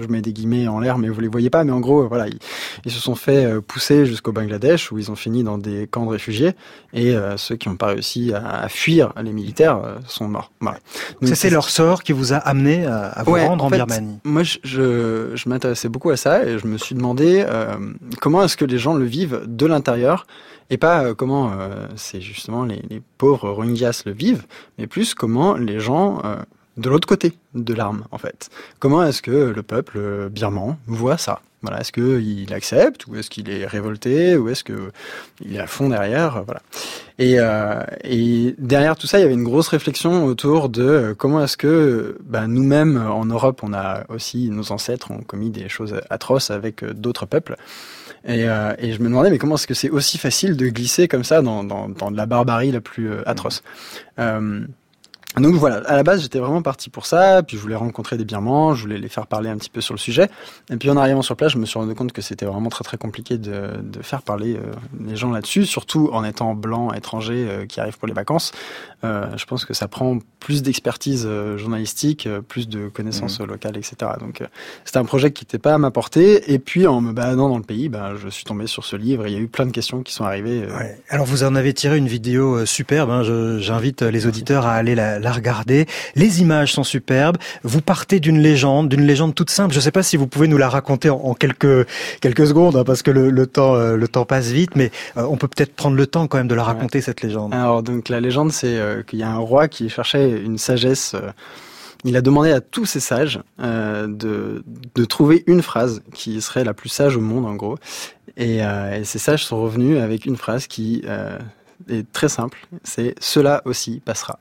je 0.00 0.06
mets 0.08 0.22
des 0.22 0.32
guillemets 0.32 0.68
en 0.68 0.80
l'air, 0.80 0.98
mais 0.98 1.08
vous 1.08 1.20
les 1.20 1.28
voyez 1.28 1.50
pas. 1.50 1.64
Mais 1.64 1.72
en 1.72 1.80
gros, 1.80 2.06
voilà, 2.08 2.28
ils, 2.28 2.38
ils 2.84 2.90
se 2.92 3.00
sont 3.00 3.14
fait 3.14 3.60
pousser 3.66 4.06
jusqu'au 4.06 4.32
Bangladesh, 4.32 4.92
où 4.92 4.98
ils 4.98 5.10
ont 5.10 5.16
fini 5.16 5.42
dans 5.44 5.58
des 5.58 5.86
camps 5.86 6.04
de 6.06 6.10
réfugiés. 6.10 6.52
Et 6.94 7.14
ceux 7.36 7.56
qui 7.56 7.68
n'ont 7.68 7.76
pas 7.76 7.86
réussi 7.88 8.32
à, 8.34 8.62
à 8.62 8.68
fuir 8.68 9.12
les 9.22 9.32
militaires 9.32 9.80
sont 10.06 10.28
morts. 10.28 10.41
Voilà. 10.60 10.78
Donc, 11.20 11.28
Ça, 11.30 11.34
c'est 11.34 11.50
leur 11.50 11.68
sort 11.68 12.02
qui 12.02 12.12
vous 12.12 12.32
a 12.32 12.36
amené 12.36 12.86
à, 12.86 13.06
à 13.06 13.22
vous 13.22 13.32
Ouais, 13.32 13.46
rendre 13.46 13.64
en, 13.64 13.68
fait, 13.68 13.76
Birmanie. 13.76 14.18
Moi, 14.24 14.42
je, 14.42 14.58
je, 14.64 15.30
je 15.34 15.48
m'intéressais 15.48 15.88
beaucoup 15.88 16.10
à 16.10 16.16
ça 16.16 16.44
et 16.44 16.58
je 16.58 16.66
me 16.66 16.78
suis 16.78 16.94
demandé 16.94 17.44
euh, 17.46 17.74
comment 18.20 18.42
est-ce 18.44 18.56
que 18.56 18.64
les 18.64 18.78
gens 18.78 18.94
le 18.94 19.04
vivent 19.04 19.42
de 19.46 19.66
l'intérieur 19.66 20.26
et 20.70 20.78
pas 20.78 21.04
euh, 21.04 21.14
comment 21.14 21.52
euh, 21.52 21.86
c'est 21.96 22.20
justement 22.20 22.64
les, 22.64 22.82
les 22.88 23.02
pauvres 23.18 23.50
Rohingyas 23.50 24.02
le 24.06 24.12
vivent, 24.12 24.46
mais 24.78 24.86
plus 24.86 25.14
comment 25.14 25.54
les 25.54 25.80
gens 25.80 26.22
euh, 26.24 26.36
de 26.76 26.88
l'autre 26.88 27.06
côté 27.06 27.34
de 27.54 27.74
l'arme, 27.74 28.04
en 28.10 28.18
fait. 28.18 28.48
Comment 28.78 29.04
est-ce 29.04 29.22
que 29.22 29.30
le 29.30 29.62
peuple 29.62 29.98
euh, 29.98 30.28
birman 30.28 30.76
voit 30.86 31.18
ça? 31.18 31.40
Voilà, 31.60 31.80
est-ce 31.80 31.92
qu'il 31.92 32.52
accepte 32.52 33.06
ou 33.06 33.14
est-ce 33.14 33.30
qu'il 33.30 33.48
est 33.48 33.66
révolté 33.66 34.36
ou 34.36 34.48
est-ce 34.48 34.64
que 34.64 34.90
il 35.44 35.54
est 35.54 35.60
à 35.60 35.68
fond 35.68 35.90
derrière, 35.90 36.38
euh, 36.38 36.42
voilà. 36.44 36.60
Et, 37.18 37.36
euh, 37.38 37.84
et 38.02 38.56
derrière 38.58 38.96
tout 38.96 39.06
ça, 39.06 39.18
il 39.18 39.22
y 39.22 39.24
avait 39.24 39.34
une 39.34 39.44
grosse 39.44 39.68
réflexion 39.68 40.24
autour 40.24 40.68
de 40.70 41.14
comment 41.16 41.44
est-ce 41.44 41.56
que 41.56 42.18
bah, 42.24 42.48
nous-mêmes 42.48 42.96
en 42.96 43.26
Europe, 43.26 43.60
on 43.62 43.74
a 43.74 44.04
aussi 44.08 44.48
nos 44.48 44.72
ancêtres 44.72 45.12
ont 45.12 45.20
commis 45.20 45.50
des 45.50 45.68
choses 45.68 46.00
atroces 46.10 46.50
avec 46.50 46.84
d'autres 46.84 47.26
peuples. 47.26 47.56
Et, 48.26 48.44
je 48.44 48.98
me 49.00 49.04
demandais, 49.04 49.30
mais 49.30 49.38
comment 49.38 49.56
est-ce 49.56 49.66
que 49.66 49.74
c'est 49.74 49.90
aussi 49.90 50.16
facile 50.16 50.56
de 50.56 50.68
glisser 50.68 51.06
comme 51.06 51.24
ça 51.24 51.42
dans, 51.42 51.64
de 51.64 52.16
la 52.16 52.26
barbarie 52.26 52.70
la 52.70 52.80
plus 52.80 53.10
atroce? 53.26 53.62
Donc 55.38 55.54
voilà, 55.54 55.76
à 55.86 55.96
la 55.96 56.02
base 56.02 56.22
j'étais 56.22 56.38
vraiment 56.38 56.62
parti 56.62 56.90
pour 56.90 57.06
ça, 57.06 57.42
puis 57.42 57.56
je 57.56 57.62
voulais 57.62 57.76
rencontrer 57.76 58.16
des 58.16 58.24
Birmans, 58.24 58.74
je 58.74 58.82
voulais 58.82 58.98
les 58.98 59.08
faire 59.08 59.26
parler 59.26 59.48
un 59.48 59.56
petit 59.56 59.70
peu 59.70 59.80
sur 59.80 59.94
le 59.94 59.98
sujet, 59.98 60.28
et 60.70 60.76
puis 60.76 60.90
en 60.90 60.96
arrivant 60.96 61.22
sur 61.22 61.36
place 61.36 61.52
je 61.52 61.58
me 61.58 61.66
suis 61.66 61.78
rendu 61.78 61.94
compte 61.94 62.12
que 62.12 62.22
c'était 62.22 62.46
vraiment 62.46 62.68
très 62.68 62.84
très 62.84 62.98
compliqué 62.98 63.38
de, 63.38 63.80
de 63.82 64.02
faire 64.02 64.22
parler 64.22 64.56
euh, 64.56 64.72
les 65.06 65.16
gens 65.16 65.30
là-dessus, 65.30 65.66
surtout 65.66 66.10
en 66.12 66.24
étant 66.24 66.54
blanc, 66.54 66.92
étranger, 66.92 67.46
euh, 67.48 67.66
qui 67.66 67.80
arrive 67.80 67.98
pour 67.98 68.08
les 68.08 68.14
vacances. 68.14 68.52
Euh, 69.04 69.26
je 69.36 69.44
pense 69.46 69.64
que 69.64 69.74
ça 69.74 69.88
prend 69.88 70.18
plus 70.38 70.62
d'expertise 70.62 71.28
journalistique, 71.56 72.28
plus 72.48 72.68
de 72.68 72.88
connaissances 72.88 73.40
euh, 73.40 73.46
locales, 73.46 73.76
etc. 73.76 74.12
Donc 74.20 74.42
c'était 74.84 74.98
un 74.98 75.04
projet 75.04 75.32
qui 75.32 75.44
n'était 75.44 75.58
pas 75.58 75.74
à 75.74 75.78
ma 75.78 75.90
portée, 75.90 76.52
et 76.52 76.58
puis 76.58 76.86
en 76.86 77.00
me 77.00 77.12
baladant 77.12 77.48
dans 77.48 77.58
le 77.58 77.64
pays, 77.64 77.88
ben, 77.88 78.14
je 78.16 78.28
suis 78.28 78.44
tombé 78.44 78.66
sur 78.66 78.84
ce 78.84 78.96
livre, 78.96 79.26
il 79.26 79.32
y 79.32 79.36
a 79.36 79.40
eu 79.40 79.48
plein 79.48 79.66
de 79.66 79.72
questions 79.72 80.02
qui 80.02 80.12
sont 80.12 80.24
arrivées. 80.24 80.66
Ouais. 80.66 81.00
Alors 81.08 81.26
vous 81.26 81.44
en 81.44 81.54
avez 81.54 81.74
tiré 81.74 81.96
une 81.96 82.08
vidéo 82.08 82.64
superbe, 82.66 83.10
hein. 83.10 83.22
J'invite 83.58 84.02
les 84.02 84.26
auditeurs 84.26 84.66
à 84.66 84.74
aller 84.74 84.94
la, 84.94 85.18
la 85.22 85.32
regarder. 85.32 85.86
Les 86.14 86.40
images 86.40 86.72
sont 86.72 86.84
superbes, 86.84 87.36
vous 87.62 87.80
partez 87.80 88.20
d'une 88.20 88.38
légende, 88.38 88.88
d'une 88.88 89.06
légende 89.06 89.34
toute 89.34 89.50
simple. 89.50 89.72
Je 89.72 89.78
ne 89.78 89.82
sais 89.82 89.90
pas 89.92 90.02
si 90.02 90.16
vous 90.16 90.26
pouvez 90.26 90.48
nous 90.48 90.58
la 90.58 90.68
raconter 90.68 91.10
en, 91.10 91.16
en 91.16 91.34
quelques, 91.34 91.86
quelques 92.20 92.46
secondes, 92.46 92.76
hein, 92.76 92.84
parce 92.84 93.02
que 93.02 93.10
le, 93.10 93.30
le 93.30 93.46
temps, 93.46 93.74
euh, 93.74 93.96
le 93.96 94.08
temps 94.08 94.24
passe 94.24 94.48
vite, 94.48 94.76
mais 94.76 94.90
euh, 95.16 95.22
on 95.22 95.36
peut 95.36 95.48
peut-être 95.48 95.74
prendre 95.74 95.96
le 95.96 96.06
temps 96.06 96.26
quand 96.26 96.38
même 96.38 96.48
de 96.48 96.54
la 96.54 96.64
raconter, 96.64 97.00
cette 97.00 97.22
légende. 97.22 97.54
Alors 97.54 97.82
donc 97.82 98.08
la 98.08 98.20
légende 98.20 98.52
c'est 98.52 98.76
euh, 98.78 99.02
qu'il 99.02 99.18
y 99.18 99.22
a 99.22 99.30
un 99.30 99.38
roi 99.38 99.68
qui 99.68 99.88
cherchait 99.88 100.30
une 100.30 100.58
sagesse. 100.58 101.14
il 102.04 102.16
a 102.16 102.20
demandé 102.20 102.50
à 102.50 102.60
tous 102.60 102.86
ces 102.86 103.00
sages 103.00 103.40
de, 103.58 104.64
de 104.94 105.04
trouver 105.04 105.44
une 105.46 105.62
phrase 105.62 106.02
qui 106.12 106.40
serait 106.40 106.64
la 106.64 106.74
plus 106.74 106.88
sage 106.88 107.16
au 107.16 107.20
monde 107.20 107.46
en 107.46 107.54
gros. 107.54 107.78
Et, 108.36 108.58
et 108.58 109.04
ces 109.04 109.18
sages 109.18 109.44
sont 109.44 109.60
revenus 109.60 109.98
avec 110.00 110.26
une 110.26 110.36
phrase 110.36 110.66
qui 110.66 111.02
est 111.88 112.12
très 112.12 112.28
simple. 112.28 112.66
C'est 112.82 113.14
cela 113.20 113.62
aussi 113.64 114.00
passera. 114.04 114.38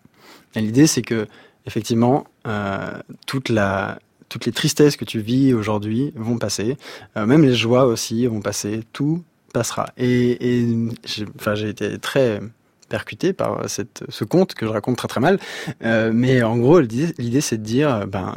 L'idée 0.55 0.87
c'est 0.87 1.01
que 1.01 1.27
effectivement 1.65 2.25
euh, 2.47 2.91
toutes 3.25 3.49
les 3.49 4.51
tristesses 4.51 4.95
que 4.97 5.05
tu 5.05 5.19
vis 5.19 5.53
aujourd'hui 5.53 6.11
vont 6.15 6.37
passer, 6.37 6.77
Euh, 7.17 7.25
même 7.25 7.43
les 7.43 7.55
joies 7.55 7.85
aussi 7.85 8.25
vont 8.27 8.41
passer, 8.41 8.81
tout 8.93 9.23
passera. 9.53 9.89
Et, 9.97 10.67
j'ai 11.05 11.25
j'ai 11.55 11.69
été 11.69 11.99
très 11.99 12.41
percuté 12.89 13.33
par 13.33 13.65
ce 13.69 14.23
conte 14.23 14.53
que 14.53 14.65
je 14.65 14.71
raconte 14.71 14.97
très 14.97 15.07
très 15.07 15.21
mal. 15.21 15.39
Euh, 15.83 16.11
mais 16.13 16.43
en 16.43 16.57
gros, 16.57 16.79
l'idée, 16.79 17.13
l'idée, 17.17 17.41
c'est 17.41 17.57
de 17.57 17.63
dire, 17.63 18.05
ben, 18.07 18.35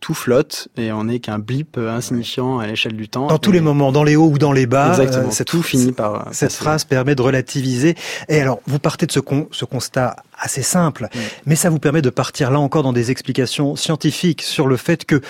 tout 0.00 0.14
flotte 0.14 0.68
et 0.76 0.92
on 0.92 1.04
n'est 1.04 1.18
qu'un 1.20 1.38
blip 1.38 1.78
insignifiant 1.78 2.58
à 2.58 2.66
l'échelle 2.66 2.94
du 2.96 3.08
temps. 3.08 3.26
Dans 3.28 3.38
tous 3.38 3.50
les 3.52 3.60
moments, 3.60 3.92
dans 3.92 4.04
les 4.04 4.14
hauts 4.16 4.28
ou 4.30 4.38
dans 4.38 4.52
les 4.52 4.66
bas, 4.66 4.90
Exactement. 4.90 5.28
euh, 5.28 5.32
cette, 5.32 5.48
tout 5.48 5.62
finit 5.62 5.92
par. 5.92 6.14
euh, 6.14 6.18
cette 6.32 6.50
passer. 6.50 6.56
phrase 6.62 6.84
permet 6.84 7.14
de 7.14 7.22
relativiser. 7.22 7.94
Et 8.28 8.40
alors, 8.40 8.60
vous 8.66 8.78
partez 8.78 9.06
de 9.06 9.12
ce, 9.12 9.20
con- 9.20 9.48
ce 9.50 9.64
constat 9.64 10.16
assez 10.38 10.62
simple, 10.62 11.08
mais 11.46 11.56
ça 11.56 11.70
vous 11.70 11.78
permet 11.78 12.02
de 12.02 12.10
partir 12.10 12.50
là 12.50 12.60
encore 12.60 12.82
dans 12.82 12.92
des 12.92 13.10
explications 13.10 13.74
scientifiques 13.74 14.42
sur 14.42 14.66
le 14.66 14.76
fait 14.76 15.04
que 15.06 15.20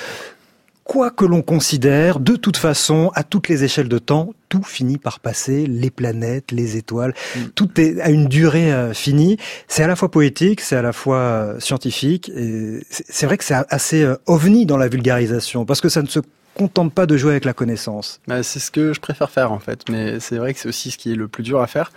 quoi 0.86 1.10
que 1.10 1.24
l'on 1.24 1.42
considère, 1.42 2.20
de 2.20 2.36
toute 2.36 2.56
façon, 2.56 3.10
à 3.14 3.24
toutes 3.24 3.48
les 3.48 3.64
échelles 3.64 3.88
de 3.88 3.98
temps, 3.98 4.32
tout 4.48 4.62
finit 4.62 4.98
par 4.98 5.18
passer, 5.18 5.66
les 5.66 5.90
planètes, 5.90 6.52
les 6.52 6.76
étoiles, 6.76 7.12
Mm. 7.36 7.40
tout 7.54 7.80
est 7.80 8.00
à 8.00 8.10
une 8.10 8.26
durée 8.26 8.72
euh, 8.72 8.94
finie. 8.94 9.36
C'est 9.68 9.82
à 9.82 9.88
la 9.88 9.96
fois 9.96 10.10
poétique, 10.10 10.60
c'est 10.60 10.76
à 10.76 10.82
la 10.82 10.92
fois 10.92 11.18
euh, 11.18 11.60
scientifique, 11.60 12.30
et 12.30 12.80
c'est 12.88 13.04
c'est 13.08 13.26
vrai 13.26 13.36
que 13.38 13.44
c'est 13.44 13.56
assez 13.70 14.02
euh, 14.02 14.16
ovni 14.26 14.66
dans 14.66 14.76
la 14.76 14.88
vulgarisation, 14.88 15.64
parce 15.64 15.80
que 15.80 15.88
ça 15.88 16.02
ne 16.02 16.06
se 16.06 16.20
contente 16.56 16.92
pas 16.94 17.04
de 17.06 17.16
jouer 17.18 17.32
avec 17.32 17.44
la 17.44 17.52
connaissance. 17.52 18.20
Bah, 18.26 18.42
c'est 18.42 18.58
ce 18.58 18.70
que 18.70 18.94
je 18.94 19.00
préfère 19.00 19.30
faire 19.30 19.52
en 19.52 19.58
fait, 19.58 19.82
mais 19.90 20.20
c'est 20.20 20.38
vrai 20.38 20.54
que 20.54 20.60
c'est 20.60 20.68
aussi 20.68 20.90
ce 20.90 20.96
qui 20.96 21.12
est 21.12 21.14
le 21.14 21.28
plus 21.28 21.42
dur 21.42 21.60
à 21.60 21.66
faire. 21.66 21.92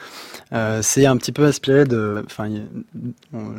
Euh, 0.51 0.81
c'est 0.81 1.05
un 1.05 1.15
petit 1.15 1.31
peu 1.31 1.45
inspiré 1.45 1.85
de. 1.85 2.23
Enfin, 2.25 2.49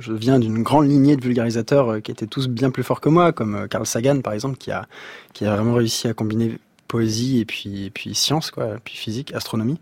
je 0.00 0.12
viens 0.12 0.38
d'une 0.38 0.62
grande 0.62 0.88
lignée 0.88 1.16
de 1.16 1.22
vulgarisateurs 1.22 1.92
euh, 1.92 2.00
qui 2.00 2.10
étaient 2.10 2.26
tous 2.26 2.48
bien 2.48 2.70
plus 2.70 2.82
forts 2.82 3.00
que 3.00 3.08
moi, 3.08 3.32
comme 3.32 3.54
euh, 3.54 3.66
Carl 3.66 3.86
Sagan 3.86 4.20
par 4.20 4.34
exemple, 4.34 4.58
qui 4.58 4.70
a 4.70 4.86
qui 5.32 5.46
a 5.46 5.56
vraiment 5.56 5.74
réussi 5.74 6.06
à 6.06 6.12
combiner 6.12 6.58
poésie 6.90 7.38
et 7.40 7.44
puis 7.44 7.90
puis 7.94 8.14
science 8.14 8.50
quoi, 8.50 8.76
puis 8.84 8.96
physique, 8.96 9.32
astronomie. 9.32 9.78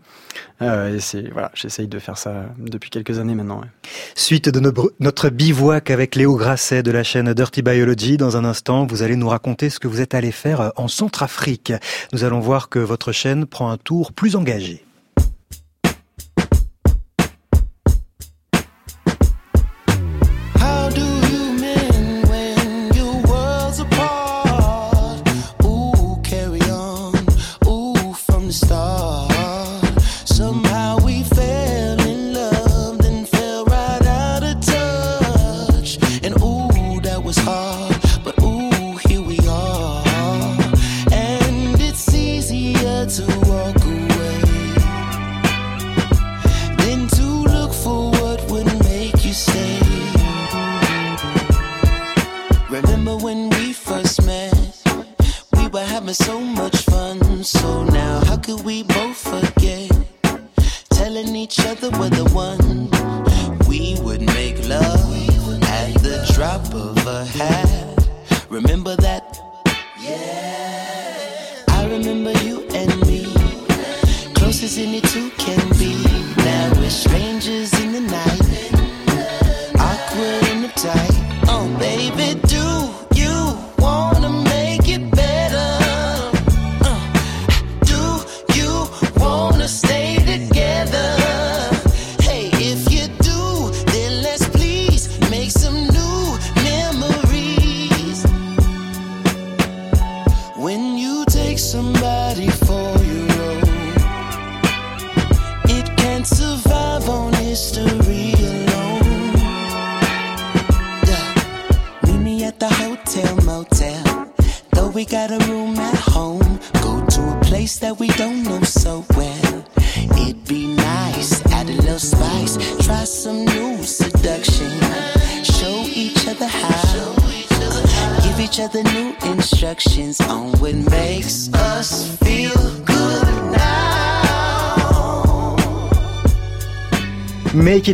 Euh, 0.61 0.95
et 0.95 0.99
c'est 0.99 1.29
voilà, 1.31 1.51
j'essaye 1.55 1.87
de 1.87 1.99
faire 1.99 2.17
ça 2.17 2.45
depuis 2.59 2.89
quelques 2.91 3.17
années 3.19 3.35
maintenant. 3.35 3.61
Suite 4.15 4.49
de 4.49 4.59
no- 4.59 4.91
notre 4.99 5.29
bivouac 5.29 5.89
avec 5.89 6.15
Léo 6.15 6.35
Grasset 6.35 6.83
de 6.83 6.91
la 6.91 7.03
chaîne 7.03 7.33
Dirty 7.33 7.61
Biology. 7.63 8.17
Dans 8.17 8.37
un 8.37 8.45
instant, 8.45 8.85
vous 8.85 9.01
allez 9.01 9.15
nous 9.15 9.29
raconter 9.29 9.69
ce 9.69 9.79
que 9.79 9.87
vous 9.87 10.01
êtes 10.01 10.13
allé 10.13 10.31
faire 10.31 10.71
en 10.75 10.87
Centrafrique. 10.87 11.73
Nous 12.13 12.23
allons 12.23 12.39
voir 12.39 12.69
que 12.69 12.79
votre 12.79 13.11
chaîne 13.11 13.45
prend 13.45 13.71
un 13.71 13.77
tour 13.77 14.13
plus 14.13 14.35
engagé. 14.35 14.85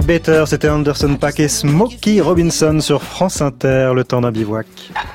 Better, 0.06 0.44
c'était 0.46 0.70
Anderson 0.70 1.16
Paak 1.16 1.40
et 1.40 1.48
Smokey 1.48 2.22
Robinson 2.22 2.80
sur 2.80 3.02
France 3.02 3.42
Inter, 3.42 3.92
le 3.96 4.04
temps 4.04 4.22
d'un 4.22 4.32
bivouac. 4.32 4.68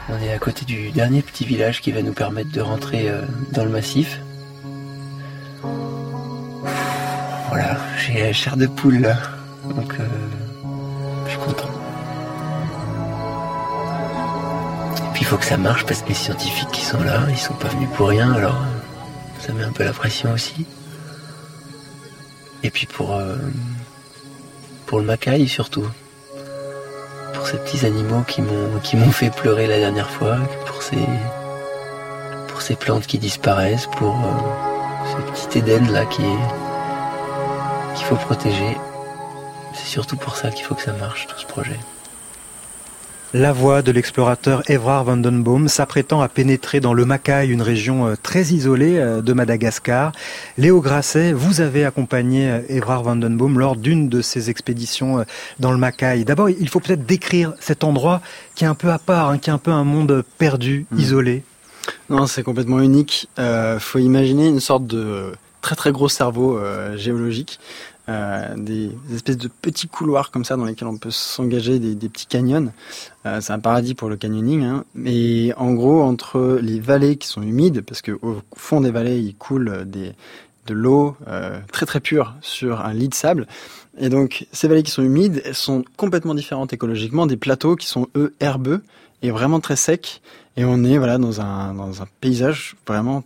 On 0.08 0.20
est 0.20 0.32
à 0.32 0.38
côté 0.38 0.64
du 0.64 0.90
dernier 0.90 1.22
petit 1.22 1.44
village 1.44 1.80
qui 1.80 1.92
va 1.92 2.02
nous 2.02 2.12
permettre 2.12 2.50
de 2.50 2.60
rentrer 2.60 3.08
euh, 3.08 3.22
dans 3.52 3.62
le 3.62 3.70
massif. 3.70 4.18
Voilà, 7.50 7.76
j'ai 7.98 8.20
la 8.20 8.32
chair 8.32 8.56
de 8.56 8.66
poule 8.66 8.98
là. 8.98 9.16
Donc 9.68 9.94
euh, 10.00 10.06
je 11.26 11.30
suis 11.30 11.38
content. 11.38 11.70
Et 14.96 15.12
puis 15.12 15.22
il 15.22 15.26
faut 15.26 15.36
que 15.36 15.44
ça 15.44 15.56
marche 15.56 15.86
parce 15.86 16.02
que 16.02 16.08
les 16.08 16.14
scientifiques 16.14 16.70
qui 16.72 16.84
sont 16.84 17.02
là, 17.04 17.20
ils 17.28 17.38
sont 17.38 17.54
pas 17.54 17.68
venus 17.68 17.88
pour 17.96 18.08
rien 18.08 18.32
alors 18.32 18.56
euh, 18.56 19.46
ça 19.46 19.52
met 19.52 19.62
un 19.62 19.72
peu 19.72 19.84
la 19.84 19.92
pression 19.92 20.32
aussi. 20.32 20.66
et 22.64 22.70
puis 22.70 22.86
pour, 22.86 23.16
pour 24.90 24.98
le 24.98 25.04
macaï 25.04 25.46
surtout. 25.46 25.86
Pour 27.32 27.46
ces 27.46 27.58
petits 27.58 27.86
animaux 27.86 28.24
qui 28.26 28.42
m'ont, 28.42 29.12
fait 29.12 29.30
pleurer 29.30 29.68
la 29.68 29.78
dernière 29.78 30.10
fois, 30.10 30.36
pour 30.66 30.82
ces, 30.82 30.98
pour 32.48 32.60
ces 32.60 32.74
plantes 32.74 33.06
qui 33.06 33.18
disparaissent, 33.18 33.86
pour 33.98 34.16
euh, 34.16 35.06
ce 35.12 35.46
petit 35.46 35.58
Éden 35.58 35.92
là 35.92 36.06
qui 36.06 36.24
qu'il 37.94 38.04
faut 38.04 38.16
protéger. 38.16 38.76
C'est 39.74 39.86
surtout 39.86 40.16
pour 40.16 40.34
ça 40.34 40.50
qu'il 40.50 40.64
faut 40.64 40.74
que 40.74 40.82
ça 40.82 40.92
marche, 40.94 41.28
tout 41.28 41.38
ce 41.38 41.46
projet. 41.46 41.78
La 43.32 43.52
voix 43.52 43.80
de 43.82 43.92
l'explorateur 43.92 44.68
Evrard 44.68 45.04
Vandenboom 45.04 45.68
s'apprêtant 45.68 46.20
à 46.20 46.28
pénétrer 46.28 46.80
dans 46.80 46.92
le 46.92 47.04
Macaï, 47.04 47.50
une 47.50 47.62
région 47.62 48.08
euh, 48.08 48.14
très 48.20 48.42
isolée 48.46 48.98
euh, 48.98 49.22
de 49.22 49.32
Madagascar. 49.32 50.10
Léo 50.58 50.80
Grasset, 50.80 51.32
vous 51.32 51.60
avez 51.60 51.84
accompagné 51.84 52.50
euh, 52.50 52.60
Evrard 52.68 53.04
Vandenboom 53.04 53.58
lors 53.58 53.76
d'une 53.76 54.08
de 54.08 54.20
ses 54.20 54.50
expéditions 54.50 55.24
dans 55.60 55.70
le 55.70 55.78
Macaï. 55.78 56.24
D'abord, 56.24 56.50
il 56.50 56.68
faut 56.68 56.80
peut-être 56.80 57.06
décrire 57.06 57.54
cet 57.60 57.84
endroit 57.84 58.20
qui 58.56 58.64
est 58.64 58.66
un 58.68 58.74
peu 58.74 58.90
à 58.90 58.98
part, 58.98 59.30
hein, 59.30 59.38
qui 59.38 59.48
est 59.48 59.52
un 59.52 59.58
peu 59.58 59.70
un 59.70 59.84
monde 59.84 60.24
perdu, 60.38 60.86
Mmh. 60.90 60.98
isolé. 60.98 61.42
Non, 62.08 62.26
c'est 62.26 62.42
complètement 62.42 62.80
unique. 62.80 63.28
Euh, 63.38 63.78
faut 63.78 63.98
imaginer 63.98 64.46
une 64.46 64.60
sorte 64.60 64.86
de 64.86 65.32
très 65.60 65.76
très 65.76 65.92
gros 65.92 66.08
cerveau 66.08 66.58
euh, 66.58 66.96
géologique, 66.96 67.60
euh, 68.10 68.54
des 68.56 68.90
espèces 69.14 69.36
de 69.36 69.48
petits 69.48 69.86
couloirs 69.86 70.32
comme 70.32 70.44
ça 70.44 70.56
dans 70.56 70.64
lesquels 70.64 70.88
on 70.88 70.98
peut 70.98 71.12
s'engager, 71.12 71.78
des, 71.78 72.08
petits 72.08 72.26
canyons. 72.26 72.72
Euh, 73.24 73.40
c'est 73.40 73.52
un 73.52 73.60
paradis 73.60 73.94
pour 73.94 74.08
le 74.08 74.16
canyoning. 74.16 74.64
Hein. 74.64 74.84
Et 75.06 75.52
en 75.56 75.72
gros, 75.74 76.02
entre 76.02 76.58
les 76.60 76.80
vallées 76.80 77.16
qui 77.16 77.28
sont 77.28 77.42
humides, 77.42 77.82
parce 77.82 78.02
que 78.02 78.12
au 78.22 78.38
fond 78.56 78.80
des 78.80 78.90
vallées, 78.90 79.20
il 79.20 79.36
coule 79.36 79.84
des, 79.86 80.12
de 80.66 80.74
l'eau 80.74 81.16
euh, 81.28 81.60
très 81.70 81.86
très 81.86 82.00
pure 82.00 82.34
sur 82.40 82.80
un 82.80 82.92
lit 82.92 83.08
de 83.08 83.14
sable. 83.14 83.46
Et 83.98 84.08
donc, 84.08 84.46
ces 84.50 84.66
vallées 84.66 84.82
qui 84.82 84.90
sont 84.90 85.02
humides, 85.04 85.40
elles 85.44 85.54
sont 85.54 85.84
complètement 85.96 86.34
différentes 86.34 86.72
écologiquement 86.72 87.26
des 87.26 87.36
plateaux 87.36 87.76
qui 87.76 87.86
sont 87.86 88.08
eux 88.16 88.34
herbeux 88.40 88.82
et 89.22 89.30
vraiment 89.30 89.60
très 89.60 89.76
secs. 89.76 90.20
Et 90.56 90.64
on 90.64 90.82
est 90.82 90.98
voilà 90.98 91.18
dans 91.18 91.40
un 91.40 91.74
dans 91.74 92.02
un 92.02 92.06
paysage 92.20 92.74
vraiment 92.88 93.22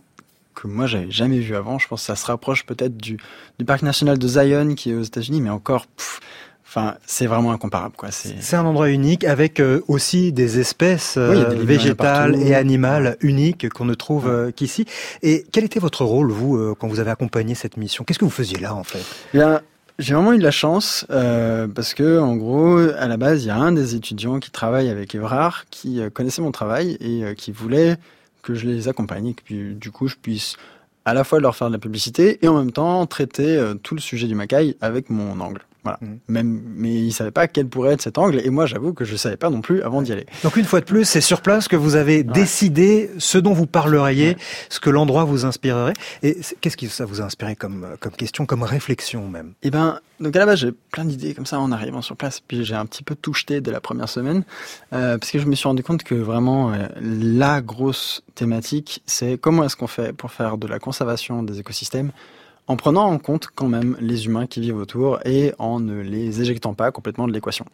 que 0.55 0.67
moi 0.67 0.87
j'avais 0.87 1.11
jamais 1.11 1.39
vu 1.39 1.55
avant. 1.55 1.77
Je 1.77 1.87
pense 1.87 2.01
que 2.01 2.07
ça 2.07 2.15
se 2.15 2.25
rapproche 2.25 2.65
peut-être 2.65 2.97
du 2.97 3.17
du 3.59 3.65
parc 3.65 3.83
national 3.83 4.17
de 4.17 4.27
Zion 4.27 4.75
qui 4.75 4.91
est 4.91 4.95
aux 4.95 5.03
États-Unis, 5.03 5.41
mais 5.41 5.49
encore, 5.49 5.87
pff, 5.87 6.19
enfin 6.65 6.95
c'est 7.05 7.27
vraiment 7.27 7.51
incomparable 7.51 7.95
quoi. 7.95 8.09
C'est 8.11 8.55
un 8.55 8.65
endroit 8.65 8.89
unique 8.89 9.23
avec 9.23 9.59
euh, 9.59 9.81
aussi 9.87 10.31
des 10.31 10.59
espèces 10.59 11.13
Oui, 11.17 11.37
euh, 11.37 11.53
des 11.53 11.65
végétales 11.65 12.35
et 12.35 12.55
animales 12.55 13.17
uniques 13.21 13.69
qu'on 13.69 13.85
ne 13.85 13.93
trouve 13.93 14.27
euh, 14.27 14.51
qu'ici. 14.51 14.85
Et 15.21 15.45
quel 15.51 15.63
était 15.63 15.79
votre 15.79 16.03
rôle, 16.05 16.31
vous, 16.31 16.75
quand 16.75 16.87
vous 16.87 16.99
avez 16.99 17.11
accompagné 17.11 17.53
cette 17.53 17.77
mission? 17.77 18.03
Qu'est-ce 18.03 18.19
que 18.19 18.25
vous 18.25 18.31
faisiez 18.31 18.57
là, 18.57 18.73
en 18.73 18.83
fait? 18.83 19.03
Eh 19.33 19.37
Bien, 19.37 19.61
j'ai 19.97 20.13
vraiment 20.13 20.33
eu 20.33 20.37
de 20.37 20.43
la 20.43 20.51
chance 20.51 21.05
euh, 21.09 21.67
parce 21.67 21.93
que 21.93 22.19
en 22.19 22.35
gros, 22.35 22.77
à 22.77 23.07
la 23.07 23.15
base, 23.15 23.43
il 23.43 23.47
y 23.47 23.51
a 23.51 23.55
un 23.55 23.71
des 23.71 23.95
étudiants 23.95 24.39
qui 24.39 24.51
travaille 24.51 24.89
avec 24.89 25.15
Evrard 25.15 25.65
qui 25.69 26.01
euh, 26.01 26.09
connaissait 26.09 26.41
mon 26.41 26.51
travail 26.51 26.97
et 26.99 27.23
euh, 27.23 27.33
qui 27.33 27.53
voulait 27.53 27.95
que 28.45 28.53
je 28.53 28.67
les 28.67 28.87
accompagne 28.87 29.27
et 29.27 29.33
que 29.33 29.73
du 29.73 29.91
coup 29.91 30.07
je 30.07 30.15
puisse 30.15 30.55
à 31.03 31.13
la 31.13 31.23
fois 31.23 31.39
leur 31.39 31.55
faire 31.55 31.67
de 31.67 31.73
la 31.73 31.79
publicité 31.79 32.39
et 32.43 32.47
en 32.47 32.57
même 32.57 32.71
temps 32.71 33.05
traiter 33.07 33.57
euh, 33.57 33.73
tout 33.73 33.95
le 33.95 34.01
sujet 34.01 34.27
du 34.27 34.35
Macaï 34.35 34.75
avec 34.81 35.09
mon 35.09 35.39
angle. 35.39 35.61
Voilà. 35.85 35.99
Même, 36.27 36.61
mais 36.75 36.95
il 36.95 37.11
savait 37.13 37.29
pas 37.29 37.47
quel 37.47 37.67
pourrait 37.67 37.93
être 37.93 38.01
cet 38.01 38.17
angle 38.17 38.41
et 38.43 38.49
moi 38.49 38.65
j'avoue 38.65 38.93
que 38.93 39.05
je 39.05 39.15
savais 39.15 39.37
pas 39.37 39.51
non 39.51 39.61
plus 39.61 39.83
avant 39.83 40.01
d'y 40.01 40.11
aller. 40.11 40.25
Donc 40.43 40.57
une 40.57 40.65
fois 40.65 40.79
de 40.79 40.85
plus, 40.85 41.05
c'est 41.05 41.21
sur 41.21 41.41
place 41.41 41.67
que 41.67 41.75
vous 41.75 41.95
avez 41.95 42.23
décidé 42.23 43.11
ce 43.19 43.37
dont 43.37 43.53
vous 43.53 43.67
parleriez, 43.67 44.35
ce 44.69 44.79
que 44.79 44.89
l'endroit 44.89 45.25
vous 45.25 45.45
inspirerait. 45.45 45.93
Et 46.23 46.37
qu'est-ce 46.59 46.75
qui 46.75 46.87
ça 46.87 47.05
vous 47.05 47.21
a 47.21 47.25
inspiré 47.25 47.55
comme, 47.55 47.85
comme 47.99 48.13
question, 48.13 48.47
comme 48.47 48.63
réflexion 48.63 49.27
même? 49.29 49.53
Eh 49.61 49.69
ben, 49.69 49.99
donc 50.19 50.35
à 50.35 50.39
la 50.39 50.45
base, 50.47 50.59
j'ai 50.59 50.71
plein 50.71 51.05
d'idées 51.05 51.35
comme 51.35 51.45
ça 51.45 51.59
en 51.59 51.71
arrivant 51.71 52.01
sur 52.01 52.15
place. 52.15 52.39
Puis 52.39 52.65
j'ai 52.65 52.75
un 52.75 52.87
petit 52.87 53.03
peu 53.03 53.13
tout 53.13 53.33
jeté 53.33 53.61
dès 53.61 53.71
la 53.71 53.81
première 53.81 54.09
semaine, 54.09 54.43
euh, 54.93 55.19
parce 55.19 55.31
que 55.31 55.37
je 55.37 55.45
me 55.45 55.53
suis 55.53 55.67
rendu 55.67 55.83
compte 55.83 56.03
que 56.03 56.15
vraiment 56.15 56.73
euh, 56.73 56.87
la 56.99 57.61
grosse 57.61 58.23
thématique, 58.33 59.03
c'est 59.05 59.37
comment 59.37 59.63
est-ce 59.63 59.75
qu'on 59.75 59.87
fait 59.87 60.13
pour 60.13 60.31
faire 60.31 60.57
de 60.57 60.67
la 60.67 60.79
conservation 60.79 61.43
des 61.43 61.59
écosystèmes 61.59 62.11
en 62.67 62.75
prenant 62.77 63.05
en 63.05 63.19
compte 63.19 63.47
quand 63.53 63.67
même 63.67 63.95
les 63.99 64.25
humains 64.25 64.47
qui 64.47 64.59
vivent 64.59 64.77
autour 64.77 65.19
et 65.25 65.53
en 65.59 65.79
ne 65.79 66.01
les 66.01 66.41
éjectant 66.41 66.73
pas 66.73 66.91
complètement 66.91 67.27
de 67.27 67.33
l'équation. 67.33 67.65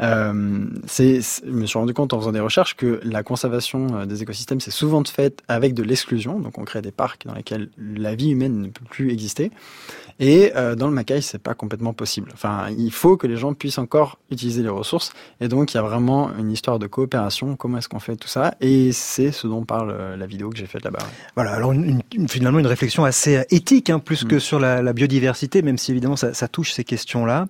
Euh, 0.00 0.66
c'est, 0.86 1.20
c'est- 1.20 1.44
je 1.46 1.50
me 1.52 1.66
suis 1.66 1.78
rendu 1.78 1.92
compte 1.94 2.12
en 2.12 2.18
faisant 2.18 2.32
des 2.32 2.40
recherches 2.40 2.74
que 2.76 3.00
la 3.04 3.22
conservation 3.22 3.88
euh, 3.94 4.06
des 4.06 4.22
écosystèmes, 4.22 4.60
c'est 4.60 4.70
souvent 4.70 5.02
de 5.02 5.08
fait 5.08 5.42
avec 5.48 5.74
de 5.74 5.82
l'exclusion. 5.82 6.38
Donc 6.40 6.58
on 6.58 6.64
crée 6.64 6.80
des 6.82 6.92
parcs 6.92 7.26
dans 7.26 7.34
lesquels 7.34 7.68
la 7.78 8.14
vie 8.14 8.30
humaine 8.30 8.62
ne 8.62 8.68
peut 8.68 8.84
plus 8.88 9.12
exister. 9.12 9.50
Et 10.20 10.52
euh, 10.56 10.74
dans 10.74 10.88
le 10.88 10.92
Macaï, 10.94 11.22
c'est 11.22 11.38
pas 11.38 11.54
complètement 11.54 11.92
possible. 11.92 12.30
Enfin, 12.34 12.66
il 12.76 12.90
faut 12.90 13.16
que 13.16 13.26
les 13.26 13.36
gens 13.36 13.54
puissent 13.54 13.78
encore 13.78 14.18
utiliser 14.30 14.62
les 14.62 14.68
ressources. 14.68 15.12
Et 15.40 15.48
donc, 15.48 15.72
il 15.72 15.76
y 15.76 15.80
a 15.80 15.82
vraiment 15.82 16.30
une 16.38 16.50
histoire 16.50 16.78
de 16.78 16.86
coopération. 16.88 17.54
Comment 17.56 17.78
est-ce 17.78 17.88
qu'on 17.88 18.00
fait 18.00 18.16
tout 18.16 18.28
ça? 18.28 18.54
Et 18.60 18.90
c'est 18.92 19.30
ce 19.30 19.46
dont 19.46 19.64
parle 19.64 19.90
euh, 19.92 20.16
la 20.16 20.26
vidéo 20.26 20.50
que 20.50 20.56
j'ai 20.58 20.66
faite 20.66 20.84
là-bas. 20.84 20.98
Voilà, 21.36 21.52
alors 21.52 21.72
une- 21.72 22.00
une- 22.14 22.28
finalement 22.28 22.58
une 22.58 22.66
réflexion 22.66 23.04
assez 23.04 23.36
euh, 23.36 23.42
éthique, 23.50 23.90
hein, 23.90 24.00
plus 24.00 24.24
que 24.24 24.38
sur 24.38 24.58
la, 24.58 24.82
la 24.82 24.92
biodiversité, 24.92 25.62
même 25.62 25.78
si 25.78 25.92
évidemment 25.92 26.16
ça, 26.16 26.34
ça 26.34 26.48
touche 26.48 26.72
ces 26.72 26.84
questions-là. 26.84 27.46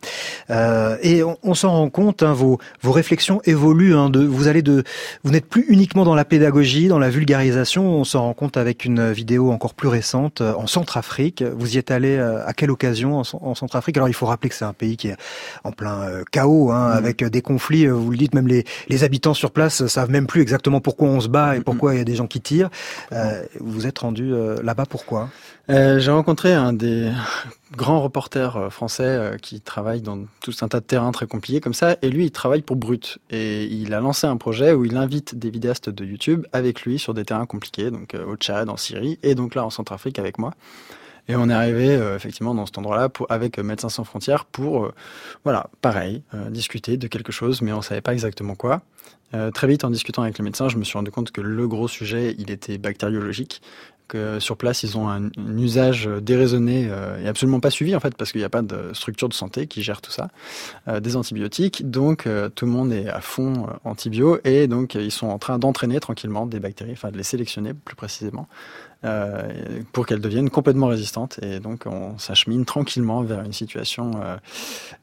Euh, 0.50 0.96
et 1.02 1.22
on, 1.22 1.38
on 1.42 1.54
s'en 1.54 1.70
rend 1.70 1.88
compte, 1.90 2.22
hein, 2.22 2.32
vos, 2.34 2.58
vos 2.82 2.92
réflexions 2.92 3.40
évoluent. 3.44 3.94
Hein, 3.94 4.10
de, 4.10 4.24
vous 4.24 4.46
allez 4.46 4.62
de, 4.62 4.84
vous 5.24 5.30
n'êtes 5.30 5.46
plus 5.46 5.64
uniquement 5.68 6.04
dans 6.04 6.14
la 6.14 6.24
pédagogie, 6.26 6.88
dans 6.88 6.98
la 6.98 7.08
vulgarisation. 7.08 7.84
On 7.94 8.04
s'en 8.04 8.22
rend 8.22 8.34
compte 8.34 8.56
avec 8.58 8.84
une 8.84 9.10
vidéo 9.10 9.50
encore 9.52 9.72
plus 9.74 9.88
récente 9.88 10.42
euh, 10.42 10.52
en 10.54 10.66
Centrafrique. 10.66 11.42
Vous 11.42 11.74
y 11.76 11.78
êtes 11.78 11.90
allé 11.90 12.18
à 12.18 12.52
quelle 12.58 12.70
occasion 12.70 13.16
en, 13.18 13.24
Cent- 13.24 13.40
en 13.42 13.54
Centrafrique 13.54 13.96
Alors 13.96 14.08
il 14.10 14.14
faut 14.14 14.26
rappeler 14.26 14.50
que 14.50 14.54
c'est 14.56 14.64
un 14.66 14.74
pays 14.74 14.96
qui 14.98 15.08
est 15.08 15.16
en 15.64 15.72
plein 15.72 16.02
euh, 16.02 16.24
chaos, 16.30 16.70
hein, 16.72 16.88
avec 16.90 17.22
euh, 17.22 17.30
des 17.30 17.40
conflits. 17.40 17.86
euh, 17.86 17.92
Vous 17.94 18.10
le 18.10 18.16
dites, 18.18 18.34
même 18.34 18.48
les, 18.48 18.64
les 18.88 19.04
habitants 19.04 19.34
sur 19.34 19.50
place 19.52 19.86
savent 19.86 20.10
même 20.10 20.26
plus 20.26 20.42
exactement 20.42 20.80
pourquoi 20.80 21.08
on 21.08 21.20
se 21.20 21.28
bat 21.28 21.56
et 21.56 21.60
pourquoi 21.60 21.94
il 21.94 21.98
y 21.98 22.00
a 22.00 22.04
des 22.04 22.16
gens 22.16 22.26
qui 22.26 22.40
tirent. 22.40 22.70
Euh, 23.12 23.42
vous 23.60 23.86
êtes 23.86 24.00
rendu 24.00 24.32
là-bas 24.62 24.86
pourquoi? 24.86 25.30
J'ai 25.70 26.10
rencontré 26.10 26.52
un 26.54 26.72
des 26.72 27.12
grands 27.76 28.00
reporters 28.02 28.72
français 28.72 29.36
qui 29.42 29.60
travaille 29.60 30.00
dans 30.00 30.18
tout 30.40 30.52
un 30.62 30.68
tas 30.68 30.80
de 30.80 30.84
terrains 30.86 31.12
très 31.12 31.26
compliqués 31.26 31.60
comme 31.60 31.74
ça, 31.74 31.96
et 32.02 32.08
lui, 32.10 32.24
il 32.24 32.30
travaille 32.30 32.62
pour 32.62 32.76
Brut. 32.76 33.18
Et 33.30 33.64
il 33.64 33.92
a 33.92 34.00
lancé 34.00 34.26
un 34.26 34.38
projet 34.38 34.72
où 34.72 34.86
il 34.86 34.96
invite 34.96 35.34
des 35.38 35.50
vidéastes 35.50 35.90
de 35.90 36.04
YouTube 36.06 36.46
avec 36.54 36.82
lui 36.82 36.98
sur 36.98 37.12
des 37.12 37.24
terrains 37.26 37.46
compliqués, 37.46 37.90
donc 37.90 38.16
au 38.26 38.36
Tchad, 38.36 38.68
en 38.70 38.76
Syrie, 38.78 39.18
et 39.22 39.34
donc 39.34 39.54
là 39.54 39.64
en 39.66 39.70
Centrafrique 39.70 40.18
avec 40.18 40.38
moi. 40.38 40.54
Et 41.28 41.36
on 41.36 41.48
est 41.50 41.52
arrivé 41.54 41.90
euh, 41.94 42.16
effectivement 42.16 42.54
dans 42.54 42.64
cet 42.66 42.78
endroit-là 42.78 43.10
avec 43.28 43.58
euh, 43.58 43.62
Médecins 43.62 43.90
sans 43.90 44.04
frontières 44.04 44.46
pour, 44.46 44.86
euh, 44.86 44.94
voilà, 45.44 45.68
pareil, 45.82 46.22
euh, 46.34 46.48
discuter 46.48 46.96
de 46.96 47.06
quelque 47.06 47.32
chose, 47.32 47.60
mais 47.60 47.72
on 47.72 47.82
savait 47.82 48.00
pas 48.00 48.14
exactement 48.14 48.54
quoi. 48.54 48.82
Euh, 49.34 49.50
très 49.50 49.66
vite, 49.66 49.84
en 49.84 49.90
discutant 49.90 50.22
avec 50.22 50.38
les 50.38 50.44
médecins, 50.44 50.68
je 50.70 50.78
me 50.78 50.84
suis 50.84 50.96
rendu 50.96 51.10
compte 51.10 51.30
que 51.32 51.42
le 51.42 51.68
gros 51.68 51.86
sujet, 51.86 52.34
il 52.38 52.50
était 52.50 52.78
bactériologique 52.78 53.60
que 54.08 54.40
sur 54.40 54.56
place 54.56 54.84
ils 54.84 54.96
ont 54.96 55.06
un, 55.10 55.26
un 55.26 55.58
usage 55.58 56.08
déraisonné 56.22 56.88
euh, 56.90 57.22
et 57.22 57.28
absolument 57.28 57.60
pas 57.60 57.68
suivi 57.68 57.94
en 57.94 58.00
fait 58.00 58.16
parce 58.16 58.32
qu'il 58.32 58.40
n'y 58.40 58.44
a 58.46 58.48
pas 58.48 58.62
de 58.62 58.94
structure 58.94 59.28
de 59.28 59.34
santé 59.34 59.66
qui 59.66 59.82
gère 59.82 60.00
tout 60.00 60.10
ça 60.10 60.28
des 60.98 61.14
antibiotiques 61.14 61.90
donc 61.90 62.26
tout 62.54 62.64
le 62.64 62.72
monde 62.72 62.90
est 62.90 63.06
à 63.06 63.20
fond 63.20 63.66
antibio 63.84 64.38
et 64.44 64.66
donc 64.66 64.94
ils 64.94 65.12
sont 65.12 65.26
en 65.26 65.38
train 65.38 65.58
d'entraîner 65.58 66.00
tranquillement 66.00 66.46
des 66.46 66.58
bactéries 66.58 66.92
enfin 66.92 67.10
de 67.10 67.18
les 67.18 67.22
sélectionner 67.22 67.74
plus 67.74 67.96
précisément 67.96 68.48
euh, 69.04 69.82
pour 69.92 70.06
qu'elles 70.06 70.20
deviennent 70.20 70.50
complètement 70.50 70.88
résistantes 70.88 71.38
et 71.42 71.60
donc 71.60 71.84
on 71.86 72.18
s'achemine 72.18 72.64
tranquillement 72.64 73.22
vers 73.22 73.42
une 73.42 73.52
situation 73.52 74.10
euh, 74.22 74.36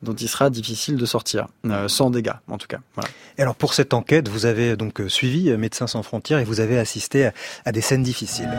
dont 0.04 0.14
il 0.14 0.28
sera 0.28 0.50
difficile 0.50 0.98
de 0.98 1.06
sortir 1.06 1.48
euh, 1.66 1.88
sans 1.88 2.10
dégâts 2.10 2.34
en 2.50 2.58
tout 2.58 2.68
cas 2.68 2.80
voilà. 2.96 3.10
Et 3.38 3.41
alors 3.41 3.56
pour 3.56 3.74
cette 3.74 3.93
enquête, 3.93 4.28
vous 4.28 4.46
avez 4.46 4.76
donc 4.76 5.02
suivi 5.08 5.56
Médecins 5.56 5.88
sans 5.88 6.04
frontières 6.04 6.39
et 6.39 6.43
vous 6.43 6.60
avez 6.60 6.78
assisté 6.78 7.28
à, 7.28 7.34
à 7.64 7.72
des 7.72 7.82
scènes 7.82 8.04
difficiles. 8.04 8.50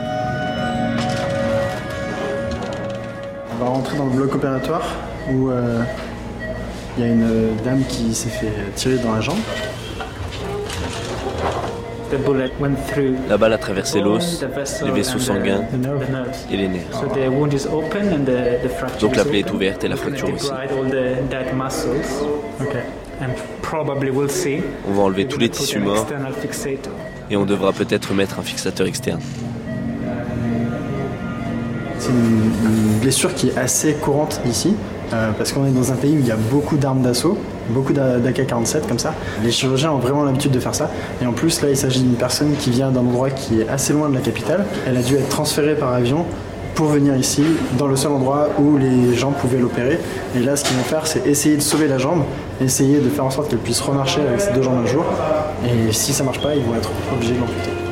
On 3.51 3.63
va 3.63 3.69
rentrer 3.69 3.97
dans 3.97 4.05
le 4.05 4.15
bloc 4.15 4.35
opératoire 4.35 4.85
où 5.31 5.49
euh, 5.49 5.83
il 6.97 7.03
y 7.03 7.07
a 7.07 7.11
une 7.11 7.55
dame 7.63 7.83
qui 7.87 8.13
s'est 8.13 8.29
fait 8.29 8.51
tirer 8.75 8.97
dans 8.97 9.13
la 9.13 9.21
jambe. 9.21 9.37
La 13.29 13.37
balle 13.37 13.53
a 13.53 13.57
traversé 13.57 14.01
l'os, 14.01 14.45
les 14.83 14.91
vaisseaux 14.91 15.19
sanguins 15.19 15.61
et 16.51 16.57
les 16.57 16.67
nerfs. 16.67 16.83
Donc 19.01 19.15
la 19.15 19.25
plaie 19.25 19.39
est 19.39 19.51
ouverte 19.51 19.83
et 19.83 19.87
la 19.87 19.95
fracture 19.95 20.33
aussi. 20.33 20.49
On 24.87 24.93
va 24.93 25.03
enlever 25.03 25.27
tous 25.27 25.39
les 25.39 25.49
tissus 25.49 25.79
morts. 25.79 26.07
et 27.29 27.35
on 27.35 27.45
devra 27.45 27.73
peut-être 27.73 28.13
mettre 28.13 28.39
un 28.39 28.43
fixateur 28.43 28.87
externe. 28.87 29.21
C'est 31.99 32.09
une, 32.11 32.99
blessure 33.01 33.33
qui 33.33 33.49
est 33.49 33.57
assez 33.57 33.93
courante 33.93 34.39
ici, 34.45 34.75
euh, 35.13 35.31
parce 35.37 35.51
qu'on 35.51 35.65
est 35.65 35.71
dans 35.71 35.91
un 35.91 35.95
pays 35.95 36.15
où 36.17 36.19
il 36.19 36.27
y 36.27 36.31
a 36.31 36.35
beaucoup 36.35 36.77
d'armes 36.77 37.01
d'assaut, 37.01 37.37
beaucoup 37.69 37.93
d'AK-47 37.93 38.87
comme 38.87 38.99
ça. 38.99 39.13
Les 39.43 39.51
chirurgiens 39.51 39.91
ont 39.91 39.99
vraiment 39.99 40.23
l'habitude 40.23 40.51
de 40.51 40.59
faire 40.59 40.75
ça. 40.75 40.89
Et 41.21 41.25
en 41.25 41.33
plus, 41.33 41.61
là, 41.61 41.69
il 41.69 41.77
s'agit 41.77 42.01
d'une 42.01 42.15
personne 42.15 42.53
qui 42.59 42.69
vient 42.69 42.89
d'un 42.89 43.01
endroit 43.01 43.29
qui 43.29 43.61
est 43.61 43.69
assez 43.69 43.93
loin 43.93 44.09
de 44.09 44.15
la 44.15 44.21
capitale. 44.21 44.65
Elle 44.87 44.97
a 44.97 45.01
dû 45.01 45.15
être 45.15 45.29
transférée 45.29 45.75
par 45.75 45.93
avion 45.93 46.25
pour 46.75 46.87
venir 46.87 47.15
ici, 47.15 47.43
dans 47.79 47.87
le 47.87 47.95
seul 47.95 48.11
endroit 48.11 48.49
où 48.59 48.77
les 48.77 49.15
gens 49.15 49.31
pouvaient 49.31 49.57
l'opérer. 49.57 49.99
Et 50.35 50.39
là, 50.39 50.55
ce 50.55 50.63
qu'ils 50.63 50.77
vont 50.77 50.83
faire, 50.83 51.07
c'est 51.07 51.25
essayer 51.25 51.55
de 51.55 51.61
sauver 51.61 51.87
la 51.87 51.97
jambe, 51.97 52.23
essayer 52.61 52.99
de 52.99 53.09
faire 53.09 53.25
en 53.25 53.31
sorte 53.31 53.49
qu'elle 53.49 53.57
puisse 53.57 53.81
remarcher 53.81 54.21
avec 54.21 54.39
ses 54.39 54.53
deux 54.53 54.61
jambes 54.61 54.83
un 54.83 54.85
jour. 54.85 55.03
Et 55.65 55.91
si 55.91 56.13
ça 56.13 56.23
marche 56.23 56.39
pas, 56.39 56.53
ils 56.53 56.63
vont 56.63 56.75
être 56.75 56.91
obligés 57.11 57.33
de 57.33 57.39
l'amputer. 57.39 57.86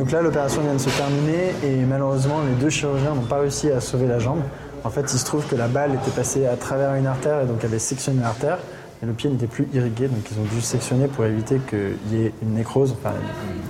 Donc 0.00 0.12
là, 0.12 0.22
l'opération 0.22 0.62
vient 0.62 0.72
de 0.72 0.78
se 0.78 0.88
terminer 0.88 1.52
et 1.62 1.84
malheureusement, 1.84 2.36
les 2.48 2.54
deux 2.54 2.70
chirurgiens 2.70 3.14
n'ont 3.14 3.20
pas 3.20 3.40
réussi 3.40 3.70
à 3.70 3.80
sauver 3.80 4.06
la 4.06 4.18
jambe. 4.18 4.40
En 4.82 4.88
fait, 4.88 5.02
il 5.02 5.18
se 5.18 5.26
trouve 5.26 5.46
que 5.46 5.54
la 5.54 5.68
balle 5.68 5.92
était 5.92 6.10
passée 6.10 6.46
à 6.46 6.56
travers 6.56 6.94
une 6.94 7.06
artère 7.06 7.42
et 7.42 7.44
donc 7.44 7.62
avait 7.66 7.78
sectionné 7.78 8.22
l'artère. 8.22 8.56
Et 9.02 9.06
le 9.06 9.12
pied 9.12 9.28
n'était 9.28 9.46
plus 9.46 9.68
irrigué, 9.74 10.08
donc 10.08 10.20
ils 10.32 10.40
ont 10.40 10.54
dû 10.54 10.62
sectionner 10.62 11.06
pour 11.06 11.26
éviter 11.26 11.60
qu'il 11.68 12.18
y 12.18 12.24
ait 12.24 12.32
une 12.40 12.54
nécrose, 12.54 12.96
enfin 12.98 13.14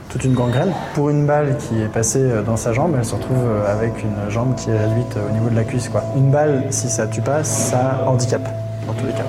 toute 0.09 0.25
une 0.25 0.35
gangrène. 0.35 0.73
Pour 0.95 1.11
une 1.11 1.27
balle 1.27 1.57
qui 1.57 1.81
est 1.81 1.93
passée 1.93 2.31
dans 2.47 2.57
sa 2.57 2.73
jambe, 2.73 2.95
elle 2.97 3.05
se 3.05 3.17
retrouve 3.17 3.49
avec 3.67 3.95
une 4.01 4.31
jambe 4.31 4.55
qui 4.55 4.71
est 4.71 4.79
réduite 4.79 5.17
au 5.17 5.33
niveau 5.33 5.51
de 5.51 5.57
la 5.57 5.65
cuisse. 5.65 5.89
Quoi. 5.89 6.05
Une 6.17 6.31
balle, 6.31 6.65
si 6.71 6.89
ça 6.89 7.09
tue 7.09 7.23
pas, 7.23 7.43
ça 7.43 8.05
handicape, 8.07 8.49
dans 8.87 8.93
tous 8.93 9.07
les 9.07 9.13
cas. 9.13 9.27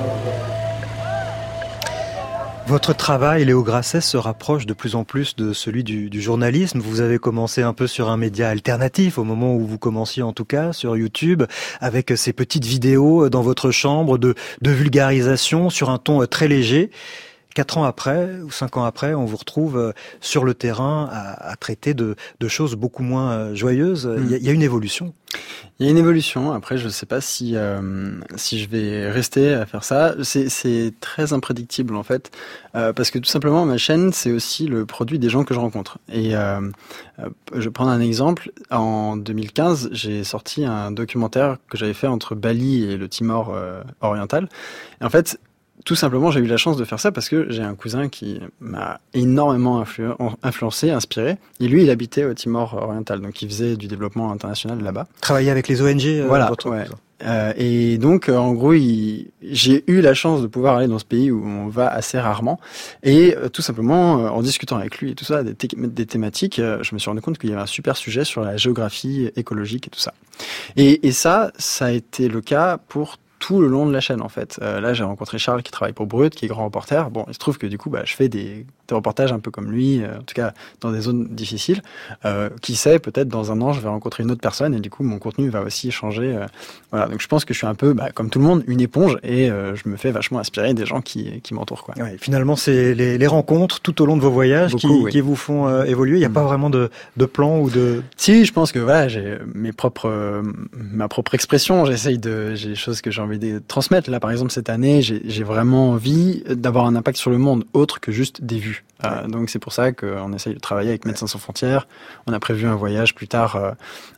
Votre 2.68 2.96
travail, 2.96 3.44
Léo 3.46 3.64
Grasset, 3.64 4.02
se 4.02 4.18
rapproche 4.18 4.66
de 4.66 4.74
plus 4.74 4.96
en 4.96 5.04
plus 5.04 5.36
de 5.36 5.52
celui 5.52 5.84
du, 5.84 6.22
journalisme. 6.22 6.80
Vous 6.80 7.02
avez 7.02 7.18
commencé 7.18 7.62
un 7.64 7.74
peu 7.74 7.88
sur 7.88 8.10
un 8.10 8.18
média 8.18 8.50
alternatif, 8.50 9.18
au 9.18 9.24
moment 9.24 9.56
où 9.56 9.66
vous 9.66 9.78
commenciez 9.78 10.24
en 10.24 10.32
tout 10.32 10.46
cas, 10.46 10.72
sur 10.72 10.96
YouTube, 10.96 11.44
avec 11.82 12.14
ces 12.16 12.34
petites 12.34 12.66
vidéos 12.66 13.30
dans 13.30 13.42
votre 13.42 13.72
chambre 13.72 14.18
de, 14.18 14.36
de 14.62 14.72
vulgarisation 14.72 15.70
sur 15.70 15.90
un 15.90 15.98
ton 15.98 16.26
très 16.28 16.48
léger. 16.48 16.92
Quatre 17.54 17.78
ans 17.78 17.84
après 17.84 18.40
ou 18.42 18.52
cinq 18.52 18.78
ans 18.78 18.84
après, 18.86 19.14
on 19.14 19.26
vous 19.26 19.38
retrouve 19.38 19.94
sur 20.20 20.44
le 20.44 20.54
terrain 20.54 21.10
à, 21.12 21.52
à 21.52 21.56
traiter 21.56 21.94
de, 21.94 22.16
de, 22.40 22.48
choses 22.48 22.76
beaucoup 22.76 23.04
moins 23.04 23.54
joyeuses. 23.54 24.10
Il, 24.18 24.32
y 24.32 24.36
a, 24.36 24.38
il 24.38 24.44
y 24.44 24.50
a 24.50 24.54
une 24.54 24.62
évolution. 24.62 25.14
Il 25.80 25.86
y 25.86 25.88
a 25.88 25.92
une 25.92 25.98
évolution. 25.98 26.52
Après, 26.52 26.78
je 26.78 26.86
ne 26.86 26.90
sais 26.90 27.06
pas 27.06 27.22
si 27.22 27.56
euh, 27.56 28.12
si 28.36 28.60
je 28.60 28.70
vais 28.70 29.10
rester 29.10 29.54
à 29.54 29.66
faire 29.66 29.84
ça. 29.84 30.14
C'est 30.22 30.94
très 31.00 31.34
imprédictible 31.34 31.96
en 31.96 32.04
fait, 32.04 32.32
euh, 32.76 32.94
parce 32.94 33.10
que 33.10 33.18
tout 33.18 33.30
simplement 33.30 33.66
ma 33.66 33.78
chaîne 33.78 34.14
c'est 34.14 34.32
aussi 34.32 34.68
le 34.68 34.86
produit 34.86 35.18
des 35.18 35.30
gens 35.30 35.44
que 35.44 35.54
je 35.54 35.60
rencontre. 35.60 35.98
Et 36.12 36.36
euh, 36.36 36.62
je 37.56 37.70
prends 37.70 37.88
un 37.88 38.00
exemple. 38.00 38.52
En 38.70 39.18
2015, 39.18 39.90
j'ai 39.92 40.24
sorti 40.24 40.66
un 40.66 40.92
documentaire 40.92 41.58
que 41.70 41.78
j'avais 41.78 41.94
fait 41.94 42.08
entre 42.08 42.36
Bali 42.36 42.84
et 42.84 42.98
le 42.98 43.10
Timor 43.10 43.56
oriental. 44.02 44.50
Et 45.02 45.06
en 45.06 45.10
fait, 45.10 45.40
tout 45.86 45.96
simplement, 45.96 46.30
j'ai 46.32 46.40
eu 46.40 46.46
la 46.46 46.58
chance 46.58 46.78
de 46.78 46.86
faire 46.86 47.00
ça 47.00 47.12
parce 47.12 47.28
que 47.28 47.48
j'ai 47.50 47.64
un 47.64 47.76
cousin 47.76 48.08
qui 48.08 48.40
m'a 48.60 49.00
énormément 49.14 49.80
influ 49.80 50.06
influencé, 50.44 50.92
inspiré. 50.92 51.38
Et 51.60 51.68
lui, 51.68 51.84
il 51.84 51.90
habitait 51.90 52.24
au 52.24 52.34
Timor 52.34 52.76
oriental, 52.76 53.20
donc 53.20 53.42
il 53.42 53.50
faisait 53.50 53.76
du 53.76 53.88
développement 53.88 54.32
international 54.32 54.82
là-bas. 54.82 55.08
Travailler 55.22 55.50
avec 55.50 55.68
les 55.68 55.82
ONG. 55.82 56.06
Euh, 56.06 56.26
voilà. 56.28 56.52
Ouais. 56.66 56.86
Euh, 57.24 57.54
et 57.56 57.98
donc, 57.98 58.30
euh, 58.30 58.38
en 58.38 58.54
gros, 58.54 58.74
j'ai 58.74 59.84
eu 59.88 60.02
la 60.02 60.14
chance 60.14 60.42
de 60.42 60.48
pouvoir 60.48 60.78
aller 60.78 60.88
dans 60.88 61.00
ce 61.00 61.06
pays 61.06 61.32
où 61.32 61.46
on 61.46 61.68
va 61.68 61.88
assez 61.88 62.20
rarement. 62.20 62.60
Et 63.04 63.36
euh, 63.36 63.50
tout 63.50 63.62
simplement, 63.62 64.14
en 64.14 64.42
discutant 64.42 64.78
avec 64.78 65.00
lui 65.00 65.12
et 65.12 65.16
tout 65.16 65.26
ça, 65.26 65.44
des, 65.44 65.56
des 65.56 66.06
thématiques, 66.06 66.58
je 66.58 66.94
me 66.94 67.00
suis 67.00 67.10
rendu 67.10 67.22
compte 67.22 67.38
qu'il 67.38 67.50
y 67.50 67.54
avait 67.54 67.62
un 67.62 67.68
super 67.68 67.98
sujet 67.98 68.26
sur 68.26 68.42
la 68.42 68.58
géographie 68.58 69.32
écologique 69.36 69.88
et 69.88 69.90
tout 69.90 70.00
ça. 70.00 70.14
Et, 70.76 71.08
et 71.08 71.12
ça, 71.12 71.52
ça 71.58 71.86
a 71.86 71.92
été 71.92 72.28
le 72.28 72.42
cas 72.42 72.78
pour 72.78 73.18
tout 73.42 73.60
le 73.60 73.68
long 73.68 73.88
de 73.88 73.92
la 73.92 74.00
chaîne 74.00 74.22
en 74.22 74.30
fait. 74.30 74.60
Euh, 74.62 74.80
là, 74.80 74.94
j'ai 74.94 75.04
rencontré 75.04 75.40
Charles 75.40 75.64
qui 75.64 75.72
travaille 75.72 75.94
pour 75.94 76.06
Brut, 76.06 76.34
qui 76.34 76.46
est 76.46 76.48
grand 76.48 76.64
reporter. 76.64 77.10
Bon, 77.10 77.26
il 77.28 77.34
se 77.34 77.40
trouve 77.40 77.58
que 77.58 77.68
du 77.68 77.78
coup, 77.78 77.90
bah, 77.90 78.04
je 78.06 78.16
fais 78.16 78.30
des, 78.30 78.66
des 78.92 78.96
reportages 78.96 79.32
un 79.32 79.40
peu 79.40 79.52
comme 79.52 79.72
lui, 79.72 80.04
euh, 80.04 80.20
en 80.20 80.24
tout 80.24 80.36
cas 80.36 80.54
dans 80.82 80.92
des 80.92 81.02
zones 81.02 81.28
difficiles. 81.30 81.82
Euh, 82.26 82.50
qui 82.62 82.76
sait, 82.76 83.00
peut-être 83.00 83.30
dans 83.30 83.52
un 83.52 83.62
an, 83.62 83.74
je 83.74 83.80
vais 83.80 83.90
rencontrer 83.90 84.24
une 84.24 84.32
autre 84.32 84.42
personne 84.42 84.74
et 84.74 84.80
du 84.80 84.90
coup, 84.90 85.04
mon 85.04 85.18
contenu 85.20 85.50
va 85.50 85.62
aussi 85.62 85.92
changer. 85.92 86.36
Euh, 86.36 86.46
voilà, 86.92 87.08
donc 87.08 87.22
je 87.22 87.28
pense 87.28 87.46
que 87.46 87.54
je 87.54 87.60
suis 87.60 87.68
un 87.68 87.76
peu, 87.76 87.94
bah, 87.94 88.10
comme 88.14 88.30
tout 88.30 88.40
le 88.40 88.46
monde, 88.46 88.64
une 88.68 88.82
éponge 88.82 89.18
et 89.24 89.50
euh, 89.50 89.76
je 89.76 89.88
me 89.88 89.96
fais 89.96 90.12
vachement 90.12 90.40
inspirer 90.40 90.74
des 90.74 90.86
gens 90.86 91.02
qui, 91.02 91.42
qui 91.42 91.54
m'entourent. 91.54 91.84
Quoi. 91.84 91.96
Ouais, 91.98 92.18
finalement, 92.20 92.56
c'est 92.56 92.94
les, 92.94 93.18
les, 93.18 93.28
rencontres 93.28 93.80
tout 93.80 94.02
au 94.02 94.06
long 94.06 94.18
de 94.18 94.22
vos 94.22 94.30
voyages 94.30 94.72
Beaucoup, 94.72 94.88
qui, 94.88 95.04
oui. 95.06 95.12
qui, 95.12 95.22
vous 95.22 95.36
font 95.38 95.68
euh, 95.68 95.84
évoluer. 95.86 96.18
Il 96.18 96.20
n'y 96.20 96.26
a 96.26 96.30
mmh. 96.30 96.34
pas 96.34 96.44
vraiment 96.44 96.70
de, 96.70 96.90
de 97.16 97.26
plan 97.26 97.60
ou 97.60 97.70
de. 97.70 98.04
Si, 98.18 98.44
je 98.46 98.52
pense 98.52 98.72
que 98.72 98.80
voilà, 98.80 99.08
j'ai 99.08 99.38
mes 99.54 99.72
propres, 99.72 100.42
ma 100.74 101.08
propre 101.08 101.34
expression. 101.34 101.86
J'essaye 101.86 102.18
de, 102.18 102.56
j'ai 102.56 102.70
des 102.70 102.76
choses 102.76 103.02
que 103.02 103.10
j'ai 103.10 103.22
envie 103.22 103.40
de 103.40 103.62
transmettre. 103.66 104.10
Là, 104.10 104.20
par 104.20 104.32
exemple, 104.32 104.52
cette 104.52 104.70
année, 104.70 105.02
j'ai 105.02 105.44
vraiment 105.44 105.92
envie 105.92 106.44
d'avoir 106.50 106.86
un 106.86 106.96
impact 106.96 107.18
sur 107.18 107.30
le 107.32 107.38
monde 107.38 107.64
autre 107.74 108.00
que 108.00 108.12
juste 108.12 108.44
des 108.44 108.58
vues. 108.58 108.81
Euh, 109.04 109.28
donc 109.28 109.50
c'est 109.50 109.60
pour 109.60 109.74
ça 109.74 109.92
qu'on 109.92 110.34
essaye 110.34 110.54
de 110.54 110.60
travailler 110.60 110.90
avec 110.90 111.06
Médecins 111.06 111.28
sans 111.28 111.40
frontières. 111.40 111.88
On 112.28 112.34
a 112.34 112.40
prévu 112.40 112.68
un 112.68 112.76
voyage 112.76 113.16
plus 113.16 113.28
tard 113.28 113.56
euh, 113.56 113.72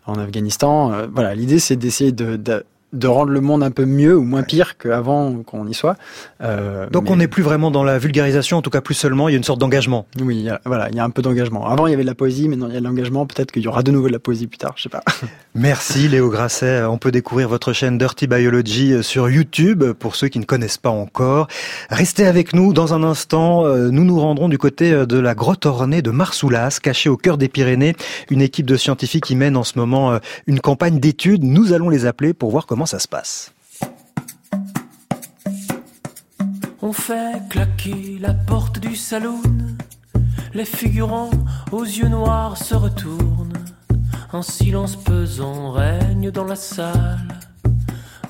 en 0.05 0.16
Afghanistan. 0.16 0.91
Euh, 0.91 1.07
voilà, 1.11 1.36
l'idée 1.36 1.59
c'est 1.59 1.76
d'essayer 1.76 2.11
de, 2.11 2.36
de, 2.36 2.66
de, 2.93 3.07
rendre 3.07 3.31
le 3.31 3.41
monde 3.41 3.63
un 3.63 3.71
peu 3.71 3.85
mieux 3.85 4.15
ou 4.15 4.23
moins 4.23 4.43
pire 4.43 4.77
qu'avant 4.77 5.43
qu'on 5.43 5.67
y 5.67 5.73
soit. 5.73 5.95
Euh, 6.41 6.89
donc 6.89 7.05
mais... 7.05 7.11
on 7.11 7.15
n'est 7.17 7.27
plus 7.27 7.43
vraiment 7.43 7.71
dans 7.71 7.83
la 7.83 7.97
vulgarisation, 7.97 8.57
en 8.57 8.61
tout 8.61 8.69
cas 8.69 8.81
plus 8.81 8.93
seulement, 8.93 9.29
il 9.29 9.33
y 9.33 9.35
a 9.35 9.37
une 9.37 9.43
sorte 9.43 9.59
d'engagement. 9.59 10.05
Oui, 10.21 10.47
voilà, 10.65 10.89
il 10.89 10.95
y 10.95 10.99
a 10.99 11.03
un 11.03 11.09
peu 11.09 11.21
d'engagement. 11.21 11.67
Avant 11.67 11.87
il 11.87 11.91
y 11.91 11.93
avait 11.93 12.03
de 12.03 12.07
la 12.07 12.15
poésie, 12.15 12.47
maintenant 12.47 12.67
il 12.67 12.73
y 12.73 12.77
a 12.77 12.79
de 12.79 12.85
l'engagement. 12.85 13.25
Peut-être 13.25 13.51
qu'il 13.51 13.63
y 13.63 13.67
aura 13.67 13.83
de 13.83 13.91
nouveau 13.91 14.07
de 14.07 14.13
la 14.13 14.19
poésie 14.19 14.47
plus 14.47 14.57
tard, 14.57 14.73
je 14.75 14.83
sais 14.83 14.89
pas. 14.89 15.03
Merci 15.55 16.07
Léo 16.07 16.29
Grasset. 16.29 16.83
On 16.83 16.97
peut 16.97 17.11
découvrir 17.11 17.49
votre 17.49 17.73
chaîne 17.73 17.97
Dirty 17.97 18.27
Biology 18.27 19.03
sur 19.03 19.29
YouTube 19.29 19.83
pour 19.93 20.15
ceux 20.15 20.27
qui 20.27 20.39
ne 20.39 20.45
connaissent 20.45 20.77
pas 20.77 20.89
encore. 20.89 21.47
Restez 21.89 22.25
avec 22.25 22.53
nous 22.53 22.73
dans 22.73 22.93
un 22.93 23.03
instant. 23.03 23.67
Nous 23.67 24.03
nous 24.03 24.19
rendrons 24.19 24.49
du 24.49 24.57
côté 24.57 25.05
de 25.05 25.19
la 25.19 25.35
grotte 25.35 25.65
ornée 25.65 26.01
de 26.01 26.11
Marsoulas, 26.11 26.79
cachée 26.81 27.09
au 27.09 27.17
cœur 27.17 27.37
des 27.37 27.49
Pyrénées. 27.49 27.95
Une 28.29 28.41
équipe 28.41 28.65
de 28.65 28.77
scientifiques 28.77 29.25
qui 29.25 29.35
mène 29.35 29.57
en 29.57 29.63
ce 29.63 29.77
moment 29.77 30.19
une 30.47 30.59
campagne 30.59 30.99
d'études. 30.99 31.43
Nous 31.43 31.73
allons 31.73 31.89
les 31.89 32.05
appeler 32.05 32.33
pour 32.33 32.49
voir 32.49 32.65
comment 32.65 32.82
ça 32.86 32.99
se 32.99 33.07
passe. 33.07 33.51
On 36.81 36.91
fait 36.91 37.41
claquer 37.49 38.17
la 38.19 38.34
porte 38.34 38.79
du 38.79 38.95
saloon. 38.95 39.41
Les 40.53 40.65
figurants 40.65 41.31
aux 41.71 41.84
yeux 41.84 42.09
noirs 42.09 42.57
se 42.57 42.75
retournent. 42.75 43.53
Un 44.34 44.41
silence 44.41 44.95
pesant 44.95 45.71
règne 45.71 46.29
dans 46.31 46.43
la 46.43 46.55
salle. 46.55 47.39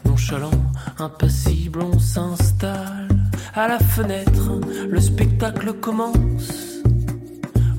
Nonchalant, 0.05 0.51
impassible, 0.99 1.81
on 1.81 1.97
s'installe. 1.97 3.07
À 3.55 3.67
la 3.67 3.79
fenêtre, 3.79 4.59
le 4.87 4.99
spectacle 4.99 5.73
commence. 5.73 6.79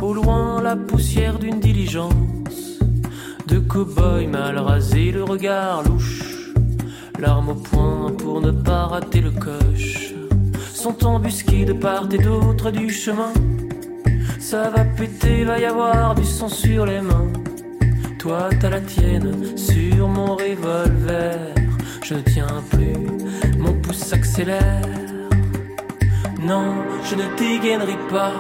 Au 0.01 0.13
loin, 0.13 0.61
la 0.61 0.75
poussière 0.75 1.39
d'une 1.39 1.61
diligence. 1.61 2.15
De 3.47 3.59
cow-boy 3.59 4.27
mal 4.27 4.59
rasé, 4.59 5.13
le 5.13 5.23
regard 5.23 5.83
louche. 5.85 6.24
L'arme 7.25 7.49
au 7.49 7.55
poing 7.55 8.13
pour 8.19 8.43
ne 8.43 8.51
pas 8.51 8.85
rater 8.85 9.23
le 9.23 9.31
coche. 9.31 10.13
Sont 10.75 11.07
embusqués 11.07 11.65
de 11.65 11.73
part 11.73 12.07
et 12.13 12.19
d'autre 12.19 12.71
du 12.71 12.91
chemin. 12.91 13.33
Ça 14.39 14.69
va 14.69 14.85
péter, 14.85 15.43
va 15.45 15.59
y 15.59 15.65
avoir 15.65 16.15
du 16.15 16.25
sang 16.27 16.51
sur 16.51 16.85
les 16.85 17.01
mains. 17.01 17.33
Toi, 18.19 18.51
t'as 18.61 18.69
la 18.69 18.83
tienne 18.83 19.57
sur 19.57 20.07
mon 20.07 20.37
revolver. 20.37 21.39
Je 22.03 22.13
ne 22.13 22.21
tiens 22.21 22.63
plus, 22.71 23.01
mon 23.59 23.73
pouce 23.73 24.05
s'accélère. 24.11 24.83
Non, 26.43 26.75
je 27.05 27.15
ne 27.15 27.27
dégainerai 27.39 27.97
pas, 28.11 28.35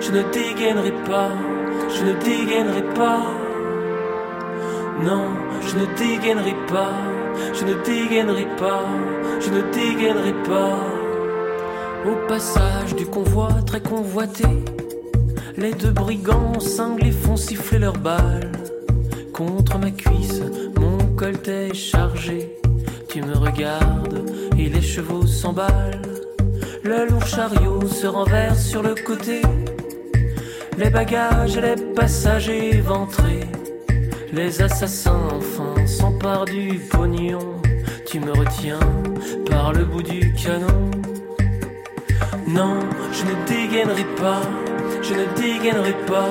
je 0.00 0.10
ne 0.10 0.22
dégainerai 0.32 0.94
pas, 1.04 1.32
je 1.94 2.02
ne 2.08 2.14
dégainerai 2.28 2.84
pas. 2.94 3.26
Non, 5.04 5.26
je 5.66 5.76
ne 5.76 5.86
dégainerai 5.98 6.56
pas, 6.66 6.94
je 7.54 7.64
ne 7.64 7.74
dégainerai 7.84 8.46
pas, 8.56 8.84
je 9.40 9.50
ne 9.50 9.62
dégainerai 9.72 10.34
pas. 10.44 10.78
Au 12.04 12.26
passage 12.26 12.96
du 12.96 13.06
convoi 13.06 13.48
très 13.66 13.80
convoité, 13.80 14.48
les 15.56 15.72
deux 15.72 15.90
brigands 15.90 16.58
cinglés 16.60 17.12
font 17.12 17.36
siffler 17.36 17.78
leurs 17.78 17.98
balles. 17.98 18.50
Contre 19.32 19.78
ma 19.78 19.90
cuisse, 19.90 20.42
mon 20.80 20.98
collet 21.14 21.68
est 21.70 21.74
chargé. 21.74 22.58
Tu 23.08 23.22
me 23.22 23.36
regardes 23.36 24.24
et 24.58 24.68
les 24.68 24.80
chevaux 24.82 25.26
s'emballent. 25.26 26.02
Le 26.82 27.06
lourd 27.06 27.26
chariot 27.26 27.86
se 27.86 28.06
renverse 28.06 28.64
sur 28.64 28.82
le 28.82 28.94
côté. 28.94 29.42
Les 30.78 30.90
bagages 30.90 31.56
et 31.56 31.60
les 31.60 31.76
passagers 31.94 32.80
ventrés. 32.80 33.46
Les 34.34 34.62
assassins 34.62 35.28
enfin 35.30 35.86
s'emparent 35.86 36.46
du 36.46 36.80
pognon. 36.90 37.60
Tu 38.06 38.18
me 38.18 38.32
retiens 38.32 38.80
par 39.50 39.74
le 39.74 39.84
bout 39.84 40.02
du 40.02 40.32
canon. 40.32 40.90
Non, 42.48 42.78
je 43.12 43.24
ne 43.24 43.34
dégainerai 43.46 44.06
pas, 44.16 44.40
je 45.02 45.12
ne 45.12 45.26
dégainerai 45.36 45.94
pas, 46.06 46.30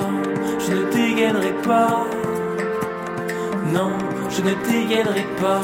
je 0.58 0.72
ne 0.72 0.90
dégainerai 0.90 1.52
pas. 1.62 2.04
Non, 3.72 3.92
je 4.30 4.42
ne 4.42 4.54
dégainerai 4.68 5.26
pas, 5.40 5.62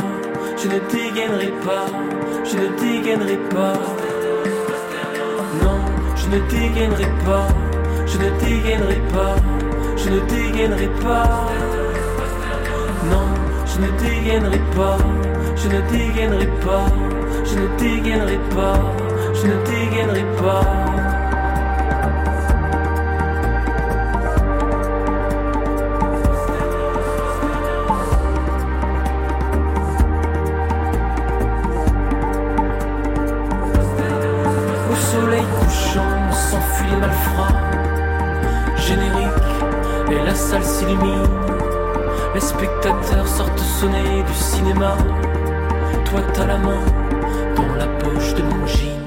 je 0.56 0.68
ne 0.68 0.78
dégainerai 0.92 1.52
pas, 1.66 1.86
je 2.44 2.56
ne 2.56 2.68
dégainerai 2.80 3.38
pas. 3.50 3.72
Non, 5.64 5.80
je 6.14 6.28
ne 6.28 6.38
dégainerai 6.48 7.10
pas, 7.26 7.48
je 8.06 8.16
ne 8.16 8.30
dégainerai 8.38 9.00
pas, 9.12 9.34
je 9.96 10.08
ne 10.08 10.20
dégainerai 10.20 10.88
pas. 11.02 11.67
Je 13.78 13.84
ne 13.84 13.90
dégainerai 13.92 14.58
pas, 14.74 14.98
je 15.54 15.68
ne 15.68 15.80
dégainerai 15.88 16.46
pas, 16.64 16.86
je 17.44 17.54
ne 17.60 17.78
dégainerai 17.78 18.38
pas, 18.52 18.80
je 19.32 19.46
ne 19.46 19.54
dégainerai 19.66 20.24
pas. 20.42 20.97
Sonner 43.80 44.22
du 44.26 44.34
cinéma. 44.34 44.96
Toi 46.10 46.20
t'as 46.34 46.46
la 46.46 46.58
main 46.58 46.80
dans 47.54 47.74
la 47.76 47.86
poche 47.86 48.34
de 48.34 48.42
mon 48.42 48.66
jean. 48.66 48.98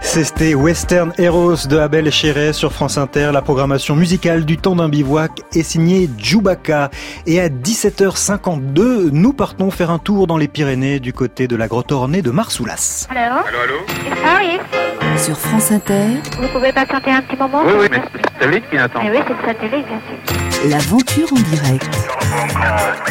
C'était 0.00 0.54
Western 0.54 1.12
Heroes 1.18 1.66
de 1.68 1.76
Abel 1.76 2.10
Chéret 2.10 2.52
sur 2.52 2.72
France 2.72 2.98
Inter. 2.98 3.30
La 3.32 3.42
programmation 3.42 3.94
musicale 3.96 4.44
du 4.44 4.58
temps 4.58 4.76
d'un 4.76 4.88
bivouac 4.88 5.32
est 5.54 5.62
signée 5.62 6.08
Djoubaka. 6.18 6.90
Et 7.26 7.40
à 7.40 7.48
17h52, 7.48 9.10
nous 9.10 9.32
partons 9.32 9.70
faire 9.70 9.90
un 9.90 9.98
tour 9.98 10.26
dans 10.26 10.36
les 10.36 10.48
Pyrénées 10.48 10.98
du 11.00 11.12
côté 11.12 11.46
de 11.48 11.56
la 11.56 11.66
grotte 11.68 11.92
ornée 11.92 12.22
de 12.22 12.30
Marsoulas. 12.30 13.06
Allô 13.10 13.20
Allô, 13.20 13.58
allô 13.64 13.80
Ah 14.24 14.38
oui 14.40 15.18
Sur 15.18 15.36
France 15.36 15.72
Inter, 15.72 16.20
Vous 16.40 16.48
pouvez 16.48 16.72
patienter 16.72 17.10
un 17.10 17.22
petit 17.22 17.36
moment 17.36 17.62
Oui, 17.66 17.72
oui, 17.80 17.86
mais 17.90 18.02
c'est 18.40 18.46
lui 18.46 18.62
qui 18.62 18.78
attend. 18.78 19.00
Eh 19.04 19.10
oui, 19.10 19.18
c'est 19.26 19.34
de 19.34 19.46
sa 19.46 19.54
télé, 19.54 19.82
bien 19.82 20.00
sûr. 20.08 20.37
L'aventure 20.66 21.32
en 21.32 21.36
direct. 21.36 21.88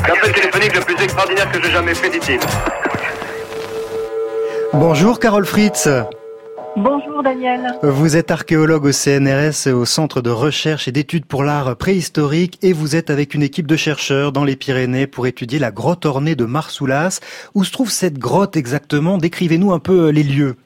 L'appel 0.07 0.33
téléphonique 0.33 0.75
le 0.75 0.81
plus 0.81 1.01
extraordinaire 1.01 1.49
que 1.51 1.63
j'ai 1.63 1.71
jamais 1.71 1.95
fait, 1.95 2.09
dit-il. 2.09 2.39
Bonjour 4.73 5.19
Carole 5.19 5.45
Fritz. 5.45 5.87
Bonjour 6.75 7.23
Daniel. 7.23 7.73
Vous 7.81 8.17
êtes 8.17 8.31
archéologue 8.31 8.85
au 8.85 8.91
CNRS, 8.91 9.73
au 9.73 9.85
Centre 9.85 10.21
de 10.21 10.29
recherche 10.29 10.87
et 10.87 10.91
d'études 10.91 11.25
pour 11.25 11.43
l'art 11.43 11.75
préhistorique, 11.77 12.59
et 12.61 12.73
vous 12.73 12.95
êtes 12.95 13.09
avec 13.09 13.33
une 13.33 13.43
équipe 13.43 13.65
de 13.65 13.77
chercheurs 13.77 14.31
dans 14.31 14.43
les 14.43 14.55
Pyrénées 14.55 15.07
pour 15.07 15.25
étudier 15.25 15.57
la 15.57 15.71
grotte 15.71 16.05
ornée 16.05 16.35
de 16.35 16.45
Marsoulas. 16.45 17.19
Où 17.55 17.63
se 17.63 17.71
trouve 17.71 17.89
cette 17.89 18.19
grotte 18.19 18.57
exactement? 18.57 19.17
Décrivez-nous 19.17 19.71
un 19.71 19.79
peu 19.79 20.09
les 20.09 20.23
lieux. 20.23 20.57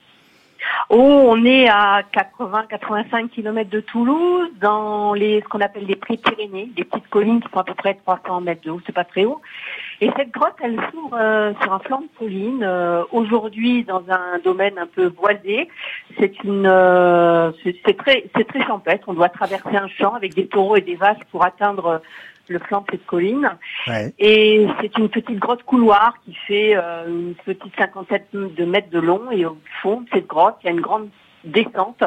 On 0.94 1.46
est 1.46 1.70
à 1.70 2.02
80-85 2.14 3.30
km 3.30 3.70
de 3.70 3.80
Toulouse, 3.80 4.50
dans 4.60 5.14
les, 5.14 5.40
ce 5.40 5.48
qu'on 5.48 5.62
appelle 5.62 5.86
les 5.86 5.96
pré-Pyrénées, 5.96 6.70
des 6.76 6.84
petites 6.84 7.08
collines 7.08 7.40
qui 7.40 7.48
font 7.48 7.62
à 7.62 7.64
peu 7.64 7.76
près 7.76 7.94
300 7.94 8.42
mètres 8.42 8.62
de 8.64 8.72
haut, 8.72 8.82
c'est 8.86 8.92
pas 8.92 9.06
très 9.06 9.24
haut. 9.24 9.40
Et 10.02 10.12
cette 10.18 10.32
grotte, 10.32 10.56
elle 10.62 10.78
s'ouvre 10.92 11.18
euh, 11.18 11.54
sur 11.62 11.72
un 11.72 11.80
flanc 11.80 12.02
de 12.02 12.20
colline, 12.20 12.64
euh, 12.64 13.06
aujourd'hui 13.14 13.86
dans 13.86 14.04
un 14.10 14.40
domaine 14.44 14.78
un 14.78 14.86
peu 14.86 15.08
boisé. 15.08 15.70
C'est 16.20 16.44
une, 16.44 16.68
euh, 16.68 17.54
c'est 17.64 17.96
très, 17.96 18.30
c'est 18.36 18.46
très 18.46 18.62
champêtre. 18.66 19.06
On 19.08 19.14
doit 19.14 19.30
traverser 19.30 19.78
un 19.78 19.88
champ 19.88 20.14
avec 20.14 20.34
des 20.34 20.48
taureaux 20.48 20.76
et 20.76 20.82
des 20.82 20.96
vaches 20.96 21.24
pour 21.32 21.46
atteindre 21.46 22.02
le 22.48 22.60
flanc 22.60 22.82
de 22.82 22.88
cette 22.92 23.06
colline. 23.06 23.50
Et 24.20 24.68
c'est 24.82 24.98
une 24.98 25.10
petite 25.10 25.40
grotte 25.40 25.64
couloir 25.64 26.16
qui 26.26 26.36
fait 26.48 26.76
euh, 26.76 27.08
une 27.08 27.36
petite 27.46 27.74
cinquantaine 27.78 28.24
de 28.34 28.66
mètres 28.66 28.90
de 28.90 29.00
long. 29.00 29.32
Et 29.32 29.46
au 29.46 29.58
fond 29.82 30.02
de 30.02 30.08
cette 30.14 30.28
grotte, 30.28 30.56
il 30.64 30.68
y 30.68 30.70
a 30.70 30.74
une 30.74 30.82
grande 30.82 31.10
descente. 31.44 32.04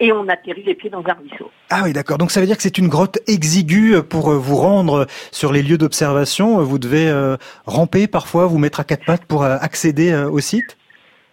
Et 0.00 0.10
on 0.10 0.28
atterrit 0.28 0.64
les 0.64 0.74
pieds 0.74 0.90
dans 0.90 1.04
un 1.06 1.14
ruisseau. 1.14 1.50
Ah 1.70 1.82
oui, 1.84 1.92
d'accord. 1.92 2.18
Donc 2.18 2.32
ça 2.32 2.40
veut 2.40 2.46
dire 2.46 2.56
que 2.56 2.62
c'est 2.62 2.78
une 2.78 2.88
grotte 2.88 3.18
exiguë 3.28 4.02
pour 4.02 4.32
euh, 4.32 4.36
vous 4.36 4.56
rendre 4.56 5.06
sur 5.30 5.52
les 5.52 5.62
lieux 5.62 5.78
d'observation. 5.78 6.60
Vous 6.62 6.78
devez 6.78 7.08
euh, 7.08 7.36
ramper 7.66 8.08
parfois, 8.08 8.46
vous 8.46 8.58
mettre 8.58 8.80
à 8.80 8.84
quatre 8.84 9.04
pattes 9.04 9.24
pour 9.26 9.44
accéder 9.44 10.12
au 10.14 10.40
site? 10.40 10.76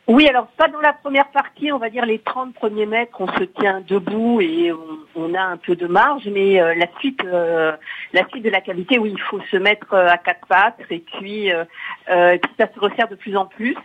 Oui, 0.09 0.27
alors 0.27 0.47
pas 0.57 0.67
dans 0.69 0.81
la 0.81 0.93
première 0.93 1.27
partie, 1.27 1.71
on 1.71 1.77
va 1.77 1.91
dire 1.91 2.03
les 2.03 2.17
30 2.17 2.55
premiers 2.55 2.87
mètres, 2.87 3.15
on 3.19 3.27
se 3.27 3.43
tient 3.43 3.83
debout 3.87 4.41
et 4.41 4.71
on, 5.15 5.35
a 5.35 5.41
un 5.43 5.57
peu 5.57 5.75
de 5.75 5.85
marge, 5.85 6.27
mais 6.27 6.59
euh, 6.59 6.73
la 6.73 6.87
suite, 6.97 7.23
euh, 7.23 7.73
la 8.13 8.27
suite 8.29 8.43
de 8.43 8.49
la 8.49 8.59
cavité, 8.59 8.97
oui, 8.97 9.11
il 9.13 9.21
faut 9.21 9.39
se 9.51 9.57
mettre 9.57 9.93
euh, 9.93 10.07
à 10.07 10.17
quatre 10.17 10.47
pattes 10.47 10.81
et 10.89 10.97
puis, 10.97 11.51
euh, 11.51 11.63
euh, 12.09 12.31
et 12.31 12.39
puis 12.39 12.51
ça 12.59 12.67
se 12.73 12.79
resserre 12.79 13.07
de 13.07 13.13
plus 13.13 13.37
en 13.37 13.45
plus. 13.45 13.77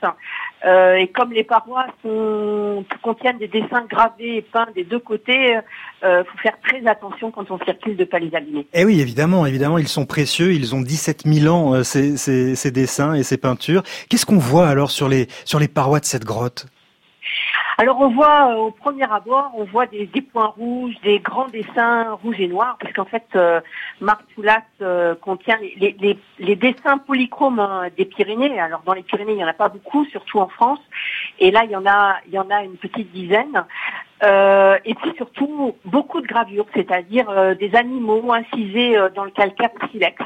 Euh, 0.65 0.97
et 0.97 1.09
comme 1.09 1.33
les 1.33 1.45
parois 1.45 1.87
sont, 2.03 2.85
contiennent 3.03 3.39
des 3.39 3.49
dessins 3.49 3.85
gravés 3.89 4.39
et 4.39 4.43
peints 4.43 4.69
des 4.75 4.85
deux 4.85 4.99
côtés, 4.99 5.59
euh, 6.05 6.25
faut 6.25 6.39
faire 6.39 6.57
très 6.67 6.87
attention 6.87 7.31
quand 7.31 7.51
on 7.51 7.59
circule 7.65 7.97
de 7.97 8.05
pas 8.05 8.19
les. 8.19 8.31
Eh 8.73 8.85
oui, 8.85 9.01
évidemment, 9.01 9.47
évidemment, 9.47 9.79
ils 9.79 9.89
sont 9.89 10.07
précieux. 10.07 10.53
Ils 10.53 10.75
ont 10.75 10.81
17 10.81 11.23
000 11.27 11.55
ans, 11.55 11.75
euh, 11.75 11.83
ces, 11.83 12.17
ces, 12.17 12.55
ces 12.55 12.71
dessins 12.71 13.15
et 13.15 13.23
ces 13.23 13.37
peintures. 13.37 13.83
Qu'est-ce 14.09 14.27
qu'on 14.27 14.39
voit 14.39 14.67
alors 14.67 14.91
sur 14.91 15.09
les, 15.09 15.29
sur 15.45 15.59
les 15.59 15.69
parois 15.69 16.01
de 16.01 16.05
cette 16.05 16.25
grotte? 16.25 16.67
Alors 17.77 18.01
on 18.01 18.09
voit 18.09 18.53
euh, 18.53 18.57
au 18.57 18.71
premier 18.71 19.11
abord, 19.11 19.51
on 19.57 19.65
voit 19.65 19.87
des, 19.87 20.07
points 20.21 20.47
rouges, 20.47 20.95
des 21.03 21.19
grands 21.19 21.49
dessins 21.49 22.13
rouges 22.23 22.41
et 22.41 22.47
noirs, 22.47 22.77
parce 22.81 22.93
qu'en 22.93 23.05
fait, 23.05 23.27
euh, 23.35 23.61
Martoulas 24.01 24.63
euh, 24.81 25.15
contient 25.17 25.59
les, 25.59 26.57
dessins 26.57 26.99
polychromes 26.99 27.59
hein, 27.59 27.89
des 27.97 28.05
Pyrénées. 28.05 28.61
Alors 28.61 28.83
dans 28.87 28.93
les 28.93 29.03
Pyrénées, 29.03 29.33
il 29.33 29.39
n'y 29.39 29.45
en 29.45 29.49
a 29.49 29.55
pas 29.55 29.69
beaucoup, 29.69 30.05
surtout 30.07 30.39
en 30.39 30.49
France, 30.49 30.81
et 31.41 31.51
là 31.51 31.65
il 31.65 31.71
y 31.71 31.77
en 31.77 32.51
a 32.51 32.63
une 32.63 32.77
petite 32.77 33.11
dizaine. 33.11 33.65
Euh, 34.23 34.79
et 34.85 34.95
puis 34.95 35.11
surtout 35.17 35.75
beaucoup 35.85 36.21
de 36.21 36.27
gravures, 36.27 36.67
c'est-à-dire 36.73 37.29
euh, 37.29 37.55
des 37.55 37.75
animaux 37.75 38.33
incisés 38.33 38.97
euh, 38.97 39.09
dans 39.15 39.25
le 39.25 39.31
calcaire 39.33 39.71
ou 39.75 39.89
silex, 39.89 40.17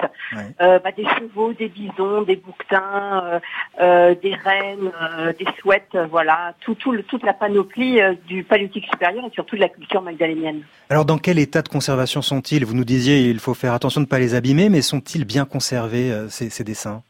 bah, 0.61 0.93
des 0.97 1.05
chevaux, 1.05 1.53
des 1.55 1.69
bisons, 1.69 2.23
des 2.23 2.37
bouquetins, 2.37 3.41
des 3.81 4.35
rennes, 4.45 4.93
des 5.39 5.47
chouettes, 5.61 5.89
euh, 5.95 6.07
voilà, 6.07 6.55
tout, 6.61 6.75
tout 6.75 6.93
le- 6.93 7.03
toute 7.03 7.25
la 7.25 7.33
panoplie 7.33 7.99
du 8.27 8.45
paléolithique 8.45 8.87
supérieur 8.93 9.25
et 9.25 9.31
surtout 9.31 9.57
de 9.57 9.63
la 9.63 9.69
culture 9.71 10.03
magdalénienne. 10.03 10.63
Alors 10.91 11.05
dans 11.07 11.19
quel 11.19 11.39
état 11.39 11.63
de 11.63 11.69
conservation 11.69 12.21
sont-ils? 12.23 12.65
Vous 12.65 12.75
nous 12.75 12.85
disiez 12.85 13.31
il 13.31 13.39
faut 13.41 13.55
faire 13.55 13.73
attention 13.73 14.03
de 14.03 14.07
ne 14.07 14.11
pas 14.11 14.19
les 14.19 14.35
abîmer, 14.35 14.69
mais 14.69 14.83
sont-ils 14.83 15.25
bien 15.25 15.45
conservés 15.47 16.13
ces, 16.29 16.51
ces 16.51 16.63
dessins? 16.63 17.03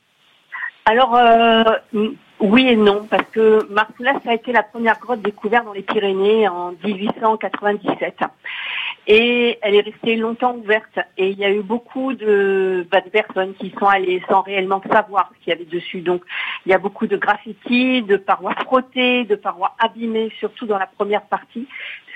Alors 0.86 1.14
euh, 1.16 1.64
oui 2.40 2.68
et 2.68 2.76
non, 2.76 3.06
parce 3.10 3.28
que 3.32 3.66
Marcoulas 3.72 4.20
a 4.26 4.34
été 4.34 4.52
la 4.52 4.62
première 4.62 4.98
grotte 5.00 5.22
découverte 5.22 5.64
dans 5.64 5.72
les 5.72 5.82
Pyrénées 5.82 6.48
en 6.48 6.72
1897. 6.84 8.14
Et 9.10 9.58
elle 9.62 9.74
est 9.74 9.80
restée 9.80 10.16
longtemps 10.16 10.54
ouverte. 10.54 10.98
Et 11.16 11.30
il 11.30 11.38
y 11.38 11.44
a 11.44 11.50
eu 11.50 11.62
beaucoup 11.62 12.12
de, 12.12 12.86
bah, 12.90 13.00
de 13.00 13.08
personnes 13.08 13.54
qui 13.54 13.72
sont 13.78 13.86
allées 13.86 14.22
sans 14.28 14.42
réellement 14.42 14.82
savoir 14.90 15.30
ce 15.34 15.44
qu'il 15.44 15.52
y 15.52 15.56
avait 15.56 15.64
dessus. 15.64 16.00
Donc 16.00 16.22
il 16.66 16.70
y 16.70 16.74
a 16.74 16.78
beaucoup 16.78 17.06
de 17.06 17.16
graffitis, 17.16 18.02
de 18.02 18.16
parois 18.16 18.54
frottées, 18.64 19.24
de 19.24 19.34
parois 19.34 19.74
abîmées, 19.78 20.30
surtout 20.38 20.66
dans 20.66 20.78
la 20.78 20.86
première 20.86 21.22
partie, 21.22 21.66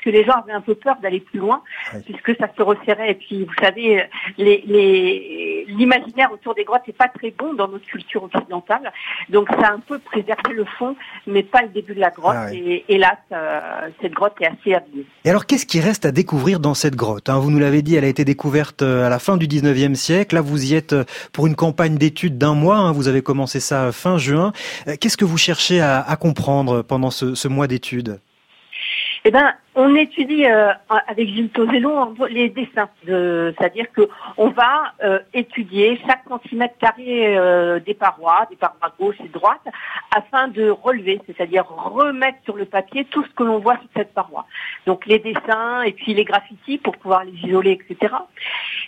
puisque 0.02 0.14
les 0.16 0.24
gens 0.24 0.32
avaient 0.34 0.52
un 0.52 0.60
peu 0.60 0.74
peur 0.74 0.96
d'aller 1.02 1.20
plus 1.20 1.38
loin, 1.38 1.62
puisque 2.04 2.36
ça 2.38 2.48
se 2.56 2.62
resserrait. 2.62 3.12
Et 3.12 3.14
puis 3.14 3.44
vous 3.44 3.54
savez, 3.62 4.04
les- 4.36 4.62
les- 4.66 5.64
l'imaginaire 5.68 6.32
autour 6.32 6.54
des 6.54 6.64
grottes 6.64 6.86
n'est 6.86 6.92
pas 6.92 7.08
très 7.08 7.30
bon 7.30 7.54
dans 7.54 7.68
notre 7.68 7.84
culture 7.86 8.24
occidentale. 8.24 8.92
Donc 9.28 9.48
ça 9.50 9.68
a 9.68 9.72
un 9.72 9.78
peu 9.80 9.98
préservé 9.98 10.52
le 10.54 10.64
fond, 10.78 10.96
mais 11.26 11.42
pas 11.42 11.62
le 11.62 11.68
début 11.68 11.94
de 11.94 12.00
la 12.00 12.10
grotte. 12.10 12.34
Ah. 12.36 12.52
Et 12.54 12.84
hélas, 12.88 13.16
euh, 13.32 13.60
cette 14.00 14.12
grotte 14.12 14.34
est 14.40 14.46
assez 14.46 14.74
abîmée. 14.74 15.06
Et 15.24 15.30
alors 15.30 15.46
qu'est-ce 15.46 15.66
qui 15.66 15.80
reste 15.80 16.04
à 16.04 16.12
découvrir 16.12 16.58
dans 16.60 16.74
cette 16.74 16.96
grotte 16.96 17.28
hein? 17.28 17.38
Vous 17.38 17.50
nous 17.50 17.58
l'avez 17.60 17.82
dit, 17.82 17.94
elle 17.96 18.04
a 18.04 18.08
été 18.08 18.24
découverte 18.24 18.82
euh, 18.82 19.06
à 19.06 19.08
la 19.08 19.18
fin 19.18 19.36
du 19.36 19.46
19e 19.46 19.94
siècle. 19.94 20.34
Là, 20.34 20.40
vous 20.40 20.72
y 20.72 20.74
êtes 20.74 20.92
euh, 20.92 21.04
pour 21.32 21.46
une 21.46 21.54
campagne 21.54 21.96
d'études 21.96 22.38
d'un 22.38 22.54
mois. 22.54 22.76
hein. 22.76 22.92
Vous 22.92 23.08
avez 23.08 23.22
commencé 23.22 23.60
ça 23.60 23.92
fin 23.92 24.18
juin. 24.18 24.52
Qu'est-ce 25.00 25.16
que 25.16 25.24
vous 25.24 25.38
cherchez 25.38 25.80
à, 25.80 26.00
à 26.00 26.16
comprendre 26.16 26.82
pendant 26.82 27.10
ce, 27.10 27.34
ce 27.34 27.48
mois 27.48 27.66
d'études? 27.66 28.20
Eh 29.24 29.30
ben, 29.30 29.52
on 29.74 29.94
étudie 29.94 30.46
euh, 30.46 30.72
avec 31.08 31.28
Gilles 31.28 31.50
Tozello 31.50 32.14
les 32.28 32.50
dessins, 32.50 32.88
de- 33.04 33.54
c'est-à-dire 33.56 33.86
que 33.92 34.08
on 34.36 34.48
va 34.48 34.92
euh, 35.02 35.18
étudier 35.32 35.98
chaque 36.06 36.22
centimètre 36.28 36.76
carré 36.78 37.36
euh, 37.38 37.80
des 37.80 37.94
parois, 37.94 38.46
des 38.50 38.56
parois 38.56 38.92
gauche 38.98 39.16
et 39.24 39.28
droite, 39.28 39.62
afin 40.14 40.48
de 40.48 40.68
relever, 40.68 41.20
c'est-à-dire 41.26 41.64
remettre 41.66 42.38
sur 42.44 42.56
le 42.56 42.66
papier 42.66 43.04
tout 43.06 43.24
ce 43.24 43.30
que 43.30 43.42
l'on 43.44 43.58
voit 43.60 43.76
sur 43.76 43.88
cette 43.96 44.12
paroi. 44.12 44.46
Donc 44.86 45.06
les 45.06 45.18
dessins 45.18 45.82
et 45.82 45.92
puis 45.92 46.12
les 46.12 46.24
graffitis 46.24 46.78
pour 46.78 46.96
pouvoir 46.98 47.24
les 47.24 47.32
isoler, 47.32 47.72
etc. 47.72 48.14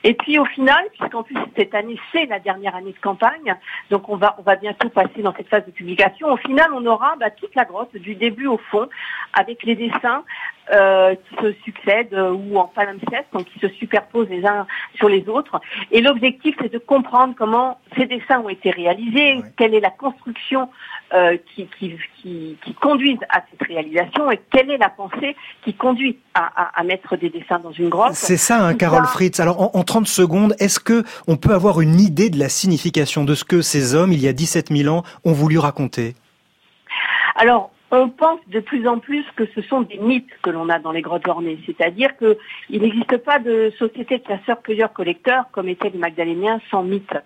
Et 0.02 0.14
puis 0.14 0.38
au 0.38 0.44
final, 0.44 0.84
puisqu'en 0.98 1.22
plus 1.22 1.36
cette 1.56 1.74
année 1.74 1.98
c'est 2.12 2.26
la 2.26 2.40
dernière 2.40 2.74
année 2.76 2.92
de 2.92 3.00
campagne, 3.00 3.56
donc 3.90 4.08
on 4.08 4.16
va 4.16 4.36
on 4.38 4.42
va 4.42 4.56
bientôt 4.56 4.90
passer 4.90 5.22
dans 5.22 5.34
cette 5.34 5.48
phase 5.48 5.64
de 5.64 5.70
publication. 5.70 6.28
Au 6.30 6.36
final, 6.36 6.68
on 6.74 6.84
aura 6.84 7.16
bah, 7.18 7.30
toute 7.30 7.54
la 7.54 7.64
grotte 7.64 7.96
du 7.96 8.14
début 8.14 8.46
au 8.46 8.58
fond, 8.58 8.88
avec 9.32 9.62
les 9.62 9.74
dessins 9.76 10.24
euh, 10.72 11.14
qui 11.14 11.34
se 11.42 11.52
succèdent 11.64 12.14
euh, 12.14 12.32
ou 12.32 12.56
en 12.58 12.64
palimpseste, 12.68 13.26
donc 13.32 13.44
qui 13.46 13.58
se 13.58 13.68
superposent 13.68 14.28
les 14.30 14.44
uns 14.46 14.66
sur 14.94 15.08
les 15.08 15.28
autres. 15.28 15.60
Et 15.90 16.00
l'objectif, 16.00 16.54
c'est 16.60 16.72
de 16.72 16.78
comprendre 16.78 17.34
comment 17.36 17.78
ces 17.96 18.06
dessins 18.06 18.40
ont 18.40 18.48
été 18.48 18.70
réalisés, 18.70 19.42
quelle 19.56 19.74
est 19.74 19.80
la 19.80 19.90
construction 19.90 20.70
euh, 21.12 21.36
qui, 21.54 21.68
qui, 21.78 21.96
qui, 22.22 22.56
qui 22.64 22.74
conduisent 22.74 23.18
à 23.28 23.42
cette 23.50 23.68
réalisation 23.68 24.30
et 24.30 24.40
quelle 24.50 24.70
est 24.70 24.78
la 24.78 24.88
pensée 24.88 25.36
qui 25.64 25.74
conduit 25.74 26.18
à, 26.34 26.50
à, 26.62 26.80
à 26.80 26.82
mettre 26.82 27.16
des 27.16 27.28
dessins 27.28 27.58
dans 27.58 27.70
une 27.72 27.90
grotte. 27.90 28.14
C'est 28.14 28.36
ça, 28.38 28.64
hein, 28.64 28.74
Carole 28.74 29.04
ça- 29.04 29.12
Fritz. 29.12 29.38
Alors, 29.40 29.60
en, 29.60 29.78
en 29.78 29.82
30 29.84 30.06
secondes, 30.06 30.54
est-ce 30.58 30.80
que 30.80 31.04
on 31.28 31.36
peut 31.36 31.52
avoir 31.52 31.80
une 31.82 32.00
idée 32.00 32.30
de 32.30 32.38
la 32.38 32.48
signification 32.48 33.24
de 33.24 33.34
ce 33.34 33.44
que 33.44 33.60
ces 33.60 33.94
hommes, 33.94 34.12
il 34.12 34.20
y 34.20 34.28
a 34.28 34.32
17 34.32 34.68
000 34.74 34.94
ans, 34.94 35.02
ont 35.24 35.32
voulu 35.32 35.58
raconter? 35.58 36.14
Alors, 37.36 37.70
on 37.94 38.08
pense 38.08 38.40
de 38.48 38.60
plus 38.60 38.86
en 38.86 38.98
plus 38.98 39.24
que 39.36 39.46
ce 39.54 39.62
sont 39.62 39.82
des 39.82 39.98
mythes 39.98 40.30
que 40.42 40.50
l'on 40.50 40.68
a 40.68 40.78
dans 40.78 40.92
les 40.92 41.02
grottes 41.02 41.28
ornées, 41.28 41.58
c'est-à-dire 41.66 42.16
que 42.16 42.38
il 42.70 42.82
n'existe 42.82 43.16
pas 43.18 43.38
de 43.38 43.72
société 43.78 44.18
de 44.18 44.24
chasseurs-cueilleurs-collecteurs 44.26 45.44
comme 45.52 45.68
étaient 45.68 45.90
les 45.90 45.98
Magdaléniens 45.98 46.60
sans 46.70 46.82
mythes. 46.82 47.16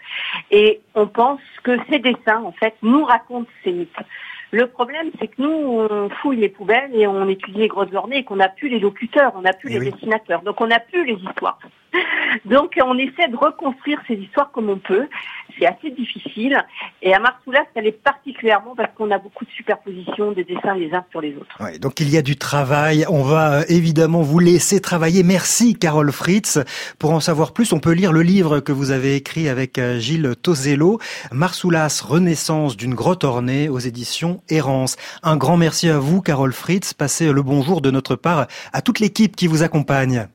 Et 0.51 0.81
on 0.95 1.07
pense 1.07 1.41
que 1.63 1.79
ces 1.91 1.99
dessins, 1.99 2.43
en 2.43 2.53
fait, 2.53 2.75
nous 2.83 3.05
racontent 3.05 3.51
ces 3.65 3.73
mythes. 3.73 3.97
Le 4.51 4.67
problème, 4.67 5.11
c'est 5.19 5.29
que 5.29 5.43
nous, 5.43 5.51
on 5.51 6.09
fouille 6.09 6.39
les 6.39 6.49
poubelles 6.49 6.95
et 6.95 7.07
on 7.07 7.29
étudie 7.29 7.59
les 7.59 7.69
grottes 7.69 7.95
ornées 7.95 8.19
et 8.19 8.25
qu'on 8.25 8.37
n'a 8.37 8.49
plus 8.49 8.69
les 8.69 8.79
locuteurs, 8.79 9.33
on 9.37 9.43
n'a 9.43 9.53
plus 9.53 9.69
les 9.69 9.91
dessinateurs, 9.91 10.43
donc 10.43 10.61
on 10.61 10.69
n'a 10.69 10.81
plus 10.81 11.05
les 11.05 11.15
histoires. 11.15 11.59
Donc 12.45 12.79
on 12.83 12.99
essaie 12.99 13.29
de 13.29 13.37
reconstruire 13.37 13.99
ces 14.07 14.15
histoires 14.15 14.51
comme 14.53 14.71
on 14.71 14.79
peut. 14.79 15.07
C'est 15.59 15.67
assez 15.67 15.91
difficile. 15.91 16.57
Et 17.03 17.15
à 17.15 17.19
Marsoulas, 17.19 17.65
ça 17.75 17.81
l'est 17.81 17.93
particulièrement 17.93 18.75
parce 18.77 18.91
qu'on 18.95 19.11
a 19.11 19.19
beaucoup 19.19 19.45
de 19.45 19.51
superpositions 19.51 20.33
des 20.33 20.45
dessins 20.45 20.75
les 20.75 20.93
uns 20.93 21.05
sur 21.11 21.21
les 21.21 21.35
autres. 21.35 21.57
Ouais, 21.61 21.79
donc 21.79 22.01
il 22.01 22.11
y 22.11 22.17
a 22.17 22.23
du 22.23 22.37
travail. 22.37 23.05
On 23.09 23.23
va 23.23 23.61
euh, 23.61 23.65
évidemment 23.69 24.23
vous 24.23 24.39
laisser 24.39 24.81
travailler. 24.81 25.23
Merci 25.23 25.75
Carole 25.75 26.13
Fritz. 26.13 26.61
Pour 26.99 27.13
en 27.13 27.21
savoir 27.21 27.53
plus, 27.53 27.73
on 27.73 27.81
peut 27.81 27.93
lire 27.93 28.13
le 28.13 28.23
livre 28.23 28.61
que 28.61 28.73
vous 28.73 28.91
avez 28.91 29.17
écrit 29.17 29.49
avec 29.49 29.79
euh, 29.79 29.99
Gilles 29.99 30.35
Tozello, 30.41 30.99
Marsoulas, 31.33 32.03
Renaissance 32.07 32.77
d'une 32.77 32.95
grotte 32.95 33.25
ornée 33.25 33.69
aux 33.69 33.79
éditions 33.79 34.43
Errance. 34.49 34.97
Un 35.23 35.37
grand 35.37 35.57
merci 35.57 35.89
à 35.89 35.99
vous 35.99 36.23
Carole 36.23 36.53
Fritz. 36.53 36.95
Passez 36.95 37.33
le 37.33 37.43
bonjour 37.43 37.81
de 37.81 37.91
notre 37.91 38.17
part 38.17 38.47
à 38.73 38.83
toute 38.83 39.01
l'équipe 39.01 39.35
qui 39.35 39.47
vous 39.47 39.63
accompagne. 39.63 40.27